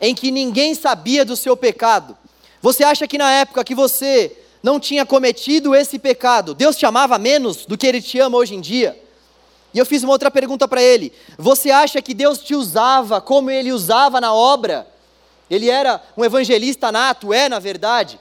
em 0.00 0.14
que 0.14 0.30
ninguém 0.30 0.74
sabia 0.74 1.24
do 1.24 1.34
seu 1.34 1.56
pecado, 1.56 2.16
você 2.60 2.84
acha 2.84 3.08
que 3.08 3.18
na 3.18 3.30
época 3.30 3.64
que 3.64 3.74
você 3.74 4.36
não 4.62 4.78
tinha 4.78 5.04
cometido 5.04 5.74
esse 5.74 5.98
pecado, 5.98 6.54
Deus 6.54 6.76
te 6.76 6.86
amava 6.86 7.18
menos 7.18 7.66
do 7.66 7.76
que 7.76 7.86
Ele 7.86 8.00
te 8.00 8.18
ama 8.18 8.38
hoje 8.38 8.54
em 8.54 8.60
dia? 8.60 9.02
E 9.74 9.78
eu 9.78 9.84
fiz 9.84 10.04
uma 10.04 10.12
outra 10.12 10.30
pergunta 10.30 10.68
para 10.68 10.80
ele: 10.80 11.12
Você 11.36 11.70
acha 11.70 12.00
que 12.00 12.14
Deus 12.14 12.38
te 12.38 12.54
usava 12.54 13.20
como 13.20 13.50
Ele 13.50 13.72
usava 13.72 14.20
na 14.20 14.32
obra? 14.32 14.86
Ele 15.50 15.70
era 15.70 16.02
um 16.16 16.24
evangelista 16.24 16.90
nato, 16.90 17.32
é 17.32 17.48
na 17.48 17.58
verdade. 17.58 18.18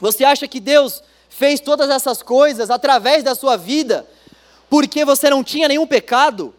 Você 0.00 0.24
acha 0.24 0.46
que 0.46 0.60
Deus 0.60 1.02
fez 1.28 1.60
todas 1.60 1.90
essas 1.90 2.22
coisas 2.22 2.70
através 2.70 3.22
da 3.22 3.34
sua 3.34 3.56
vida 3.56 4.06
porque 4.68 5.04
você 5.04 5.30
não 5.30 5.44
tinha 5.44 5.68
nenhum 5.68 5.86
pecado? 5.86 6.54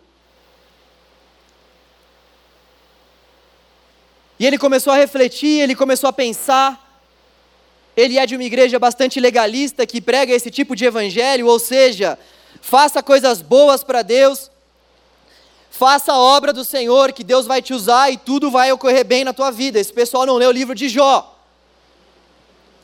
E 4.39 4.45
ele 4.45 4.57
começou 4.57 4.91
a 4.91 4.97
refletir, 4.97 5.61
ele 5.61 5.75
começou 5.75 6.09
a 6.09 6.13
pensar. 6.13 6.81
Ele 7.95 8.17
é 8.17 8.25
de 8.25 8.35
uma 8.35 8.43
igreja 8.43 8.77
bastante 8.77 9.19
legalista 9.19 9.85
que 9.85 10.01
prega 10.01 10.33
esse 10.33 10.51
tipo 10.51 10.75
de 10.75 10.85
evangelho, 10.85 11.47
ou 11.47 11.59
seja, 11.59 12.19
faça 12.61 13.01
coisas 13.01 13.41
boas 13.41 13.83
para 13.83 14.01
Deus, 14.01 14.51
faça 15.77 16.13
a 16.13 16.17
obra 16.17 16.51
do 16.51 16.63
Senhor, 16.63 17.11
que 17.11 17.23
Deus 17.23 17.45
vai 17.45 17.61
te 17.61 17.73
usar 17.73 18.11
e 18.11 18.17
tudo 18.17 18.49
vai 18.49 18.71
ocorrer 18.71 19.05
bem 19.05 19.23
na 19.23 19.33
tua 19.33 19.51
vida. 19.51 19.79
Esse 19.79 19.91
pessoal 19.91 20.25
não 20.25 20.35
leu 20.35 20.49
o 20.49 20.53
livro 20.53 20.73
de 20.73 20.89
Jó. 20.89 21.37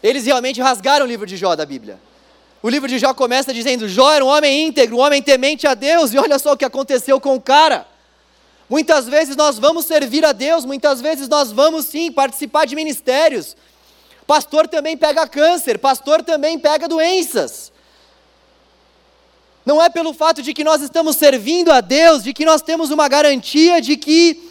Eles 0.04 0.26
realmente 0.26 0.62
rasgaram 0.62 1.06
o 1.06 1.08
livro 1.08 1.26
de 1.26 1.38
Jó 1.38 1.56
da 1.56 1.66
Bíblia. 1.66 2.00
O 2.62 2.70
livro 2.70 2.88
de 2.88 3.00
Jó 3.00 3.14
começa 3.14 3.54
dizendo: 3.54 3.88
Jó 3.88 4.12
era 4.12 4.24
um 4.24 4.28
homem 4.28 4.68
íntegro, 4.68 4.98
um 4.98 5.00
homem 5.00 5.22
temente 5.22 5.66
a 5.68 5.74
Deus, 5.74 6.14
e 6.14 6.18
olha 6.18 6.38
só 6.38 6.54
o 6.54 6.58
que 6.58 6.66
aconteceu 6.66 7.20
com 7.20 7.36
o 7.36 7.42
cara. 7.42 7.88
Muitas 8.70 9.08
vezes 9.08 9.36
nós 9.36 9.60
vamos 9.60 9.86
servir 9.86 10.24
a 10.24 10.32
Deus, 10.32 10.66
muitas 10.66 11.02
vezes 11.02 11.28
nós 11.28 11.52
vamos 11.52 11.86
sim 11.86 12.12
participar 12.12 12.66
de 12.66 12.76
ministérios, 12.76 13.56
Pastor 14.32 14.66
também 14.66 14.96
pega 14.96 15.28
câncer, 15.28 15.78
pastor 15.78 16.24
também 16.24 16.58
pega 16.58 16.88
doenças. 16.88 17.70
Não 19.66 19.82
é 19.82 19.90
pelo 19.90 20.14
fato 20.14 20.42
de 20.42 20.54
que 20.54 20.64
nós 20.64 20.82
estamos 20.82 21.16
servindo 21.16 21.72
a 21.72 21.82
Deus, 21.82 22.24
de 22.24 22.34
que 22.34 22.46
nós 22.46 22.62
temos 22.62 22.90
uma 22.90 23.08
garantia 23.08 23.80
de 23.80 23.96
que 23.96 24.50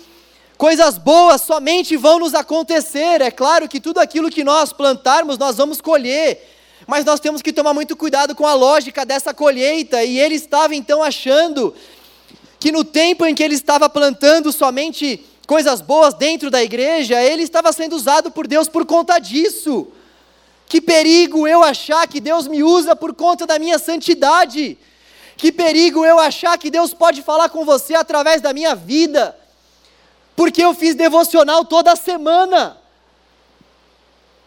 coisas 0.56 0.98
boas 0.98 1.40
somente 1.42 1.96
vão 1.96 2.18
nos 2.20 2.34
acontecer. 2.34 3.20
É 3.20 3.30
claro 3.30 3.68
que 3.68 3.80
tudo 3.80 3.98
aquilo 3.98 4.30
que 4.30 4.44
nós 4.44 4.72
plantarmos, 4.72 5.36
nós 5.36 5.56
vamos 5.56 5.80
colher. 5.80 6.48
Mas 6.86 7.04
nós 7.04 7.18
temos 7.18 7.42
que 7.42 7.52
tomar 7.52 7.74
muito 7.74 7.96
cuidado 7.96 8.34
com 8.34 8.46
a 8.46 8.54
lógica 8.54 9.04
dessa 9.04 9.34
colheita. 9.34 10.04
E 10.04 10.18
ele 10.18 10.36
estava 10.36 10.74
então 10.74 11.02
achando 11.02 11.74
que 12.60 12.70
no 12.70 12.84
tempo 12.84 13.26
em 13.26 13.34
que 13.34 13.42
ele 13.42 13.54
estava 13.54 13.88
plantando 13.88 14.52
somente 14.52 15.24
coisas 15.46 15.80
boas 15.80 16.14
dentro 16.14 16.50
da 16.50 16.62
igreja, 16.62 17.20
ele 17.20 17.42
estava 17.42 17.72
sendo 17.72 17.96
usado 17.96 18.30
por 18.30 18.46
Deus 18.46 18.68
por 18.68 18.86
conta 18.86 19.18
disso. 19.18 19.88
Que 20.68 20.80
perigo 20.80 21.48
eu 21.48 21.64
achar 21.64 22.06
que 22.06 22.20
Deus 22.20 22.46
me 22.46 22.62
usa 22.62 22.94
por 22.94 23.12
conta 23.12 23.44
da 23.44 23.58
minha 23.58 23.76
santidade. 23.76 24.78
Que 25.40 25.50
perigo 25.50 26.04
eu 26.04 26.18
achar 26.18 26.58
que 26.58 26.70
Deus 26.70 26.92
pode 26.92 27.22
falar 27.22 27.48
com 27.48 27.64
você 27.64 27.94
através 27.94 28.42
da 28.42 28.52
minha 28.52 28.74
vida. 28.74 29.34
Porque 30.36 30.62
eu 30.62 30.74
fiz 30.74 30.94
devocional 30.94 31.64
toda 31.64 31.96
semana. 31.96 32.76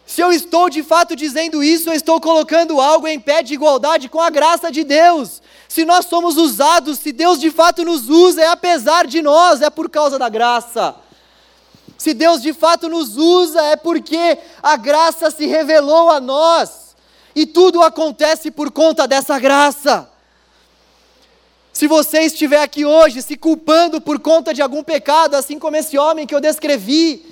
Se 0.06 0.20
eu 0.20 0.32
estou 0.32 0.70
de 0.70 0.84
fato 0.84 1.16
dizendo 1.16 1.64
isso, 1.64 1.88
eu 1.90 1.94
estou 1.94 2.20
colocando 2.20 2.80
algo 2.80 3.08
em 3.08 3.18
pé 3.18 3.42
de 3.42 3.54
igualdade 3.54 4.08
com 4.08 4.20
a 4.20 4.30
graça 4.30 4.70
de 4.70 4.84
Deus. 4.84 5.42
Se 5.68 5.84
nós 5.84 6.06
somos 6.06 6.36
usados, 6.36 7.00
se 7.00 7.10
Deus 7.10 7.40
de 7.40 7.50
fato 7.50 7.84
nos 7.84 8.08
usa, 8.08 8.42
é 8.42 8.46
apesar 8.46 9.04
de 9.04 9.20
nós, 9.20 9.62
é 9.62 9.70
por 9.70 9.90
causa 9.90 10.16
da 10.16 10.28
graça. 10.28 10.94
Se 11.98 12.14
Deus 12.14 12.40
de 12.40 12.52
fato 12.52 12.88
nos 12.88 13.16
usa, 13.16 13.60
é 13.62 13.74
porque 13.74 14.38
a 14.62 14.76
graça 14.76 15.28
se 15.32 15.44
revelou 15.44 16.08
a 16.08 16.20
nós. 16.20 16.94
E 17.34 17.44
tudo 17.46 17.82
acontece 17.82 18.48
por 18.52 18.70
conta 18.70 19.08
dessa 19.08 19.40
graça. 19.40 20.13
Se 21.74 21.88
você 21.88 22.20
estiver 22.20 22.62
aqui 22.62 22.84
hoje 22.84 23.20
se 23.20 23.36
culpando 23.36 24.00
por 24.00 24.20
conta 24.20 24.54
de 24.54 24.62
algum 24.62 24.80
pecado, 24.80 25.34
assim 25.34 25.58
como 25.58 25.76
esse 25.76 25.98
homem 25.98 26.24
que 26.24 26.32
eu 26.32 26.40
descrevi, 26.40 27.26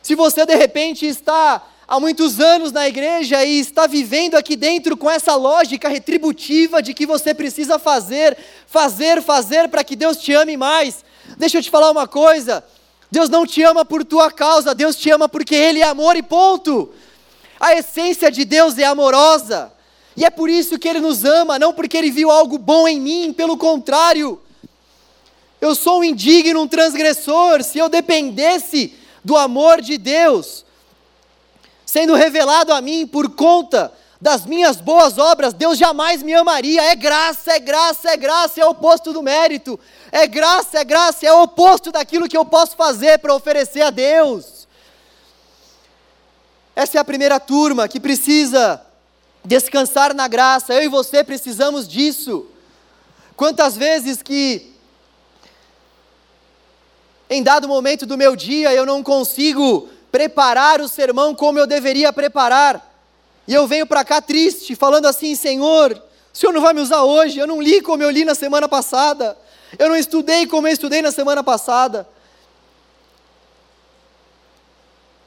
se 0.00 0.14
você 0.14 0.46
de 0.46 0.54
repente 0.54 1.04
está 1.04 1.60
há 1.88 1.98
muitos 1.98 2.38
anos 2.38 2.70
na 2.70 2.86
igreja 2.86 3.44
e 3.44 3.58
está 3.58 3.88
vivendo 3.88 4.36
aqui 4.36 4.54
dentro 4.54 4.96
com 4.96 5.10
essa 5.10 5.34
lógica 5.34 5.88
retributiva 5.88 6.80
de 6.80 6.94
que 6.94 7.04
você 7.04 7.34
precisa 7.34 7.76
fazer, 7.76 8.38
fazer, 8.68 9.20
fazer 9.20 9.68
para 9.68 9.82
que 9.82 9.96
Deus 9.96 10.18
te 10.18 10.32
ame 10.32 10.56
mais. 10.56 11.04
Deixa 11.36 11.58
eu 11.58 11.62
te 11.62 11.68
falar 11.68 11.90
uma 11.90 12.06
coisa: 12.06 12.62
Deus 13.10 13.28
não 13.28 13.44
te 13.44 13.64
ama 13.64 13.84
por 13.84 14.04
tua 14.04 14.30
causa, 14.30 14.76
Deus 14.76 14.94
te 14.94 15.10
ama 15.10 15.28
porque 15.28 15.56
Ele 15.56 15.80
é 15.80 15.88
amor 15.88 16.16
e 16.16 16.22
ponto. 16.22 16.94
A 17.58 17.74
essência 17.74 18.30
de 18.30 18.44
Deus 18.44 18.78
é 18.78 18.84
amorosa. 18.84 19.72
E 20.16 20.24
é 20.24 20.30
por 20.30 20.48
isso 20.48 20.78
que 20.78 20.88
Ele 20.88 21.00
nos 21.00 21.24
ama, 21.24 21.58
não 21.58 21.74
porque 21.74 21.96
Ele 21.96 22.10
viu 22.10 22.30
algo 22.30 22.56
bom 22.56 22.88
em 22.88 22.98
mim, 22.98 23.32
pelo 23.32 23.56
contrário. 23.56 24.40
Eu 25.60 25.74
sou 25.74 26.00
um 26.00 26.04
indigno, 26.04 26.62
um 26.62 26.68
transgressor. 26.68 27.62
Se 27.62 27.78
eu 27.78 27.88
dependesse 27.88 28.94
do 29.22 29.36
amor 29.36 29.82
de 29.82 29.98
Deus, 29.98 30.64
sendo 31.84 32.14
revelado 32.14 32.72
a 32.72 32.80
mim 32.80 33.06
por 33.06 33.30
conta 33.30 33.92
das 34.18 34.46
minhas 34.46 34.80
boas 34.80 35.18
obras, 35.18 35.52
Deus 35.52 35.76
jamais 35.76 36.22
me 36.22 36.32
amaria. 36.32 36.82
É 36.82 36.94
graça, 36.94 37.52
é 37.52 37.58
graça, 37.58 38.10
é 38.10 38.16
graça, 38.16 38.60
é 38.60 38.64
o 38.64 38.70
oposto 38.70 39.12
do 39.12 39.22
mérito. 39.22 39.78
É 40.10 40.26
graça, 40.26 40.78
é 40.78 40.84
graça, 40.84 41.26
é 41.26 41.32
o 41.32 41.42
oposto 41.42 41.92
daquilo 41.92 42.28
que 42.28 42.36
eu 42.36 42.44
posso 42.44 42.74
fazer 42.74 43.18
para 43.18 43.34
oferecer 43.34 43.82
a 43.82 43.90
Deus. 43.90 44.66
Essa 46.74 46.98
é 46.98 47.00
a 47.00 47.04
primeira 47.04 47.38
turma 47.38 47.88
que 47.88 48.00
precisa 48.00 48.85
descansar 49.46 50.12
na 50.14 50.28
graça. 50.28 50.74
Eu 50.74 50.82
e 50.82 50.88
você 50.88 51.24
precisamos 51.24 51.88
disso. 51.88 52.46
Quantas 53.36 53.76
vezes 53.76 54.22
que 54.22 54.74
em 57.28 57.42
dado 57.42 57.68
momento 57.68 58.06
do 58.06 58.16
meu 58.16 58.36
dia 58.36 58.72
eu 58.72 58.86
não 58.86 59.02
consigo 59.02 59.88
preparar 60.10 60.80
o 60.80 60.88
sermão 60.88 61.34
como 61.34 61.58
eu 61.58 61.66
deveria 61.66 62.12
preparar. 62.12 62.94
E 63.46 63.54
eu 63.54 63.66
venho 63.66 63.86
para 63.86 64.04
cá 64.04 64.20
triste, 64.20 64.74
falando 64.74 65.06
assim: 65.06 65.34
Senhor, 65.34 65.92
o 65.92 66.36
Senhor 66.36 66.52
não 66.52 66.60
vai 66.60 66.72
me 66.72 66.80
usar 66.80 67.02
hoje, 67.02 67.38
eu 67.38 67.46
não 67.46 67.60
li 67.60 67.80
como 67.80 68.02
eu 68.02 68.10
li 68.10 68.24
na 68.24 68.34
semana 68.34 68.68
passada, 68.68 69.36
eu 69.78 69.88
não 69.88 69.96
estudei 69.96 70.46
como 70.46 70.66
eu 70.66 70.72
estudei 70.72 71.02
na 71.02 71.12
semana 71.12 71.42
passada. 71.42 72.08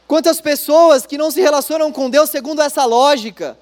Quantas 0.08 0.42
pessoas 0.42 1.06
que 1.06 1.20
não 1.20 1.30
se 1.30 1.40
relacionam 1.40 1.92
com 1.92 2.10
Deus 2.10 2.32
segundo 2.32 2.62
essa 2.64 2.84
lógica, 2.84 3.58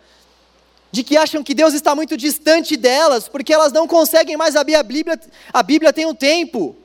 de 0.91 1.03
que 1.03 1.17
acham 1.17 1.43
que 1.43 1.53
Deus 1.53 1.73
está 1.73 1.93
muito 1.93 2.15
distante 2.15 2.77
delas, 2.77 3.27
porque 3.27 3.53
elas 3.53 3.71
não 3.71 3.87
conseguem 3.87 4.37
mais 4.37 4.55
abrir 4.55 4.75
a 4.75 4.83
Bíblia, 4.83 5.19
a 5.51 5.61
Bíblia 5.61 5.93
tem 5.93 6.05
um 6.05 6.15
tempo. 6.15 6.75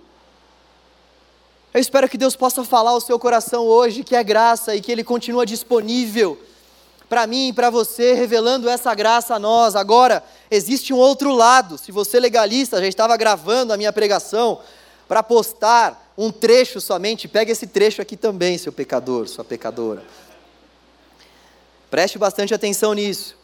Eu 1.72 1.80
espero 1.80 2.09
que 2.09 2.18
Deus 2.18 2.36
possa 2.36 2.64
falar 2.64 2.90
ao 2.90 3.00
seu 3.00 3.18
coração 3.18 3.64
hoje 3.64 4.05
que 4.05 4.14
é 4.14 4.22
graça 4.22 4.74
e 4.76 4.80
que 4.80 4.92
Ele 4.92 5.03
continua 5.03 5.46
disponível 5.46 6.38
para 7.09 7.26
mim 7.26 7.48
e 7.48 7.53
para 7.53 7.68
você, 7.68 8.14
revelando 8.14 8.68
essa 8.68 8.94
graça 8.94 9.34
a 9.34 9.38
nós. 9.38 9.76
Agora, 9.76 10.24
existe 10.50 10.94
um 10.94 10.96
outro 10.96 11.30
lado. 11.30 11.76
Se 11.76 11.92
você 11.92 12.18
legalista 12.18 12.80
já 12.80 12.88
estava 12.88 13.16
gravando 13.16 13.72
a 13.72 13.76
minha 13.76 13.92
pregação 13.92 14.61
para 15.07 15.22
postar 15.22 16.12
um 16.16 16.30
trecho 16.30 16.80
somente, 16.80 17.28
pega 17.28 17.53
esse 17.53 17.66
trecho 17.66 18.00
aqui 18.00 18.16
também, 18.16 18.57
seu 18.57 18.72
pecador, 18.72 19.28
sua 19.28 19.44
pecadora. 19.44 20.03
Preste 21.90 22.18
bastante 22.18 22.55
atenção 22.55 22.94
nisso. 22.94 23.36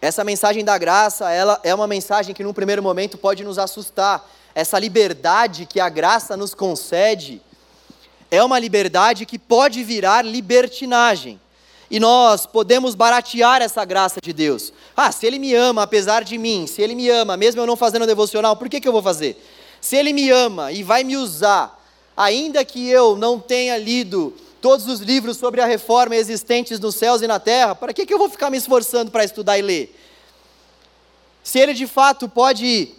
Essa 0.00 0.22
mensagem 0.22 0.64
da 0.64 0.78
graça, 0.78 1.30
ela 1.30 1.60
é 1.64 1.74
uma 1.74 1.86
mensagem 1.86 2.34
que 2.34 2.44
num 2.44 2.52
primeiro 2.52 2.82
momento 2.82 3.18
pode 3.18 3.42
nos 3.42 3.58
assustar. 3.58 4.28
Essa 4.54 4.78
liberdade 4.78 5.66
que 5.66 5.80
a 5.80 5.88
graça 5.88 6.36
nos 6.36 6.54
concede, 6.54 7.42
é 8.30 8.42
uma 8.42 8.58
liberdade 8.58 9.26
que 9.26 9.38
pode 9.38 9.82
virar 9.82 10.24
libertinagem. 10.24 11.40
E 11.90 11.98
nós 11.98 12.44
podemos 12.44 12.94
baratear 12.94 13.62
essa 13.62 13.84
graça 13.84 14.20
de 14.20 14.32
Deus. 14.32 14.72
Ah, 14.96 15.10
se 15.10 15.26
Ele 15.26 15.38
me 15.38 15.54
ama 15.54 15.82
apesar 15.82 16.22
de 16.22 16.36
mim, 16.36 16.66
se 16.66 16.82
Ele 16.82 16.94
me 16.94 17.08
ama, 17.08 17.36
mesmo 17.36 17.60
eu 17.60 17.66
não 17.66 17.76
fazendo 17.76 18.06
devocional, 18.06 18.56
por 18.56 18.68
que, 18.68 18.80
que 18.80 18.86
eu 18.86 18.92
vou 18.92 19.02
fazer? 19.02 19.42
Se 19.80 19.96
Ele 19.96 20.12
me 20.12 20.30
ama 20.30 20.70
e 20.70 20.82
vai 20.82 21.02
me 21.02 21.16
usar, 21.16 21.82
ainda 22.16 22.64
que 22.64 22.88
eu 22.88 23.16
não 23.16 23.40
tenha 23.40 23.78
lido 23.78 24.34
todos 24.60 24.86
os 24.88 25.00
livros 25.00 25.36
sobre 25.36 25.60
a 25.60 25.66
reforma 25.66 26.16
existentes 26.16 26.80
nos 26.80 26.96
céus 26.96 27.22
e 27.22 27.26
na 27.26 27.38
terra, 27.38 27.74
para 27.74 27.92
que, 27.92 28.04
que 28.04 28.12
eu 28.12 28.18
vou 28.18 28.28
ficar 28.28 28.50
me 28.50 28.56
esforçando 28.56 29.10
para 29.10 29.24
estudar 29.24 29.58
e 29.58 29.62
ler? 29.62 29.94
Se 31.42 31.58
Ele 31.58 31.72
de 31.72 31.86
fato 31.86 32.28
pode 32.28 32.90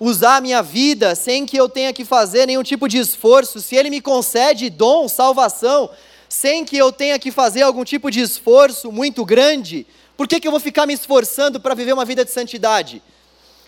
usar 0.00 0.36
a 0.36 0.40
minha 0.40 0.62
vida 0.62 1.14
sem 1.14 1.46
que 1.46 1.56
eu 1.56 1.68
tenha 1.68 1.92
que 1.92 2.04
fazer 2.04 2.46
nenhum 2.46 2.62
tipo 2.62 2.88
de 2.88 2.98
esforço, 2.98 3.60
se 3.60 3.76
Ele 3.76 3.90
me 3.90 4.00
concede 4.00 4.70
dom, 4.70 5.08
salvação, 5.08 5.90
sem 6.28 6.64
que 6.64 6.76
eu 6.76 6.90
tenha 6.90 7.18
que 7.18 7.30
fazer 7.30 7.62
algum 7.62 7.84
tipo 7.84 8.10
de 8.10 8.20
esforço 8.20 8.90
muito 8.90 9.24
grande, 9.24 9.86
por 10.16 10.26
que, 10.26 10.40
que 10.40 10.48
eu 10.48 10.50
vou 10.50 10.60
ficar 10.60 10.86
me 10.86 10.94
esforçando 10.94 11.60
para 11.60 11.74
viver 11.74 11.92
uma 11.92 12.04
vida 12.04 12.24
de 12.24 12.30
santidade? 12.30 13.02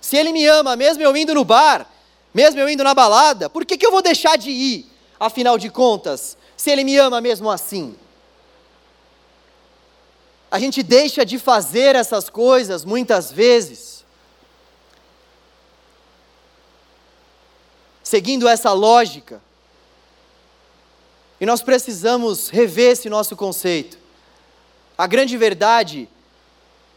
Se 0.01 0.17
Ele 0.17 0.33
me 0.33 0.47
ama, 0.47 0.75
mesmo 0.77 1.03
eu 1.03 1.15
indo 1.17 1.35
no 1.35 1.45
bar, 1.45 1.87
mesmo 2.33 2.61
eu 2.61 2.69
indo 2.69 2.83
na 2.83 2.95
balada, 2.95 3.51
por 3.51 3.65
que, 3.67 3.77
que 3.77 3.87
eu 3.87 3.91
vou 3.91 4.01
deixar 4.01 4.39
de 4.39 4.51
ir, 4.51 4.87
afinal 5.21 5.59
de 5.59 5.69
contas, 5.69 6.38
se 6.59 6.71
Ele 6.71 6.85
me 6.85 6.99
ama 6.99 7.21
mesmo 7.21 7.49
assim? 7.49 7.97
A 10.51 10.59
gente 10.59 10.83
deixa 10.83 11.25
de 11.25 11.39
fazer 11.39 11.95
essas 11.95 12.29
coisas 12.29 12.85
muitas 12.85 13.33
vezes 13.33 14.05
seguindo 18.03 18.49
essa 18.49 18.73
lógica. 18.73 19.41
E 21.39 21.45
nós 21.45 21.63
precisamos 21.63 22.49
rever 22.49 22.93
esse 22.93 23.09
nosso 23.11 23.37
conceito. 23.37 23.99
A 24.97 25.07
grande 25.07 25.37
verdade 25.37 26.09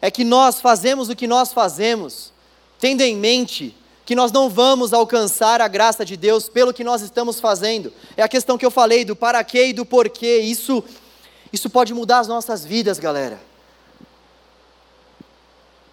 é 0.02 0.10
que 0.10 0.24
nós 0.24 0.60
fazemos 0.62 1.10
o 1.10 1.16
que 1.16 1.28
nós 1.28 1.54
fazemos, 1.54 2.32
tendo 2.80 3.02
em 3.02 3.16
mente 3.16 3.76
que 4.12 4.16
nós 4.16 4.34
não 4.34 4.50
vamos 4.50 4.92
alcançar 4.92 5.62
a 5.62 5.70
graça 5.70 6.04
de 6.04 6.18
Deus 6.18 6.50
pelo 6.50 6.74
que 6.74 6.84
nós 6.84 7.02
estamos 7.02 7.40
fazendo. 7.40 7.94
É 8.18 8.22
a 8.22 8.28
questão 8.28 8.58
que 8.58 8.66
eu 8.66 8.70
falei 8.70 9.06
do 9.06 9.16
para 9.16 9.42
quê 9.42 9.68
e 9.68 9.74
do 9.74 9.86
porquê. 9.86 10.40
Isso, 10.40 10.84
isso 11.54 11.70
pode 11.70 11.94
mudar 11.94 12.20
as 12.20 12.28
nossas 12.28 12.66
vidas, 12.66 13.00
galera. 13.00 13.40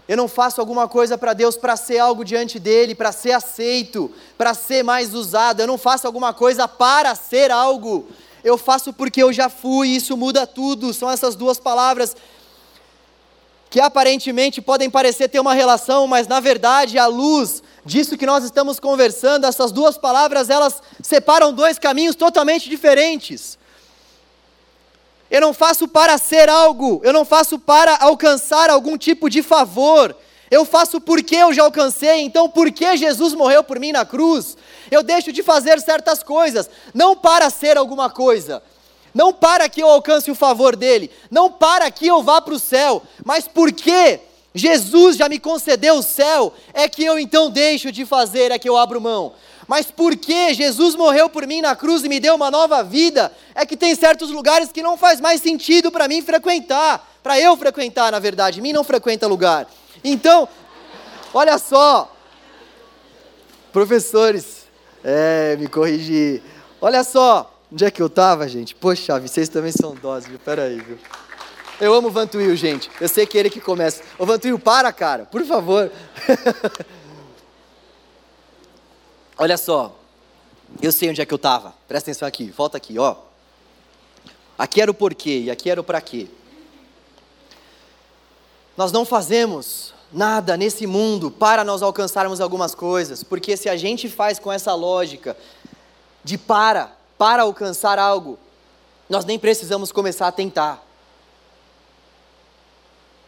Eu 0.08 0.16
não 0.16 0.26
faço 0.26 0.60
alguma 0.60 0.88
coisa 0.88 1.16
para 1.16 1.32
Deus 1.32 1.56
para 1.56 1.76
ser 1.76 1.98
algo 2.00 2.24
diante 2.24 2.58
dele, 2.58 2.92
para 2.92 3.12
ser 3.12 3.30
aceito, 3.30 4.12
para 4.36 4.52
ser 4.52 4.82
mais 4.82 5.14
usado. 5.14 5.60
Eu 5.60 5.68
não 5.68 5.78
faço 5.78 6.04
alguma 6.04 6.34
coisa 6.34 6.66
para 6.66 7.14
ser 7.14 7.52
algo. 7.52 8.08
Eu 8.42 8.58
faço 8.58 8.92
porque 8.92 9.22
eu 9.22 9.32
já 9.32 9.48
fui, 9.48 9.90
isso 9.90 10.16
muda 10.16 10.44
tudo. 10.44 10.92
São 10.92 11.08
essas 11.08 11.36
duas 11.36 11.60
palavras 11.60 12.16
que 13.70 13.80
aparentemente 13.80 14.62
podem 14.62 14.88
parecer 14.88 15.28
ter 15.28 15.40
uma 15.40 15.54
relação, 15.54 16.06
mas 16.06 16.26
na 16.26 16.40
verdade, 16.40 16.98
à 16.98 17.06
luz 17.06 17.62
disso 17.84 18.16
que 18.16 18.26
nós 18.26 18.44
estamos 18.44 18.80
conversando, 18.80 19.46
essas 19.46 19.72
duas 19.72 19.98
palavras, 19.98 20.50
elas 20.50 20.82
separam 21.02 21.52
dois 21.52 21.78
caminhos 21.78 22.16
totalmente 22.16 22.68
diferentes. 22.68 23.58
Eu 25.30 25.40
não 25.40 25.52
faço 25.52 25.86
para 25.86 26.16
ser 26.16 26.48
algo, 26.48 27.00
eu 27.04 27.12
não 27.12 27.24
faço 27.24 27.58
para 27.58 27.96
alcançar 28.00 28.70
algum 28.70 28.96
tipo 28.96 29.28
de 29.28 29.42
favor. 29.42 30.16
Eu 30.50 30.64
faço 30.64 30.98
porque 30.98 31.36
eu 31.36 31.52
já 31.52 31.62
alcancei, 31.62 32.20
então 32.20 32.48
porque 32.48 32.96
Jesus 32.96 33.34
morreu 33.34 33.62
por 33.62 33.78
mim 33.78 33.92
na 33.92 34.06
cruz, 34.06 34.56
eu 34.90 35.02
deixo 35.02 35.30
de 35.30 35.42
fazer 35.42 35.78
certas 35.78 36.22
coisas, 36.22 36.70
não 36.94 37.14
para 37.14 37.50
ser 37.50 37.76
alguma 37.76 38.08
coisa, 38.08 38.62
não 39.18 39.32
para 39.32 39.68
que 39.68 39.82
eu 39.82 39.88
alcance 39.88 40.30
o 40.30 40.34
favor 40.34 40.76
dele, 40.76 41.10
não 41.28 41.50
para 41.50 41.90
que 41.90 42.06
eu 42.06 42.22
vá 42.22 42.40
para 42.40 42.54
o 42.54 42.58
céu, 42.58 43.02
mas 43.24 43.48
porque 43.48 44.20
Jesus 44.54 45.16
já 45.16 45.28
me 45.28 45.40
concedeu 45.40 45.96
o 45.96 46.02
céu, 46.04 46.54
é 46.72 46.88
que 46.88 47.04
eu 47.04 47.18
então 47.18 47.50
deixo 47.50 47.90
de 47.90 48.06
fazer, 48.06 48.52
é 48.52 48.58
que 48.60 48.68
eu 48.68 48.76
abro 48.76 49.00
mão 49.00 49.32
mas 49.66 49.90
porque 49.90 50.54
Jesus 50.54 50.94
morreu 50.94 51.28
por 51.28 51.46
mim 51.46 51.60
na 51.60 51.76
cruz 51.76 52.02
e 52.02 52.08
me 52.08 52.18
deu 52.18 52.34
uma 52.36 52.50
nova 52.50 52.82
vida, 52.82 53.30
é 53.54 53.66
que 53.66 53.76
tem 53.76 53.94
certos 53.94 54.30
lugares 54.30 54.72
que 54.72 54.82
não 54.82 54.96
faz 54.96 55.20
mais 55.20 55.42
sentido 55.42 55.92
para 55.92 56.08
mim 56.08 56.22
frequentar, 56.22 57.06
para 57.22 57.38
eu 57.38 57.54
frequentar, 57.54 58.10
na 58.10 58.18
verdade, 58.18 58.62
mim 58.62 58.72
não 58.72 58.82
frequenta 58.82 59.26
lugar. 59.26 59.68
Então, 60.02 60.48
olha 61.34 61.58
só, 61.58 62.10
professores, 63.70 64.66
é, 65.04 65.54
me 65.60 65.68
corrigi. 65.68 66.42
Olha 66.80 67.04
só, 67.04 67.57
onde 67.72 67.84
é 67.84 67.90
que 67.90 68.00
eu 68.00 68.06
estava, 68.06 68.48
gente? 68.48 68.74
Poxa, 68.74 69.18
vocês 69.20 69.48
também 69.48 69.72
são 69.72 69.94
doses, 69.94 70.28
viu? 70.28 70.38
Pera 70.38 70.64
aí, 70.64 70.80
viu? 70.80 70.98
Eu 71.80 71.94
amo 71.94 72.08
o 72.08 72.10
Vantuil, 72.10 72.56
gente. 72.56 72.90
Eu 73.00 73.08
sei 73.08 73.26
que 73.26 73.36
é 73.36 73.40
ele 73.40 73.50
que 73.50 73.60
começa. 73.60 74.02
Ô, 74.18 74.26
Vantuil, 74.26 74.58
para, 74.58 74.92
cara, 74.92 75.24
por 75.26 75.44
favor. 75.44 75.90
Olha 79.38 79.56
só, 79.56 79.96
eu 80.82 80.90
sei 80.90 81.10
onde 81.10 81.20
é 81.20 81.26
que 81.26 81.32
eu 81.32 81.36
estava. 81.36 81.72
Presta 81.86 82.10
atenção 82.10 82.26
aqui, 82.26 82.50
volta 82.50 82.76
aqui, 82.76 82.98
ó. 82.98 83.14
Aqui 84.58 84.80
era 84.80 84.90
o 84.90 84.94
porquê 84.94 85.42
e 85.42 85.50
aqui 85.50 85.70
era 85.70 85.80
o 85.80 85.84
para 85.84 86.00
quê. 86.00 86.28
Nós 88.76 88.90
não 88.90 89.04
fazemos 89.04 89.94
nada 90.12 90.56
nesse 90.56 90.86
mundo 90.86 91.30
para 91.30 91.62
nós 91.62 91.82
alcançarmos 91.82 92.40
algumas 92.40 92.74
coisas, 92.74 93.22
porque 93.22 93.56
se 93.56 93.68
a 93.68 93.76
gente 93.76 94.08
faz 94.08 94.38
com 94.40 94.50
essa 94.50 94.74
lógica 94.74 95.36
de 96.24 96.36
para, 96.36 96.97
para 97.18 97.42
alcançar 97.42 97.98
algo, 97.98 98.38
nós 99.10 99.24
nem 99.24 99.38
precisamos 99.38 99.90
começar 99.90 100.28
a 100.28 100.32
tentar. 100.32 100.82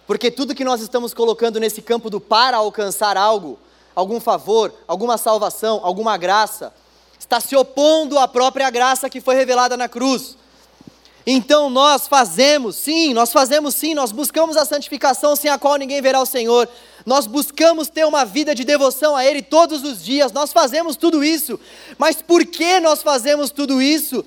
Porque 0.07 0.31
tudo 0.31 0.55
que 0.55 0.65
nós 0.65 0.81
estamos 0.81 1.13
colocando 1.13 1.61
nesse 1.61 1.83
campo 1.83 2.09
do 2.09 2.21
para 2.21 2.57
alcançar 2.57 3.17
algo, 3.17 3.59
algum 3.95 4.21
favor, 4.21 4.73
alguma 4.87 5.19
salvação, 5.19 5.81
alguma 5.83 6.17
graça, 6.17 6.73
está 7.19 7.41
se 7.41 7.55
opondo 7.55 8.19
à 8.19 8.27
própria 8.27 8.71
graça 8.71 9.11
que 9.11 9.21
foi 9.21 9.35
revelada 9.35 9.77
na 9.77 9.89
cruz. 9.89 10.37
Então 11.27 11.69
nós 11.69 12.09
fazemos, 12.09 12.77
sim, 12.77 13.13
nós 13.13 13.31
fazemos 13.31 13.75
sim, 13.75 13.95
nós 13.95 14.11
buscamos 14.11 14.57
a 14.57 14.65
santificação 14.65 15.37
sem 15.37 15.51
a 15.51 15.59
qual 15.59 15.77
ninguém 15.77 16.01
verá 16.01 16.21
o 16.21 16.27
Senhor. 16.27 16.69
Nós 17.07 17.27
buscamos 17.27 17.89
ter 17.89 18.05
uma 18.05 18.25
vida 18.25 18.55
de 18.55 18.65
devoção 18.65 19.17
a 19.17 19.25
Ele 19.25 19.43
todos 19.43 19.83
os 19.83 20.05
dias, 20.05 20.33
nós 20.33 20.53
fazemos 20.53 20.97
tudo 20.97 21.25
isso. 21.25 21.59
Mas 21.99 22.21
por 22.21 22.45
que 22.45 22.81
nós 22.81 23.03
fazemos 23.03 23.51
tudo 23.51 23.81
isso? 23.81 24.25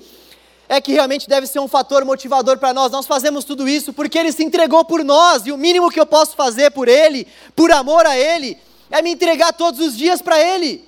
É 0.68 0.80
que 0.80 0.92
realmente 0.92 1.28
deve 1.28 1.46
ser 1.46 1.58
um 1.58 1.68
fator 1.68 2.04
motivador 2.04 2.58
para 2.58 2.72
nós. 2.72 2.90
Nós 2.90 3.06
fazemos 3.06 3.44
tudo 3.44 3.68
isso 3.68 3.92
porque 3.92 4.18
Ele 4.18 4.32
se 4.32 4.42
entregou 4.42 4.84
por 4.84 5.04
nós, 5.04 5.46
e 5.46 5.52
o 5.52 5.58
mínimo 5.58 5.90
que 5.90 6.00
eu 6.00 6.06
posso 6.06 6.34
fazer 6.34 6.70
por 6.70 6.88
Ele, 6.88 7.26
por 7.54 7.70
amor 7.70 8.06
a 8.06 8.16
Ele, 8.16 8.58
é 8.90 9.02
me 9.02 9.10
entregar 9.10 9.52
todos 9.52 9.80
os 9.80 9.96
dias 9.96 10.20
para 10.20 10.40
Ele. 10.40 10.86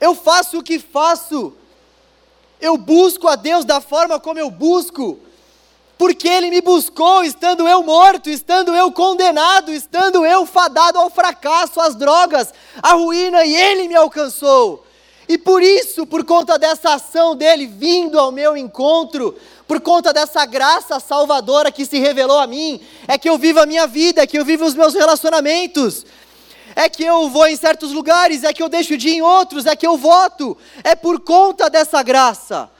Eu 0.00 0.14
faço 0.14 0.58
o 0.58 0.62
que 0.62 0.78
faço, 0.78 1.54
eu 2.60 2.76
busco 2.76 3.28
a 3.28 3.36
Deus 3.36 3.64
da 3.64 3.80
forma 3.80 4.20
como 4.20 4.38
eu 4.38 4.50
busco, 4.50 5.18
porque 5.98 6.28
Ele 6.28 6.50
me 6.50 6.60
buscou, 6.60 7.24
estando 7.24 7.66
eu 7.66 7.82
morto, 7.82 8.28
estando 8.28 8.74
eu 8.74 8.92
condenado, 8.92 9.72
estando 9.72 10.24
eu 10.24 10.44
fadado 10.44 10.98
ao 10.98 11.08
fracasso, 11.08 11.80
às 11.80 11.94
drogas, 11.94 12.52
à 12.82 12.92
ruína, 12.92 13.44
e 13.44 13.56
Ele 13.56 13.88
me 13.88 13.94
alcançou. 13.94 14.84
E 15.28 15.36
por 15.38 15.62
isso, 15.62 16.06
por 16.06 16.24
conta 16.24 16.58
dessa 16.58 16.94
ação 16.94 17.34
dele 17.34 17.66
vindo 17.66 18.18
ao 18.18 18.30
meu 18.30 18.56
encontro, 18.56 19.34
por 19.66 19.80
conta 19.80 20.12
dessa 20.12 20.44
graça 20.46 21.00
salvadora 21.00 21.72
que 21.72 21.84
se 21.84 21.98
revelou 21.98 22.38
a 22.38 22.46
mim, 22.46 22.80
é 23.08 23.18
que 23.18 23.28
eu 23.28 23.36
vivo 23.36 23.58
a 23.58 23.66
minha 23.66 23.86
vida, 23.86 24.22
é 24.22 24.26
que 24.26 24.38
eu 24.38 24.44
vivo 24.44 24.64
os 24.64 24.74
meus 24.74 24.94
relacionamentos, 24.94 26.06
é 26.76 26.88
que 26.88 27.02
eu 27.02 27.28
vou 27.28 27.48
em 27.48 27.56
certos 27.56 27.90
lugares, 27.90 28.44
é 28.44 28.52
que 28.52 28.62
eu 28.62 28.68
deixo 28.68 28.96
de 28.96 29.08
ir 29.08 29.14
em 29.16 29.22
outros, 29.22 29.66
é 29.66 29.74
que 29.74 29.86
eu 29.86 29.96
voto. 29.96 30.56
É 30.84 30.94
por 30.94 31.18
conta 31.20 31.68
dessa 31.70 32.02
graça. 32.02 32.70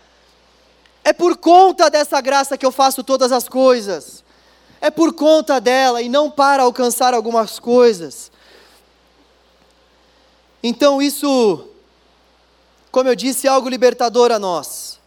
É 1.07 1.12
por 1.12 1.36
conta 1.36 1.88
dessa 1.88 2.20
graça 2.20 2.59
que 2.59 2.66
eu 2.66 2.72
faço 2.72 3.04
todas 3.04 3.30
as 3.30 3.48
coisas. 3.48 4.24
É 4.80 4.90
por 4.90 5.12
conta 5.12 5.61
dela 5.61 6.02
e 6.02 6.09
não 6.09 6.28
para 6.28 6.64
alcançar 6.64 7.14
algumas 7.14 7.61
coisas. 7.61 8.32
Então 10.61 11.00
isso, 11.00 11.68
como 12.90 13.09
eu 13.09 13.14
disse, 13.14 13.46
é 13.46 13.50
algo 13.50 13.68
libertador 13.68 14.32
a 14.32 14.38
nós. 14.40 14.98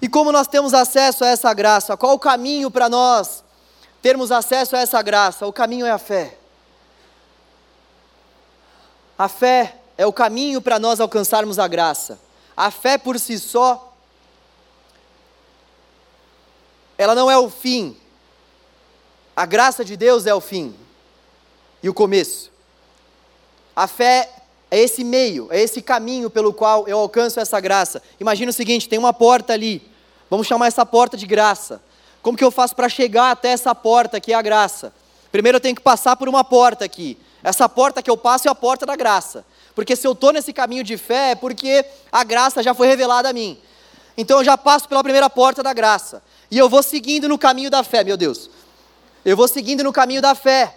E 0.00 0.08
como 0.08 0.30
nós 0.30 0.46
temos 0.46 0.72
acesso 0.72 1.24
a 1.24 1.26
essa 1.26 1.52
graça? 1.52 1.96
Qual 1.96 2.14
o 2.14 2.18
caminho 2.20 2.70
para 2.70 2.88
nós 2.88 3.42
termos 4.00 4.30
acesso 4.30 4.76
a 4.76 4.78
essa 4.78 5.02
graça? 5.02 5.48
O 5.48 5.52
caminho 5.52 5.84
é 5.84 5.90
a 5.90 5.98
fé. 5.98 6.38
A 9.18 9.26
fé 9.26 9.80
é 9.98 10.06
o 10.06 10.12
caminho 10.12 10.62
para 10.62 10.78
nós 10.78 11.00
alcançarmos 11.00 11.58
a 11.58 11.66
graça. 11.66 12.20
A 12.56 12.70
fé 12.70 12.96
por 12.96 13.18
si 13.18 13.36
só, 13.36 13.89
ela 17.00 17.14
não 17.14 17.30
é 17.30 17.38
o 17.38 17.48
fim. 17.48 17.96
A 19.34 19.46
graça 19.46 19.82
de 19.82 19.96
Deus 19.96 20.26
é 20.26 20.34
o 20.34 20.40
fim 20.40 20.74
e 21.82 21.88
o 21.88 21.94
começo. 21.94 22.52
A 23.74 23.86
fé 23.86 24.28
é 24.70 24.80
esse 24.80 25.02
meio, 25.02 25.48
é 25.50 25.62
esse 25.62 25.80
caminho 25.80 26.28
pelo 26.28 26.52
qual 26.52 26.86
eu 26.86 26.98
alcanço 26.98 27.40
essa 27.40 27.58
graça. 27.58 28.02
Imagina 28.20 28.50
o 28.50 28.52
seguinte: 28.52 28.86
tem 28.86 28.98
uma 28.98 29.14
porta 29.14 29.54
ali, 29.54 29.80
vamos 30.28 30.46
chamar 30.46 30.66
essa 30.66 30.84
porta 30.84 31.16
de 31.16 31.26
graça. 31.26 31.80
Como 32.20 32.36
que 32.36 32.44
eu 32.44 32.50
faço 32.50 32.76
para 32.76 32.86
chegar 32.86 33.30
até 33.30 33.48
essa 33.48 33.74
porta 33.74 34.20
que 34.20 34.34
é 34.34 34.36
a 34.36 34.42
graça? 34.42 34.92
Primeiro 35.32 35.56
eu 35.56 35.60
tenho 35.60 35.76
que 35.76 35.80
passar 35.80 36.16
por 36.16 36.28
uma 36.28 36.44
porta 36.44 36.84
aqui. 36.84 37.16
Essa 37.42 37.66
porta 37.66 38.02
que 38.02 38.10
eu 38.10 38.16
passo 38.18 38.46
é 38.46 38.50
a 38.50 38.54
porta 38.54 38.84
da 38.84 38.94
graça. 38.94 39.42
Porque 39.74 39.96
se 39.96 40.06
eu 40.06 40.12
estou 40.12 40.34
nesse 40.34 40.52
caminho 40.52 40.84
de 40.84 40.98
fé, 40.98 41.30
é 41.30 41.34
porque 41.34 41.82
a 42.12 42.22
graça 42.24 42.62
já 42.62 42.74
foi 42.74 42.88
revelada 42.88 43.30
a 43.30 43.32
mim. 43.32 43.58
Então 44.18 44.36
eu 44.36 44.44
já 44.44 44.58
passo 44.58 44.86
pela 44.86 45.02
primeira 45.02 45.30
porta 45.30 45.62
da 45.62 45.72
graça. 45.72 46.22
E 46.50 46.58
eu 46.58 46.68
vou 46.68 46.82
seguindo 46.82 47.28
no 47.28 47.38
caminho 47.38 47.70
da 47.70 47.84
fé, 47.84 48.02
meu 48.02 48.16
Deus. 48.16 48.50
Eu 49.24 49.36
vou 49.36 49.46
seguindo 49.46 49.84
no 49.84 49.92
caminho 49.92 50.20
da 50.20 50.34
fé. 50.34 50.76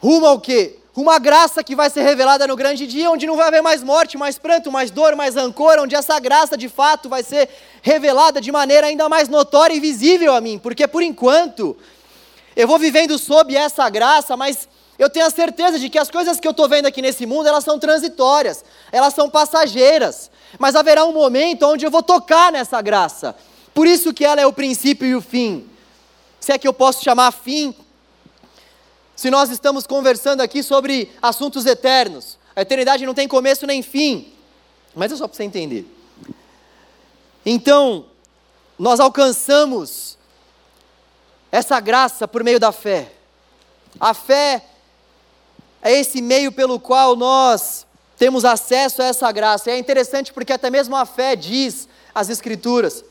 Rumo 0.00 0.26
ao 0.26 0.40
quê? 0.40 0.78
Uma 0.94 1.18
graça 1.18 1.62
que 1.62 1.74
vai 1.74 1.88
ser 1.88 2.02
revelada 2.02 2.46
no 2.46 2.56
grande 2.56 2.86
dia, 2.86 3.10
onde 3.10 3.26
não 3.26 3.36
vai 3.36 3.48
haver 3.48 3.62
mais 3.62 3.82
morte, 3.82 4.18
mais 4.18 4.36
pranto, 4.36 4.70
mais 4.70 4.90
dor, 4.90 5.16
mais 5.16 5.36
rancor, 5.36 5.78
onde 5.78 5.94
essa 5.94 6.18
graça 6.18 6.56
de 6.56 6.68
fato 6.68 7.08
vai 7.08 7.22
ser 7.22 7.48
revelada 7.80 8.40
de 8.40 8.52
maneira 8.52 8.88
ainda 8.88 9.08
mais 9.08 9.28
notória 9.28 9.74
e 9.74 9.80
visível 9.80 10.34
a 10.34 10.40
mim, 10.40 10.58
porque 10.58 10.86
por 10.86 11.02
enquanto 11.02 11.74
eu 12.54 12.68
vou 12.68 12.78
vivendo 12.78 13.16
sob 13.16 13.56
essa 13.56 13.88
graça, 13.88 14.36
mas 14.36 14.68
eu 14.98 15.08
tenho 15.08 15.24
a 15.24 15.30
certeza 15.30 15.78
de 15.78 15.88
que 15.88 15.98
as 15.98 16.10
coisas 16.10 16.38
que 16.38 16.46
eu 16.46 16.50
estou 16.50 16.68
vendo 16.68 16.86
aqui 16.86 17.00
nesse 17.00 17.24
mundo, 17.24 17.48
elas 17.48 17.64
são 17.64 17.78
transitórias, 17.78 18.62
elas 18.90 19.14
são 19.14 19.30
passageiras, 19.30 20.30
mas 20.58 20.76
haverá 20.76 21.06
um 21.06 21.12
momento 21.12 21.62
onde 21.62 21.86
eu 21.86 21.90
vou 21.90 22.02
tocar 22.02 22.52
nessa 22.52 22.82
graça, 22.82 23.34
por 23.74 23.86
isso 23.86 24.12
que 24.12 24.24
ela 24.24 24.40
é 24.40 24.46
o 24.46 24.52
princípio 24.52 25.06
e 25.06 25.14
o 25.14 25.20
fim, 25.20 25.68
se 26.40 26.52
é 26.52 26.58
que 26.58 26.66
eu 26.66 26.72
posso 26.72 27.02
chamar 27.02 27.30
fim 27.32 27.74
se 29.14 29.30
nós 29.30 29.50
estamos 29.50 29.86
conversando 29.86 30.40
aqui 30.40 30.62
sobre 30.62 31.12
assuntos 31.20 31.64
eternos, 31.66 32.38
a 32.56 32.62
eternidade 32.62 33.06
não 33.06 33.14
tem 33.14 33.28
começo 33.28 33.66
nem 33.66 33.82
fim, 33.82 34.32
mas 34.94 35.12
é 35.12 35.16
só 35.16 35.28
para 35.28 35.36
você 35.36 35.44
entender. 35.44 35.86
Então, 37.46 38.06
nós 38.78 39.00
alcançamos 39.00 40.18
essa 41.52 41.78
graça 41.78 42.26
por 42.26 42.42
meio 42.42 42.58
da 42.58 42.72
fé. 42.72 43.12
A 44.00 44.14
fé 44.14 44.64
é 45.82 45.92
esse 45.92 46.22
meio 46.22 46.50
pelo 46.50 46.80
qual 46.80 47.14
nós 47.14 47.86
temos 48.16 48.44
acesso 48.44 49.02
a 49.02 49.06
essa 49.06 49.30
graça. 49.30 49.70
E 49.70 49.74
é 49.74 49.78
interessante 49.78 50.32
porque 50.32 50.52
até 50.52 50.70
mesmo 50.70 50.96
a 50.96 51.04
fé 51.04 51.36
diz 51.36 51.88
as 52.14 52.28
Escrituras, 52.28 53.04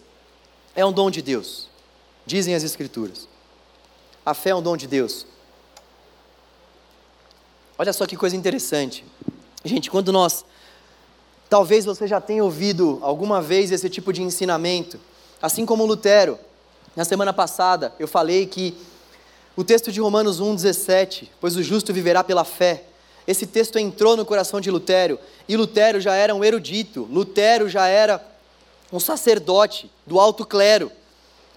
é 0.75 0.85
um 0.85 0.91
dom 0.91 1.09
de 1.09 1.21
Deus. 1.21 1.67
Dizem 2.25 2.55
as 2.55 2.63
Escrituras. 2.63 3.27
A 4.25 4.33
fé 4.33 4.51
é 4.51 4.55
um 4.55 4.61
dom 4.61 4.77
de 4.77 4.87
Deus. 4.87 5.25
Olha 7.77 7.91
só 7.91 8.05
que 8.05 8.15
coisa 8.15 8.35
interessante. 8.35 9.03
Gente, 9.65 9.89
quando 9.89 10.11
nós. 10.11 10.45
Talvez 11.49 11.83
você 11.83 12.07
já 12.07 12.21
tenha 12.21 12.43
ouvido 12.43 12.99
alguma 13.01 13.41
vez 13.41 13.71
esse 13.71 13.89
tipo 13.89 14.13
de 14.13 14.21
ensinamento, 14.21 14.99
assim 15.41 15.65
como 15.65 15.85
Lutero. 15.85 16.39
Na 16.95 17.03
semana 17.03 17.33
passada 17.33 17.93
eu 17.99 18.07
falei 18.07 18.45
que 18.45 18.77
o 19.55 19.63
texto 19.63 19.91
de 19.91 19.99
Romanos 19.99 20.39
1,17, 20.39 21.27
pois 21.41 21.57
o 21.57 21.63
justo 21.63 21.91
viverá 21.91 22.23
pela 22.23 22.45
fé. 22.45 22.85
Esse 23.27 23.45
texto 23.45 23.77
entrou 23.77 24.15
no 24.15 24.25
coração 24.25 24.61
de 24.61 24.71
Lutero, 24.71 25.19
e 25.47 25.57
Lutero 25.57 25.99
já 25.99 26.15
era 26.15 26.33
um 26.33 26.43
erudito, 26.43 27.07
Lutero 27.11 27.67
já 27.67 27.85
era 27.87 28.17
um 28.91 28.99
sacerdote 28.99 29.89
do 30.05 30.19
alto 30.19 30.45
clero, 30.45 30.91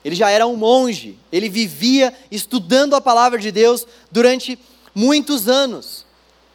ele 0.05 0.15
já 0.15 0.31
era 0.31 0.47
um 0.47 0.57
monge, 0.57 1.19
ele 1.33 1.49
vivia 1.49 2.15
estudando 2.31 2.95
a 2.95 3.01
palavra 3.01 3.39
de 3.39 3.51
Deus 3.51 3.87
durante 4.11 4.59
muitos 4.95 5.49
anos. 5.49 6.05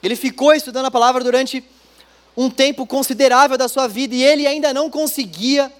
Ele 0.03 0.15
ficou 0.15 0.53
estudando 0.53 0.86
a 0.86 0.91
palavra 0.91 1.23
durante 1.23 1.63
um 2.38 2.49
tempo 2.49 2.86
considerável 2.86 3.57
da 3.57 3.67
sua 3.67 3.88
vida 3.88 4.15
e 4.15 4.23
ele 4.23 4.47
ainda 4.47 4.73
não 4.73 4.89
conseguia 4.89 5.71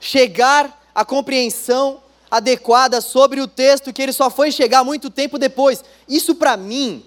chegar 0.00 0.90
à 0.94 1.04
compreensão 1.04 2.02
adequada 2.30 3.00
sobre 3.00 3.40
o 3.40 3.48
texto 3.48 3.92
que 3.92 4.02
ele 4.02 4.12
só 4.12 4.28
foi 4.28 4.50
chegar 4.50 4.84
muito 4.84 5.08
tempo 5.08 5.38
depois. 5.38 5.82
Isso 6.08 6.34
para 6.34 6.56
mim 6.56 7.04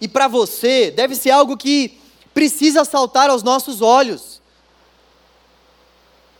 e 0.00 0.08
para 0.08 0.28
você 0.28 0.90
deve 0.90 1.14
ser 1.14 1.30
algo 1.30 1.56
que 1.56 1.98
precisa 2.32 2.84
saltar 2.84 3.28
aos 3.28 3.42
nossos 3.42 3.82
olhos. 3.82 4.31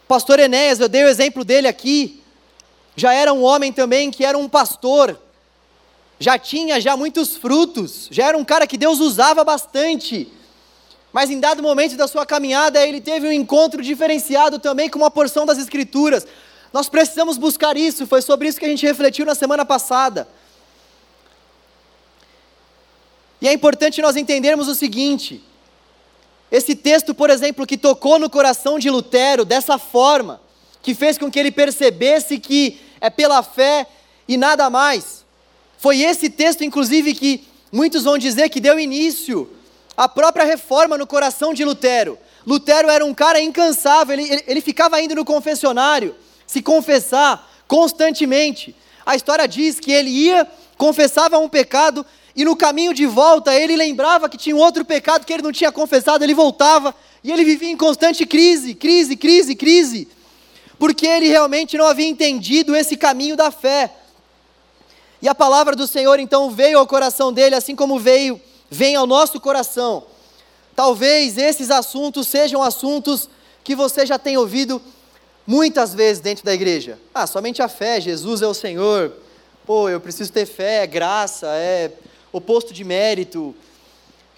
Pastor 0.09 0.38
Enéas, 0.38 0.80
eu 0.80 0.88
dei 0.88 1.05
o 1.05 1.09
exemplo 1.09 1.44
dele 1.44 1.68
aqui. 1.68 2.22
Já 2.94 3.12
era 3.12 3.32
um 3.32 3.42
homem 3.42 3.72
também 3.72 4.11
que 4.11 4.24
era 4.24 4.36
um 4.36 4.48
pastor 4.48 5.18
já 6.22 6.38
tinha 6.38 6.80
já 6.80 6.96
muitos 6.96 7.36
frutos, 7.36 8.09
já 8.11 8.28
era 8.28 8.38
um 8.38 8.44
cara 8.44 8.66
que 8.66 8.78
Deus 8.78 9.00
usava 9.00 9.42
bastante. 9.42 10.28
Mas 11.12 11.28
em 11.28 11.38
dado 11.38 11.62
momento 11.62 11.96
da 11.96 12.09
sua 12.09 12.24
caminhada, 12.24 12.86
ele 12.86 13.00
teve 13.00 13.26
um 13.26 13.32
encontro 13.32 13.82
diferenciado 13.82 14.59
também 14.59 14.88
com 14.88 14.98
uma 14.98 15.11
porção 15.11 15.44
das 15.44 15.59
Escrituras. 15.59 16.26
Nós 16.72 16.88
precisamos 16.88 17.36
buscar 17.36 17.76
isso, 17.76 18.07
foi 18.07 18.22
sobre 18.22 18.48
isso 18.48 18.59
que 18.59 18.64
a 18.64 18.68
gente 18.68 18.86
refletiu 18.86 19.26
na 19.26 19.34
semana 19.34 19.64
passada. 19.64 20.26
E 23.40 23.48
é 23.48 23.53
importante 23.53 24.00
nós 24.00 24.16
entendermos 24.16 24.68
o 24.68 24.74
seguinte: 24.74 25.44
esse 26.53 26.74
texto, 26.74 27.14
por 27.14 27.30
exemplo, 27.30 27.66
que 27.66 27.78
tocou 27.78 28.18
no 28.18 28.28
coração 28.28 28.78
de 28.78 28.90
Lutero 28.90 29.42
dessa 29.42 29.78
forma, 29.78 30.38
que 30.82 30.94
fez 30.94 31.16
com 31.16 31.30
que 31.30 31.38
ele 31.38 31.50
percebesse 31.50 32.38
que 32.38 32.78
é 33.00 33.09
pela 33.09 33.42
fé 33.42 33.86
e 34.28 34.36
nada 34.36 34.68
mais. 34.68 35.24
Foi 35.78 36.03
esse 36.03 36.28
texto, 36.28 36.62
inclusive, 36.62 37.14
que 37.14 37.48
muitos 37.72 38.05
vão 38.05 38.18
dizer 38.18 38.50
que 38.50 38.61
deu 38.61 38.78
início 38.78 39.50
à 39.96 40.07
própria 40.07 40.44
reforma 40.44 40.98
no 40.98 41.07
coração 41.07 41.55
de 41.55 41.64
Lutero. 41.64 42.18
Lutero 42.46 42.90
era 42.90 43.03
um 43.03 43.14
cara 43.14 43.40
incansável, 43.40 44.12
ele, 44.12 44.30
ele, 44.30 44.44
ele 44.46 44.61
ficava 44.61 45.00
indo 45.00 45.14
no 45.14 45.24
confessionário 45.24 46.14
se 46.46 46.61
confessar 46.61 47.50
constantemente. 47.66 48.76
A 49.07 49.16
história 49.16 49.48
diz 49.48 49.80
que 49.80 49.90
ele 49.90 50.11
ia, 50.11 50.46
confessava 50.76 51.38
um 51.38 51.48
pecado, 51.48 52.05
e 52.35 52.45
no 52.45 52.57
caminho 52.57 52.95
de 52.95 53.07
volta 53.07 53.55
ele 53.55 53.76
lembrava 53.76 54.28
que 54.28 54.37
tinha 54.37 54.57
um 54.57 54.59
outro 54.59 54.85
pecado 54.85 55.26
que 55.26 55.33
ele 55.33 55.43
não 55.43 55.53
tinha 55.53 55.70
confessado, 55.70 56.24
ele 56.24 56.35
voltava, 56.35 56.95
e 57.22 57.30
ele 57.30 57.45
vivia 57.45 57.70
em 57.70 57.76
constante 57.76 58.26
crise, 58.26 58.74
crise, 58.74 59.16
crise, 59.16 59.55
crise, 59.55 60.09
porque 60.78 61.07
ele 61.07 61.28
realmente 61.28 61.76
não 61.76 61.87
havia 61.87 62.09
entendido 62.09 62.74
esse 62.74 62.97
caminho 62.97 63.37
da 63.37 63.51
fé. 63.51 63.93
E 65.20 65.28
a 65.28 65.35
palavra 65.35 65.76
do 65.76 65.87
Senhor 65.87 66.18
então 66.18 66.51
veio 66.51 66.78
ao 66.78 66.87
coração 66.87 67.33
dele, 67.33 67.55
assim 67.55 67.76
como 67.76 67.99
veio, 67.99 68.41
vem 68.68 68.97
ao 68.97 69.07
nosso 69.07 69.39
coração. 69.39 70.05
Talvez 70.74 71.39
esses 71.39 71.70
assuntos 71.70 72.26
sejam 72.26 72.62
assuntos 72.62 73.28
que 73.62 73.76
você 73.76 74.05
já 74.05 74.18
tem 74.18 74.37
ouvido 74.37 74.83
muitas 75.47 75.95
vezes 75.95 76.20
dentro 76.20 76.45
da 76.45 76.55
igreja. 76.55 76.99
Ah, 77.14 77.26
somente 77.26 77.62
a 77.62 77.68
fé, 77.68 78.01
Jesus 78.01 78.43
é 78.43 78.47
o 78.47 78.55
Senhor. 78.55 79.12
Pô, 79.64 79.89
eu 79.89 80.01
preciso 80.01 80.33
ter 80.33 80.47
fé, 80.47 80.83
é 80.83 80.87
graça, 80.87 81.47
é 81.55 81.93
oposto 82.33 82.72
de 82.72 82.83
mérito. 82.83 83.55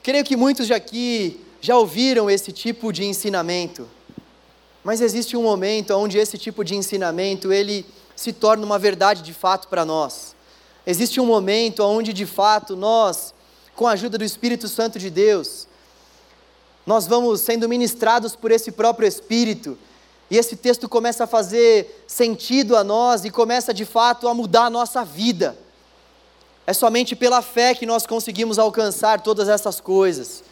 Creio 0.03 0.25
que 0.25 0.37
muitos 0.37 0.67
já 0.67 0.77
aqui 0.77 1.41
já 1.61 1.79
ouviram 1.79 2.29
esse 2.29 2.53
tipo 2.53 2.93
de 2.93 3.05
ensinamento. 3.05 3.89
Mas 4.83 5.01
existe 5.01 5.37
um 5.37 5.43
momento 5.43 5.95
onde 5.95 6.19
esse 6.19 6.37
tipo 6.37 6.63
de 6.63 6.75
ensinamento 6.75 7.53
ele 7.53 7.87
se 8.15 8.33
torna 8.33 8.67
uma 8.67 8.79
verdade 8.79 9.23
de 9.23 9.33
fato 9.33 9.69
para 9.69 9.85
nós. 9.85 10.35
Existe 10.87 11.21
um 11.21 11.27
momento 11.27 11.83
onde 11.83 12.13
de 12.13 12.27
fato 12.27 12.77
nós, 12.77 13.33
com 13.75 13.87
a 13.87 13.93
ajuda 13.93 14.19
do 14.19 14.25
Espírito 14.25 14.69
Santo 14.69 14.99
de 14.99 15.09
Deus, 15.09 15.67
nós 16.87 17.07
vamos 17.07 17.41
sendo 17.41 17.67
ministrados 17.67 18.37
por 18.37 18.51
esse 18.51 18.71
próprio 18.71 19.09
Espírito, 19.09 19.79
e 20.31 20.37
esse 20.37 20.57
texto 20.57 20.89
começa 20.89 21.25
a 21.25 21.27
fazer 21.27 22.05
sentido 22.07 22.77
a 22.77 22.85
nós 22.85 23.25
e 23.25 23.31
começa 23.31 23.73
de 23.73 23.85
fato 23.85 24.29
a 24.29 24.35
mudar 24.35 24.65
a 24.65 24.71
nossa 24.71 25.05
vida. 25.05 25.57
É 26.67 26.73
somente 26.73 27.15
pela 27.15 27.43
fé 27.43 27.75
que 27.75 27.85
nós 27.85 28.07
conseguimos 28.07 28.59
alcançar 28.59 29.21
todas 29.21 29.49
essas 29.49 29.81
coisas. 29.81 30.43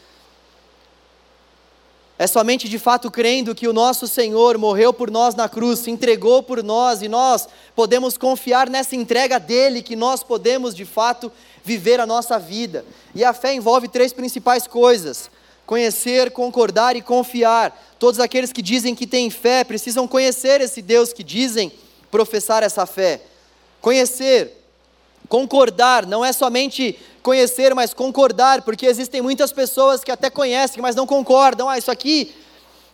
É 2.19 2.27
somente 2.27 2.69
de 2.69 2.79
fato 2.79 3.11
crendo 3.11 3.55
que 3.55 3.67
o 3.67 3.73
nosso 3.73 4.07
Senhor 4.07 4.57
morreu 4.57 4.93
por 4.93 5.11
nós 5.11 5.35
na 5.35 5.49
cruz, 5.49 5.81
se 5.81 5.91
entregou 5.91 6.43
por 6.43 6.63
nós 6.63 7.03
e 7.03 7.09
nós 7.09 7.49
podemos 7.75 8.17
confiar 8.17 8.71
nessa 8.71 8.95
entrega 8.95 9.41
dele 9.41 9.83
que 9.83 9.97
nós 9.97 10.23
podemos 10.23 10.75
de 10.75 10.85
fato 10.85 11.33
viver 11.65 11.99
a 11.99 12.07
nossa 12.07 12.39
vida. 12.39 12.85
E 13.15 13.25
a 13.25 13.33
fé 13.33 13.55
envolve 13.55 13.89
três 13.89 14.13
principais 14.13 14.69
coisas: 14.69 15.29
conhecer, 15.67 16.31
concordar 16.31 16.95
e 16.95 17.03
confiar. 17.03 17.77
Todos 17.99 18.21
aqueles 18.21 18.53
que 18.53 18.63
dizem 18.63 18.95
que 18.95 19.07
têm 19.07 19.29
fé 19.31 19.65
precisam 19.65 20.07
conhecer 20.07 20.61
esse 20.61 20.81
Deus 20.81 21.13
que 21.13 21.25
dizem 21.25 21.73
professar 22.09 22.63
essa 22.63 22.87
fé. 22.87 23.23
Conhecer, 23.81 24.62
concordar, 25.33 26.05
não 26.05 26.23
é 26.23 26.31
somente 26.31 26.99
conhecer, 27.23 27.75
mas 27.75 27.95
concordar, 27.95 28.61
porque 28.61 28.85
existem 28.85 29.23
muitas 29.23 29.51
pessoas 29.51 30.05
que 30.05 30.11
até 30.11 30.29
conhecem, 30.29 30.83
mas 30.83 30.95
não 30.95 31.07
concordam. 31.07 31.71
Ah, 31.71 31.79
isso 31.79 31.91
aqui 31.91 32.35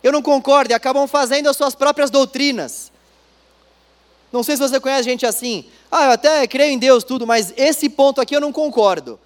eu 0.01 0.13
não 0.13 0.21
concordo, 0.21 0.71
e 0.71 0.73
acabam 0.73 1.05
fazendo 1.05 1.49
as 1.49 1.57
suas 1.57 1.75
próprias 1.75 2.09
doutrinas. 2.09 2.93
Não 4.31 4.41
sei 4.41 4.55
se 4.55 4.61
você 4.61 4.79
conhece 4.79 5.03
gente 5.03 5.25
assim. 5.25 5.65
Ah, 5.91 6.05
eu 6.05 6.11
até 6.11 6.47
creio 6.47 6.71
em 6.71 6.77
Deus, 6.77 7.03
tudo, 7.03 7.27
mas 7.27 7.53
esse 7.57 7.89
ponto 7.89 8.21
aqui 8.21 8.33
eu 8.33 8.39
não 8.39 8.53
concordo. 8.53 9.19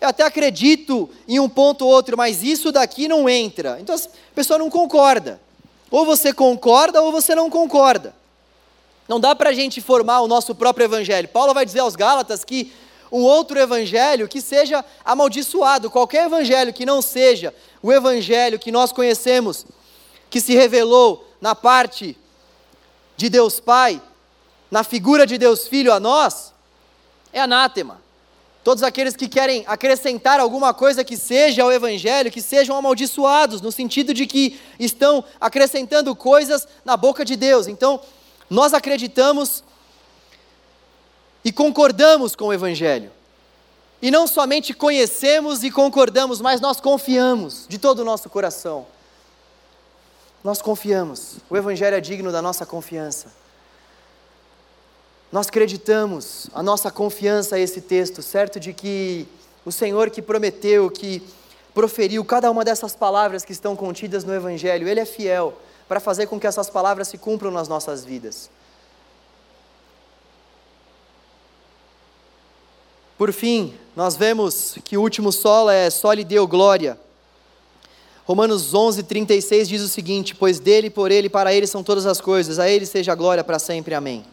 Eu 0.00 0.08
até 0.08 0.22
acredito 0.22 1.10
em 1.26 1.40
um 1.40 1.48
ponto 1.48 1.84
ou 1.84 1.90
outro, 1.90 2.16
mas 2.16 2.44
isso 2.44 2.70
daqui 2.70 3.08
não 3.08 3.28
entra. 3.28 3.78
Então 3.80 3.96
a 3.96 4.00
pessoa 4.32 4.60
não 4.60 4.70
concorda. 4.70 5.40
Ou 5.90 6.06
você 6.06 6.32
concorda 6.32 7.02
ou 7.02 7.10
você 7.10 7.34
não 7.34 7.50
concorda. 7.50 8.14
Não 9.10 9.18
dá 9.18 9.34
para 9.34 9.50
a 9.50 9.52
gente 9.52 9.80
formar 9.80 10.20
o 10.20 10.28
nosso 10.28 10.54
próprio 10.54 10.84
evangelho. 10.84 11.26
Paulo 11.26 11.52
vai 11.52 11.66
dizer 11.66 11.80
aos 11.80 11.96
Gálatas 11.96 12.44
que 12.44 12.72
um 13.10 13.22
outro 13.22 13.58
evangelho 13.58 14.28
que 14.28 14.40
seja 14.40 14.84
amaldiçoado, 15.04 15.90
qualquer 15.90 16.26
evangelho 16.26 16.72
que 16.72 16.86
não 16.86 17.02
seja 17.02 17.52
o 17.82 17.92
evangelho 17.92 18.56
que 18.56 18.70
nós 18.70 18.92
conhecemos, 18.92 19.66
que 20.30 20.40
se 20.40 20.54
revelou 20.54 21.28
na 21.40 21.56
parte 21.56 22.16
de 23.16 23.28
Deus 23.28 23.58
Pai, 23.58 24.00
na 24.70 24.84
figura 24.84 25.26
de 25.26 25.36
Deus 25.36 25.66
Filho 25.66 25.92
a 25.92 25.98
nós, 25.98 26.54
é 27.32 27.40
anátema. 27.40 28.00
Todos 28.62 28.84
aqueles 28.84 29.16
que 29.16 29.26
querem 29.26 29.64
acrescentar 29.66 30.38
alguma 30.38 30.72
coisa 30.72 31.02
que 31.02 31.16
seja 31.16 31.64
ao 31.64 31.72
Evangelho, 31.72 32.30
que 32.30 32.42
sejam 32.42 32.76
amaldiçoados, 32.76 33.60
no 33.60 33.72
sentido 33.72 34.14
de 34.14 34.24
que 34.26 34.60
estão 34.78 35.24
acrescentando 35.40 36.14
coisas 36.14 36.68
na 36.84 36.96
boca 36.96 37.24
de 37.24 37.34
Deus. 37.36 37.66
Então, 37.66 38.00
nós 38.50 38.74
acreditamos 38.74 39.62
e 41.44 41.52
concordamos 41.52 42.34
com 42.34 42.46
o 42.46 42.52
Evangelho. 42.52 43.12
E 44.02 44.10
não 44.10 44.26
somente 44.26 44.74
conhecemos 44.74 45.62
e 45.62 45.70
concordamos, 45.70 46.40
mas 46.40 46.60
nós 46.60 46.80
confiamos 46.80 47.66
de 47.68 47.78
todo 47.78 48.00
o 48.00 48.04
nosso 48.04 48.28
coração. 48.28 48.86
Nós 50.42 50.60
confiamos. 50.60 51.36
O 51.48 51.56
Evangelho 51.56 51.96
é 51.96 52.00
digno 52.00 52.32
da 52.32 52.42
nossa 52.42 52.66
confiança. 52.66 53.28
Nós 55.30 55.46
acreditamos, 55.46 56.48
a 56.52 56.62
nossa 56.62 56.90
confiança 56.90 57.54
a 57.54 57.58
esse 57.60 57.80
texto, 57.80 58.20
certo 58.20 58.58
de 58.58 58.72
que 58.72 59.28
o 59.64 59.70
Senhor 59.70 60.10
que 60.10 60.20
prometeu, 60.20 60.90
que 60.90 61.22
proferiu 61.72 62.24
cada 62.24 62.50
uma 62.50 62.64
dessas 62.64 62.96
palavras 62.96 63.44
que 63.44 63.52
estão 63.52 63.76
contidas 63.76 64.24
no 64.24 64.34
Evangelho, 64.34 64.88
Ele 64.88 64.98
é 64.98 65.04
fiel 65.04 65.56
para 65.90 65.98
fazer 65.98 66.28
com 66.28 66.38
que 66.38 66.46
essas 66.46 66.70
palavras 66.70 67.08
se 67.08 67.18
cumpram 67.18 67.50
nas 67.50 67.66
nossas 67.66 68.04
vidas. 68.04 68.48
Por 73.18 73.32
fim, 73.32 73.74
nós 73.96 74.14
vemos 74.14 74.78
que 74.84 74.96
o 74.96 75.00
último 75.00 75.32
solo 75.32 75.68
é 75.68 75.90
só 75.90 76.12
lhe 76.12 76.22
deu 76.22 76.46
glória. 76.46 76.96
Romanos 78.24 78.72
11, 78.72 79.02
36 79.02 79.68
diz 79.68 79.82
o 79.82 79.88
seguinte: 79.88 80.32
Pois 80.32 80.60
dele, 80.60 80.90
por 80.90 81.10
ele, 81.10 81.28
para 81.28 81.52
ele 81.52 81.66
são 81.66 81.82
todas 81.82 82.06
as 82.06 82.20
coisas, 82.20 82.60
a 82.60 82.70
ele 82.70 82.86
seja 82.86 83.10
a 83.10 83.16
glória 83.16 83.42
para 83.42 83.58
sempre. 83.58 83.92
Amém. 83.92 84.24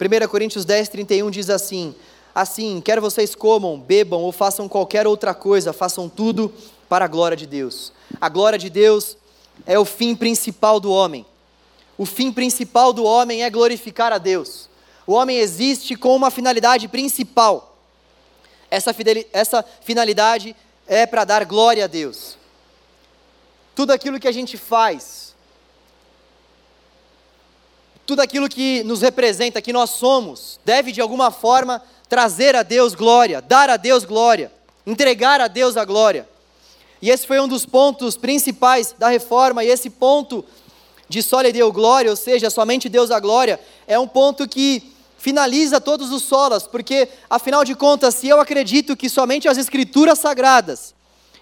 1 0.00 0.26
Coríntios 0.26 0.64
10, 0.64 0.88
31 0.88 1.30
diz 1.30 1.50
assim: 1.50 1.94
Assim, 2.34 2.80
quer 2.80 2.98
vocês 2.98 3.34
comam, 3.34 3.78
bebam 3.78 4.22
ou 4.22 4.32
façam 4.32 4.70
qualquer 4.70 5.06
outra 5.06 5.34
coisa, 5.34 5.70
façam 5.74 6.08
tudo 6.08 6.50
para 6.88 7.04
a 7.04 7.08
glória 7.08 7.36
de 7.36 7.46
Deus. 7.46 7.92
A 8.18 8.30
glória 8.30 8.58
de 8.58 8.70
Deus 8.70 9.18
é 9.66 9.78
o 9.78 9.84
fim 9.84 10.14
principal 10.14 10.80
do 10.80 10.90
homem. 10.92 11.26
O 11.96 12.06
fim 12.06 12.32
principal 12.32 12.92
do 12.92 13.04
homem 13.04 13.42
é 13.42 13.50
glorificar 13.50 14.12
a 14.12 14.18
Deus. 14.18 14.68
O 15.06 15.12
homem 15.12 15.38
existe 15.38 15.94
com 15.96 16.14
uma 16.14 16.30
finalidade 16.30 16.88
principal. 16.88 17.76
Essa, 18.70 18.94
essa 19.32 19.64
finalidade 19.82 20.56
é 20.86 21.06
para 21.06 21.24
dar 21.24 21.44
glória 21.44 21.84
a 21.84 21.86
Deus. 21.86 22.36
Tudo 23.74 23.92
aquilo 23.92 24.18
que 24.18 24.28
a 24.28 24.32
gente 24.32 24.56
faz, 24.56 25.34
tudo 28.06 28.20
aquilo 28.20 28.48
que 28.48 28.82
nos 28.84 29.00
representa, 29.02 29.62
que 29.62 29.72
nós 29.72 29.90
somos, 29.90 30.60
deve 30.64 30.92
de 30.92 31.00
alguma 31.00 31.30
forma 31.30 31.82
trazer 32.08 32.54
a 32.54 32.62
Deus 32.62 32.94
glória, 32.94 33.40
dar 33.40 33.70
a 33.70 33.76
Deus 33.76 34.04
glória, 34.04 34.52
entregar 34.86 35.40
a 35.40 35.48
Deus 35.48 35.76
a 35.76 35.84
glória. 35.84 36.28
E 37.02 37.10
esse 37.10 37.26
foi 37.26 37.40
um 37.40 37.48
dos 37.48 37.66
pontos 37.66 38.16
principais 38.16 38.94
da 38.96 39.08
reforma, 39.08 39.64
e 39.64 39.68
esse 39.68 39.90
ponto 39.90 40.44
de 41.08 41.20
só 41.20 41.40
lhe 41.40 41.52
deu 41.52 41.72
glória, 41.72 42.08
ou 42.08 42.16
seja, 42.16 42.48
somente 42.48 42.88
Deus 42.88 43.10
a 43.10 43.18
glória, 43.18 43.58
é 43.88 43.98
um 43.98 44.06
ponto 44.06 44.48
que 44.48 44.94
finaliza 45.18 45.80
todos 45.80 46.12
os 46.12 46.22
solas, 46.22 46.62
porque 46.62 47.08
afinal 47.28 47.64
de 47.64 47.74
contas, 47.74 48.14
se 48.14 48.28
eu 48.28 48.40
acredito 48.40 48.96
que 48.96 49.10
somente 49.10 49.48
as 49.48 49.58
escrituras 49.58 50.20
sagradas 50.20 50.94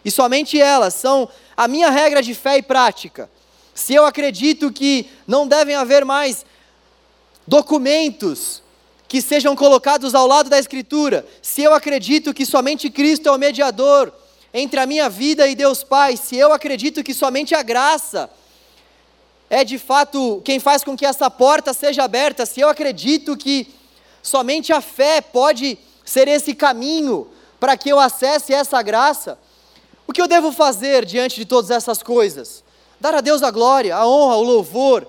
e 0.02 0.10
somente 0.10 0.58
elas 0.58 0.94
são 0.94 1.28
a 1.54 1.68
minha 1.68 1.90
regra 1.90 2.22
de 2.22 2.34
fé 2.34 2.56
e 2.56 2.62
prática, 2.62 3.30
se 3.74 3.94
eu 3.94 4.06
acredito 4.06 4.72
que 4.72 5.10
não 5.26 5.46
devem 5.46 5.74
haver 5.74 6.06
mais 6.06 6.44
documentos 7.46 8.62
que 9.06 9.20
sejam 9.20 9.54
colocados 9.54 10.14
ao 10.14 10.26
lado 10.26 10.48
da 10.48 10.58
Escritura, 10.58 11.26
se 11.42 11.62
eu 11.62 11.74
acredito 11.74 12.32
que 12.32 12.46
somente 12.46 12.88
Cristo 12.88 13.28
é 13.28 13.32
o 13.32 13.38
mediador 13.38 14.12
entre 14.52 14.80
a 14.80 14.86
minha 14.86 15.08
vida 15.08 15.46
e 15.46 15.54
Deus 15.54 15.84
Pai, 15.84 16.16
se 16.16 16.36
eu 16.36 16.52
acredito 16.52 17.02
que 17.04 17.14
somente 17.14 17.54
a 17.54 17.62
graça 17.62 18.28
é 19.48 19.64
de 19.64 19.78
fato 19.78 20.42
quem 20.44 20.58
faz 20.58 20.82
com 20.82 20.96
que 20.96 21.06
essa 21.06 21.30
porta 21.30 21.72
seja 21.72 22.04
aberta, 22.04 22.44
se 22.44 22.60
eu 22.60 22.68
acredito 22.68 23.36
que 23.36 23.72
somente 24.22 24.72
a 24.72 24.80
fé 24.80 25.20
pode 25.20 25.78
ser 26.04 26.28
esse 26.28 26.54
caminho 26.54 27.28
para 27.58 27.76
que 27.76 27.88
eu 27.88 28.00
acesse 28.00 28.52
essa 28.52 28.82
graça, 28.82 29.38
o 30.06 30.12
que 30.12 30.20
eu 30.20 30.26
devo 30.26 30.50
fazer 30.50 31.04
diante 31.04 31.36
de 31.36 31.44
todas 31.44 31.70
essas 31.70 32.02
coisas? 32.02 32.64
Dar 33.00 33.14
a 33.14 33.20
Deus 33.20 33.44
a 33.44 33.50
glória, 33.50 33.94
a 33.96 34.06
honra, 34.06 34.36
o 34.36 34.42
louvor, 34.42 35.06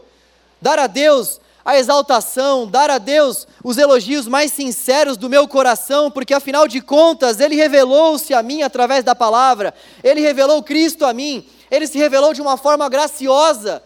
dar 0.62 0.78
a 0.78 0.86
Deus 0.86 1.41
a 1.64 1.78
exaltação, 1.78 2.68
dar 2.68 2.90
a 2.90 2.98
Deus 2.98 3.48
os 3.64 3.78
elogios 3.78 4.28
mais 4.28 4.52
sinceros 4.52 5.16
do 5.16 5.30
meu 5.30 5.48
coração, 5.48 6.10
porque 6.10 6.34
afinal 6.34 6.68
de 6.68 6.82
contas, 6.82 7.40
Ele 7.40 7.56
revelou-se 7.56 8.34
a 8.34 8.42
mim 8.42 8.64
através 8.64 9.04
da 9.04 9.14
palavra, 9.14 9.74
Ele 10.04 10.22
revelou 10.22 10.64
Cristo 10.64 11.06
a 11.06 11.14
mim, 11.14 11.48
Ele 11.70 11.86
se 11.86 11.98
revelou 11.98 12.34
de 12.34 12.42
uma 12.42 12.58
forma 12.58 12.90
graciosa, 12.90 13.84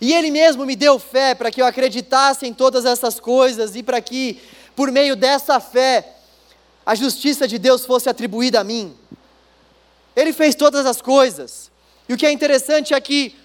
e 0.00 0.12
Ele 0.12 0.30
mesmo 0.30 0.64
me 0.64 0.76
deu 0.76 0.98
fé 0.98 1.34
para 1.34 1.50
que 1.50 1.60
eu 1.60 1.66
acreditasse 1.66 2.46
em 2.46 2.54
todas 2.54 2.84
essas 2.84 3.18
coisas 3.18 3.74
e 3.74 3.82
para 3.82 4.00
que, 4.00 4.40
por 4.76 4.90
meio 4.90 5.16
dessa 5.16 5.58
fé, 5.58 6.16
a 6.86 6.94
justiça 6.94 7.46
de 7.46 7.58
Deus 7.58 7.84
fosse 7.84 8.08
atribuída 8.08 8.60
a 8.60 8.64
mim. 8.64 8.96
Ele 10.14 10.32
fez 10.32 10.54
todas 10.54 10.86
as 10.86 11.00
coisas, 11.00 11.70
e 12.08 12.14
o 12.14 12.16
que 12.16 12.26
é 12.26 12.30
interessante 12.30 12.94
é 12.94 13.00
que 13.00 13.41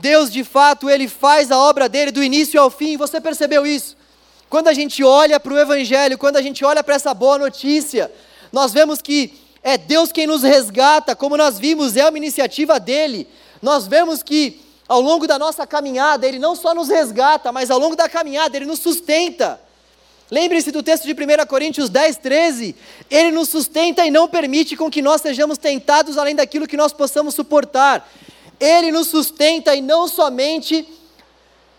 Deus 0.00 0.30
de 0.30 0.44
fato, 0.44 0.88
ele 0.88 1.08
faz 1.08 1.50
a 1.50 1.58
obra 1.58 1.88
dele 1.88 2.10
do 2.10 2.22
início 2.22 2.60
ao 2.60 2.70
fim. 2.70 2.96
Você 2.96 3.20
percebeu 3.20 3.66
isso? 3.66 3.96
Quando 4.48 4.68
a 4.68 4.72
gente 4.72 5.04
olha 5.04 5.38
para 5.38 5.52
o 5.52 5.58
Evangelho, 5.58 6.16
quando 6.16 6.36
a 6.36 6.42
gente 6.42 6.64
olha 6.64 6.82
para 6.82 6.94
essa 6.94 7.12
boa 7.12 7.38
notícia, 7.38 8.10
nós 8.52 8.72
vemos 8.72 9.02
que 9.02 9.32
é 9.62 9.76
Deus 9.76 10.10
quem 10.10 10.26
nos 10.26 10.42
resgata, 10.42 11.14
como 11.14 11.36
nós 11.36 11.58
vimos, 11.58 11.96
é 11.96 12.08
uma 12.08 12.16
iniciativa 12.16 12.80
dele. 12.80 13.28
Nós 13.60 13.86
vemos 13.86 14.22
que 14.22 14.60
ao 14.88 15.00
longo 15.02 15.26
da 15.26 15.38
nossa 15.38 15.66
caminhada, 15.66 16.26
ele 16.26 16.38
não 16.38 16.56
só 16.56 16.74
nos 16.74 16.88
resgata, 16.88 17.52
mas 17.52 17.70
ao 17.70 17.78
longo 17.78 17.94
da 17.94 18.08
caminhada, 18.08 18.56
ele 18.56 18.64
nos 18.64 18.78
sustenta. 18.78 19.60
Lembre-se 20.30 20.70
do 20.70 20.82
texto 20.82 21.04
de 21.04 21.12
1 21.12 21.46
Coríntios 21.46 21.90
10, 21.90 22.16
13. 22.18 22.74
Ele 23.10 23.30
nos 23.30 23.48
sustenta 23.48 24.06
e 24.06 24.10
não 24.10 24.28
permite 24.28 24.76
com 24.76 24.90
que 24.90 25.02
nós 25.02 25.20
sejamos 25.20 25.58
tentados 25.58 26.16
além 26.16 26.34
daquilo 26.34 26.66
que 26.66 26.76
nós 26.76 26.92
possamos 26.92 27.34
suportar. 27.34 28.08
Ele 28.60 28.90
nos 28.90 29.08
sustenta 29.08 29.74
e 29.74 29.80
não 29.80 30.08
somente 30.08 30.86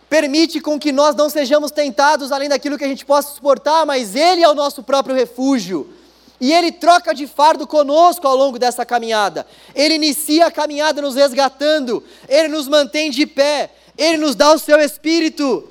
permite 0.09 0.59
com 0.59 0.79
que 0.79 0.91
nós 0.91 1.15
não 1.15 1.29
sejamos 1.29 1.71
tentados 1.71 2.31
além 2.31 2.49
daquilo 2.49 2.77
que 2.77 2.83
a 2.83 2.87
gente 2.87 3.05
possa 3.05 3.33
suportar, 3.33 3.85
mas 3.85 4.15
Ele 4.15 4.41
é 4.41 4.49
o 4.49 4.55
nosso 4.55 4.81
próprio 4.81 5.15
refúgio. 5.15 5.93
E 6.41 6.53
Ele 6.53 6.71
troca 6.71 7.13
de 7.13 7.27
fardo 7.27 7.67
conosco 7.67 8.25
ao 8.27 8.35
longo 8.35 8.57
dessa 8.57 8.85
caminhada. 8.85 9.45
Ele 9.75 9.95
inicia 9.95 10.47
a 10.47 10.51
caminhada 10.51 11.01
nos 11.01 11.15
resgatando, 11.15 12.03
Ele 12.27 12.47
nos 12.47 12.67
mantém 12.67 13.11
de 13.11 13.25
pé, 13.25 13.69
Ele 13.97 14.17
nos 14.17 14.35
dá 14.35 14.53
o 14.53 14.59
seu 14.59 14.79
Espírito. 14.79 15.69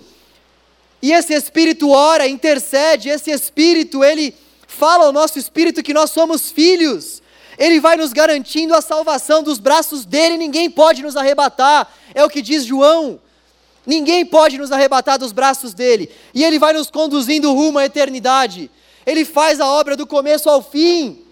E 1.01 1.13
esse 1.13 1.35
Espírito 1.35 1.91
ora, 1.91 2.29
intercede, 2.29 3.09
esse 3.09 3.31
Espírito, 3.31 4.05
Ele 4.05 4.35
fala 4.67 5.07
ao 5.07 5.13
nosso 5.13 5.39
Espírito 5.39 5.83
que 5.83 5.95
nós 5.95 6.11
somos 6.11 6.51
filhos. 6.51 7.23
Ele 7.59 7.81
vai 7.81 7.97
nos 7.97 8.13
garantindo 8.13 8.75
a 8.75 8.81
salvação 8.81 9.43
dos 9.43 9.59
braços 9.59 10.05
dele, 10.05 10.37
ninguém 10.37 10.71
pode 10.71 11.03
nos 11.03 11.17
arrebatar. 11.17 11.93
É 12.15 12.25
o 12.25 12.31
que 12.31 12.41
diz 12.41 12.65
João. 12.65 13.21
Ninguém 13.85 14.25
pode 14.25 14.59
nos 14.59 14.71
arrebatar 14.71 15.19
dos 15.19 15.33
braços 15.33 15.75
dele. 15.75 16.11
E 16.33 16.45
ele 16.45 16.59
vai 16.59 16.73
nos 16.73 16.91
conduzindo 16.91 17.53
rumo 17.53 17.79
à 17.79 17.85
eternidade. 17.85 18.71
Ele 19.05 19.25
faz 19.25 19.61
a 19.61 19.67
obra 19.67 19.97
do 19.97 20.07
começo 20.07 20.49
ao 20.49 20.63
fim. 20.63 21.25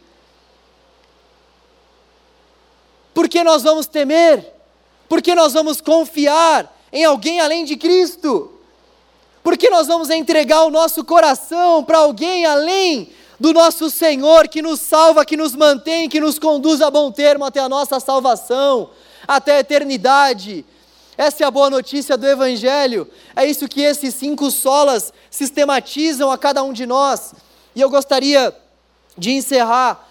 Por 3.15 3.29
que 3.29 3.45
nós 3.45 3.63
vamos 3.63 3.87
temer? 3.87 4.45
Por 5.09 5.23
que 5.23 5.35
nós 5.35 5.53
vamos 5.53 5.81
confiar 5.81 6.75
em 6.93 7.05
alguém 7.05 7.41
além 7.41 7.65
de 7.65 7.77
Cristo? 7.77 8.53
Por 9.45 9.57
que 9.57 9.71
nós 9.71 9.87
vamos 9.87 10.11
entregar 10.11 10.65
o 10.65 10.71
nosso 10.71 11.05
coração 11.05 11.85
para 11.85 11.99
alguém 11.99 12.45
além 12.47 13.11
do 13.39 13.53
nosso 13.53 13.91
Senhor 13.91 14.49
que 14.49 14.63
nos 14.63 14.81
salva, 14.81 15.25
que 15.25 15.37
nos 15.37 15.55
mantém, 15.55 16.09
que 16.09 16.21
nos 16.21 16.39
conduz 16.39 16.81
a 16.81 16.91
bom 16.91 17.11
termo 17.11 17.45
até 17.45 17.61
a 17.61 17.69
nossa 17.69 18.01
salvação, 18.01 18.91
até 19.27 19.57
a 19.57 19.61
eternidade? 19.61 20.65
Essa 21.19 21.45
é 21.45 21.47
a 21.47 21.51
boa 21.51 21.71
notícia 21.71 22.17
do 22.17 22.27
Evangelho. 22.27 23.09
É 23.35 23.47
isso 23.47 23.69
que 23.69 23.81
esses 23.81 24.15
cinco 24.15 24.51
solas 24.51 25.13
sistematizam 25.31 26.31
a 26.31 26.37
cada 26.37 26.63
um 26.63 26.73
de 26.73 26.85
nós. 26.85 27.35
E 27.75 27.81
eu 27.81 27.89
gostaria 27.89 28.55
de 29.17 29.31
encerrar 29.33 30.07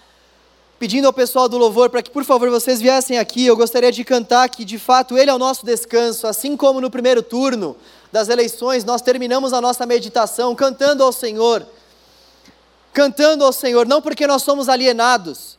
pedindo 0.78 1.06
ao 1.06 1.12
pessoal 1.12 1.48
do 1.48 1.56
louvor 1.56 1.90
para 1.90 2.02
que, 2.02 2.10
por 2.10 2.24
favor, 2.24 2.50
vocês 2.50 2.80
viessem 2.80 3.18
aqui. 3.18 3.46
Eu 3.46 3.56
gostaria 3.56 3.92
de 3.92 4.04
cantar 4.04 4.48
que, 4.48 4.64
de 4.64 4.78
fato, 4.78 5.16
Ele 5.16 5.30
é 5.30 5.34
o 5.34 5.38
nosso 5.38 5.64
descanso. 5.64 6.26
Assim 6.26 6.56
como 6.56 6.80
no 6.80 6.90
primeiro 6.90 7.22
turno 7.22 7.76
das 8.12 8.28
eleições, 8.28 8.84
nós 8.84 9.00
terminamos 9.00 9.52
a 9.52 9.60
nossa 9.60 9.86
meditação 9.86 10.54
cantando 10.54 11.02
ao 11.02 11.12
Senhor. 11.12 11.66
Cantando 12.96 13.44
ao 13.44 13.52
Senhor, 13.52 13.86
não 13.86 14.00
porque 14.00 14.26
nós 14.26 14.42
somos 14.42 14.70
alienados, 14.70 15.58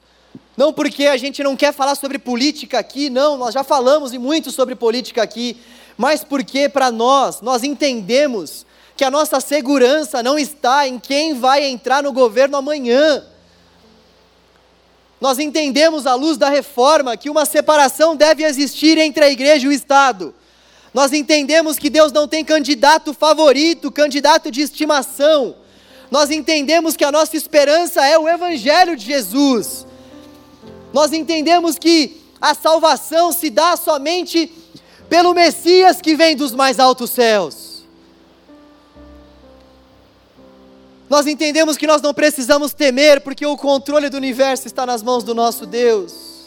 não 0.57 0.73
porque 0.73 1.05
a 1.05 1.17
gente 1.17 1.43
não 1.43 1.55
quer 1.55 1.71
falar 1.71 1.93
sobre 1.93 2.17
política 2.17 2.79
aqui, 2.79 3.11
não, 3.11 3.37
nós 3.37 3.53
já 3.53 3.63
falamos 3.63 4.11
e 4.11 4.17
muito 4.17 4.49
sobre 4.49 4.73
política 4.73 5.21
aqui, 5.21 5.55
mas 5.95 6.23
porque 6.23 6.67
para 6.67 6.89
nós, 6.89 7.39
nós 7.41 7.61
entendemos 7.61 8.65
que 8.95 9.03
a 9.03 9.11
nossa 9.11 9.39
segurança 9.39 10.23
não 10.23 10.39
está 10.39 10.87
em 10.87 10.97
quem 10.97 11.35
vai 11.35 11.63
entrar 11.63 12.01
no 12.01 12.11
governo 12.11 12.57
amanhã. 12.57 13.23
Nós 15.21 15.37
entendemos 15.37 16.07
à 16.07 16.15
luz 16.15 16.37
da 16.37 16.49
reforma 16.49 17.15
que 17.15 17.29
uma 17.29 17.45
separação 17.45 18.15
deve 18.15 18.43
existir 18.45 18.97
entre 18.97 19.23
a 19.23 19.29
igreja 19.29 19.67
e 19.67 19.69
o 19.69 19.71
Estado. 19.71 20.33
Nós 20.91 21.13
entendemos 21.13 21.77
que 21.77 21.91
Deus 21.91 22.11
não 22.11 22.27
tem 22.27 22.43
candidato 22.43 23.13
favorito, 23.13 23.91
candidato 23.91 24.49
de 24.49 24.61
estimação. 24.61 25.66
Nós 26.09 26.31
entendemos 26.31 26.95
que 26.95 27.03
a 27.03 27.11
nossa 27.11 27.35
esperança 27.35 28.05
é 28.05 28.17
o 28.17 28.27
Evangelho 28.27 28.95
de 28.95 29.05
Jesus. 29.05 29.85
Nós 30.93 31.11
entendemos 31.11 31.77
que 31.77 32.21
a 32.39 32.53
salvação 32.53 33.31
se 33.31 33.49
dá 33.49 33.75
somente 33.75 34.51
pelo 35.09 35.33
Messias 35.33 36.01
que 36.01 36.15
vem 36.15 36.35
dos 36.35 36.53
mais 36.53 36.79
altos 36.79 37.09
céus. 37.09 37.83
Nós 41.09 41.25
entendemos 41.25 41.77
que 41.77 41.87
nós 41.87 42.01
não 42.01 42.13
precisamos 42.13 42.73
temer, 42.73 43.21
porque 43.21 43.45
o 43.45 43.55
controle 43.55 44.09
do 44.09 44.17
universo 44.17 44.67
está 44.67 44.85
nas 44.85 45.01
mãos 45.01 45.23
do 45.23 45.33
nosso 45.33 45.65
Deus. 45.65 46.37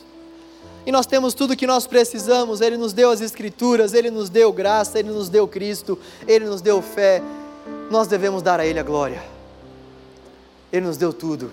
E 0.84 0.92
nós 0.92 1.06
temos 1.06 1.32
tudo 1.34 1.56
que 1.56 1.66
nós 1.66 1.86
precisamos. 1.86 2.60
Ele 2.60 2.76
nos 2.76 2.92
deu 2.92 3.10
as 3.10 3.20
Escrituras, 3.20 3.94
Ele 3.94 4.10
nos 4.10 4.28
deu 4.28 4.52
graça, 4.52 4.98
Ele 4.98 5.10
nos 5.10 5.28
deu 5.28 5.48
Cristo, 5.48 5.98
Ele 6.26 6.44
nos 6.44 6.60
deu 6.60 6.82
fé. 6.82 7.22
Nós 7.90 8.06
devemos 8.06 8.42
dar 8.42 8.60
a 8.60 8.66
Ele 8.66 8.78
a 8.78 8.82
glória. 8.82 9.39
Ele 10.72 10.86
nos 10.86 10.96
deu 10.96 11.12
tudo. 11.12 11.52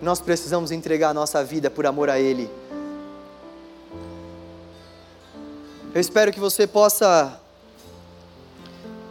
Nós 0.00 0.20
precisamos 0.20 0.70
entregar 0.70 1.10
a 1.10 1.14
nossa 1.14 1.42
vida 1.42 1.70
por 1.70 1.86
amor 1.86 2.10
a 2.10 2.18
Ele. 2.18 2.50
Eu 5.94 6.00
espero 6.00 6.30
que 6.30 6.38
você 6.38 6.66
possa 6.66 7.40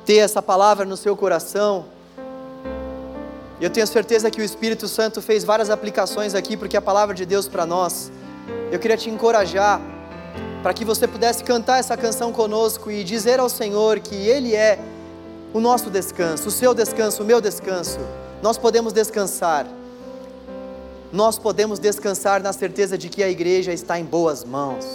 ter 0.05 0.17
essa 0.17 0.41
palavra 0.41 0.85
no 0.85 0.95
seu 0.95 1.15
coração. 1.17 1.85
Eu 3.59 3.69
tenho 3.69 3.87
certeza 3.87 4.29
que 4.29 4.39
o 4.39 4.43
Espírito 4.43 4.87
Santo 4.87 5.21
fez 5.21 5.43
várias 5.43 5.69
aplicações 5.69 6.35
aqui, 6.35 6.55
porque 6.55 6.77
a 6.77 6.81
palavra 6.81 7.15
de 7.15 7.25
Deus 7.25 7.47
para 7.47 7.65
nós. 7.65 8.11
Eu 8.71 8.77
queria 8.77 8.97
te 8.97 9.09
encorajar 9.09 9.81
para 10.61 10.73
que 10.73 10.85
você 10.85 11.07
pudesse 11.07 11.43
cantar 11.43 11.79
essa 11.79 11.97
canção 11.97 12.31
conosco 12.31 12.91
e 12.91 13.03
dizer 13.03 13.39
ao 13.39 13.49
Senhor 13.49 13.99
que 13.99 14.15
Ele 14.15 14.55
é 14.55 14.79
o 15.53 15.59
nosso 15.59 15.89
descanso, 15.89 16.49
o 16.49 16.51
seu 16.51 16.73
descanso, 16.73 17.23
o 17.23 17.25
meu 17.25 17.41
descanso. 17.41 17.99
Nós 18.45 18.59
podemos 18.59 18.93
descansar 18.93 19.65
nós 21.11 21.39
podemos 21.39 21.79
descansar 21.79 22.43
na 22.43 22.51
certeza 22.53 22.95
de 22.95 23.09
que 23.09 23.23
a 23.23 23.29
igreja 23.29 23.71
está 23.71 23.97
em 23.97 24.03
boas 24.03 24.43
mãos. 24.43 24.85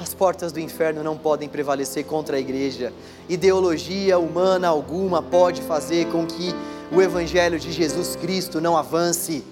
As 0.00 0.14
portas 0.14 0.50
do 0.50 0.58
inferno 0.58 1.04
não 1.04 1.16
podem 1.16 1.48
prevalecer 1.48 2.04
contra 2.06 2.38
a 2.38 2.40
igreja. 2.40 2.92
Ideologia 3.28 4.18
humana 4.18 4.66
alguma 4.66 5.22
pode 5.22 5.62
fazer 5.62 6.06
com 6.06 6.26
que 6.26 6.54
o 6.90 7.02
evangelho 7.02 7.60
de 7.60 7.70
Jesus 7.70 8.16
Cristo 8.16 8.60
não 8.60 8.76
avance. 8.76 9.44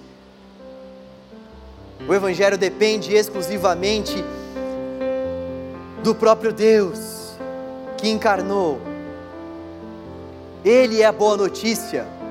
O 2.08 2.12
evangelho 2.12 2.56
depende 2.56 3.14
exclusivamente 3.14 4.24
do 6.02 6.14
próprio 6.14 6.52
Deus 6.52 7.34
que 7.98 8.08
encarnou. 8.08 8.80
Ele 10.64 11.02
é 11.02 11.04
a 11.04 11.12
boa 11.12 11.36
notícia. 11.36 12.21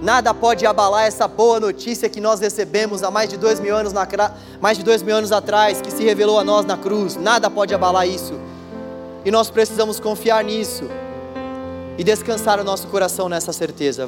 Nada 0.00 0.32
pode 0.32 0.64
abalar 0.64 1.06
essa 1.06 1.26
boa 1.26 1.58
notícia 1.58 2.08
que 2.08 2.20
nós 2.20 2.38
recebemos 2.38 3.02
há 3.02 3.10
mais 3.10 3.28
de 3.28 3.36
dois 3.36 3.58
mil 3.58 3.76
anos, 3.76 3.92
na, 3.92 4.06
mais 4.60 4.78
de 4.78 4.84
dois 4.84 5.02
mil 5.02 5.16
anos 5.16 5.32
atrás, 5.32 5.80
que 5.80 5.90
se 5.90 6.04
revelou 6.04 6.38
a 6.38 6.44
nós 6.44 6.64
na 6.64 6.76
cruz. 6.76 7.16
Nada 7.16 7.50
pode 7.50 7.74
abalar 7.74 8.06
isso. 8.06 8.38
E 9.24 9.30
nós 9.30 9.50
precisamos 9.50 9.98
confiar 9.98 10.44
nisso 10.44 10.84
e 11.98 12.04
descansar 12.04 12.60
o 12.60 12.64
nosso 12.64 12.86
coração 12.86 13.28
nessa 13.28 13.52
certeza. 13.52 14.06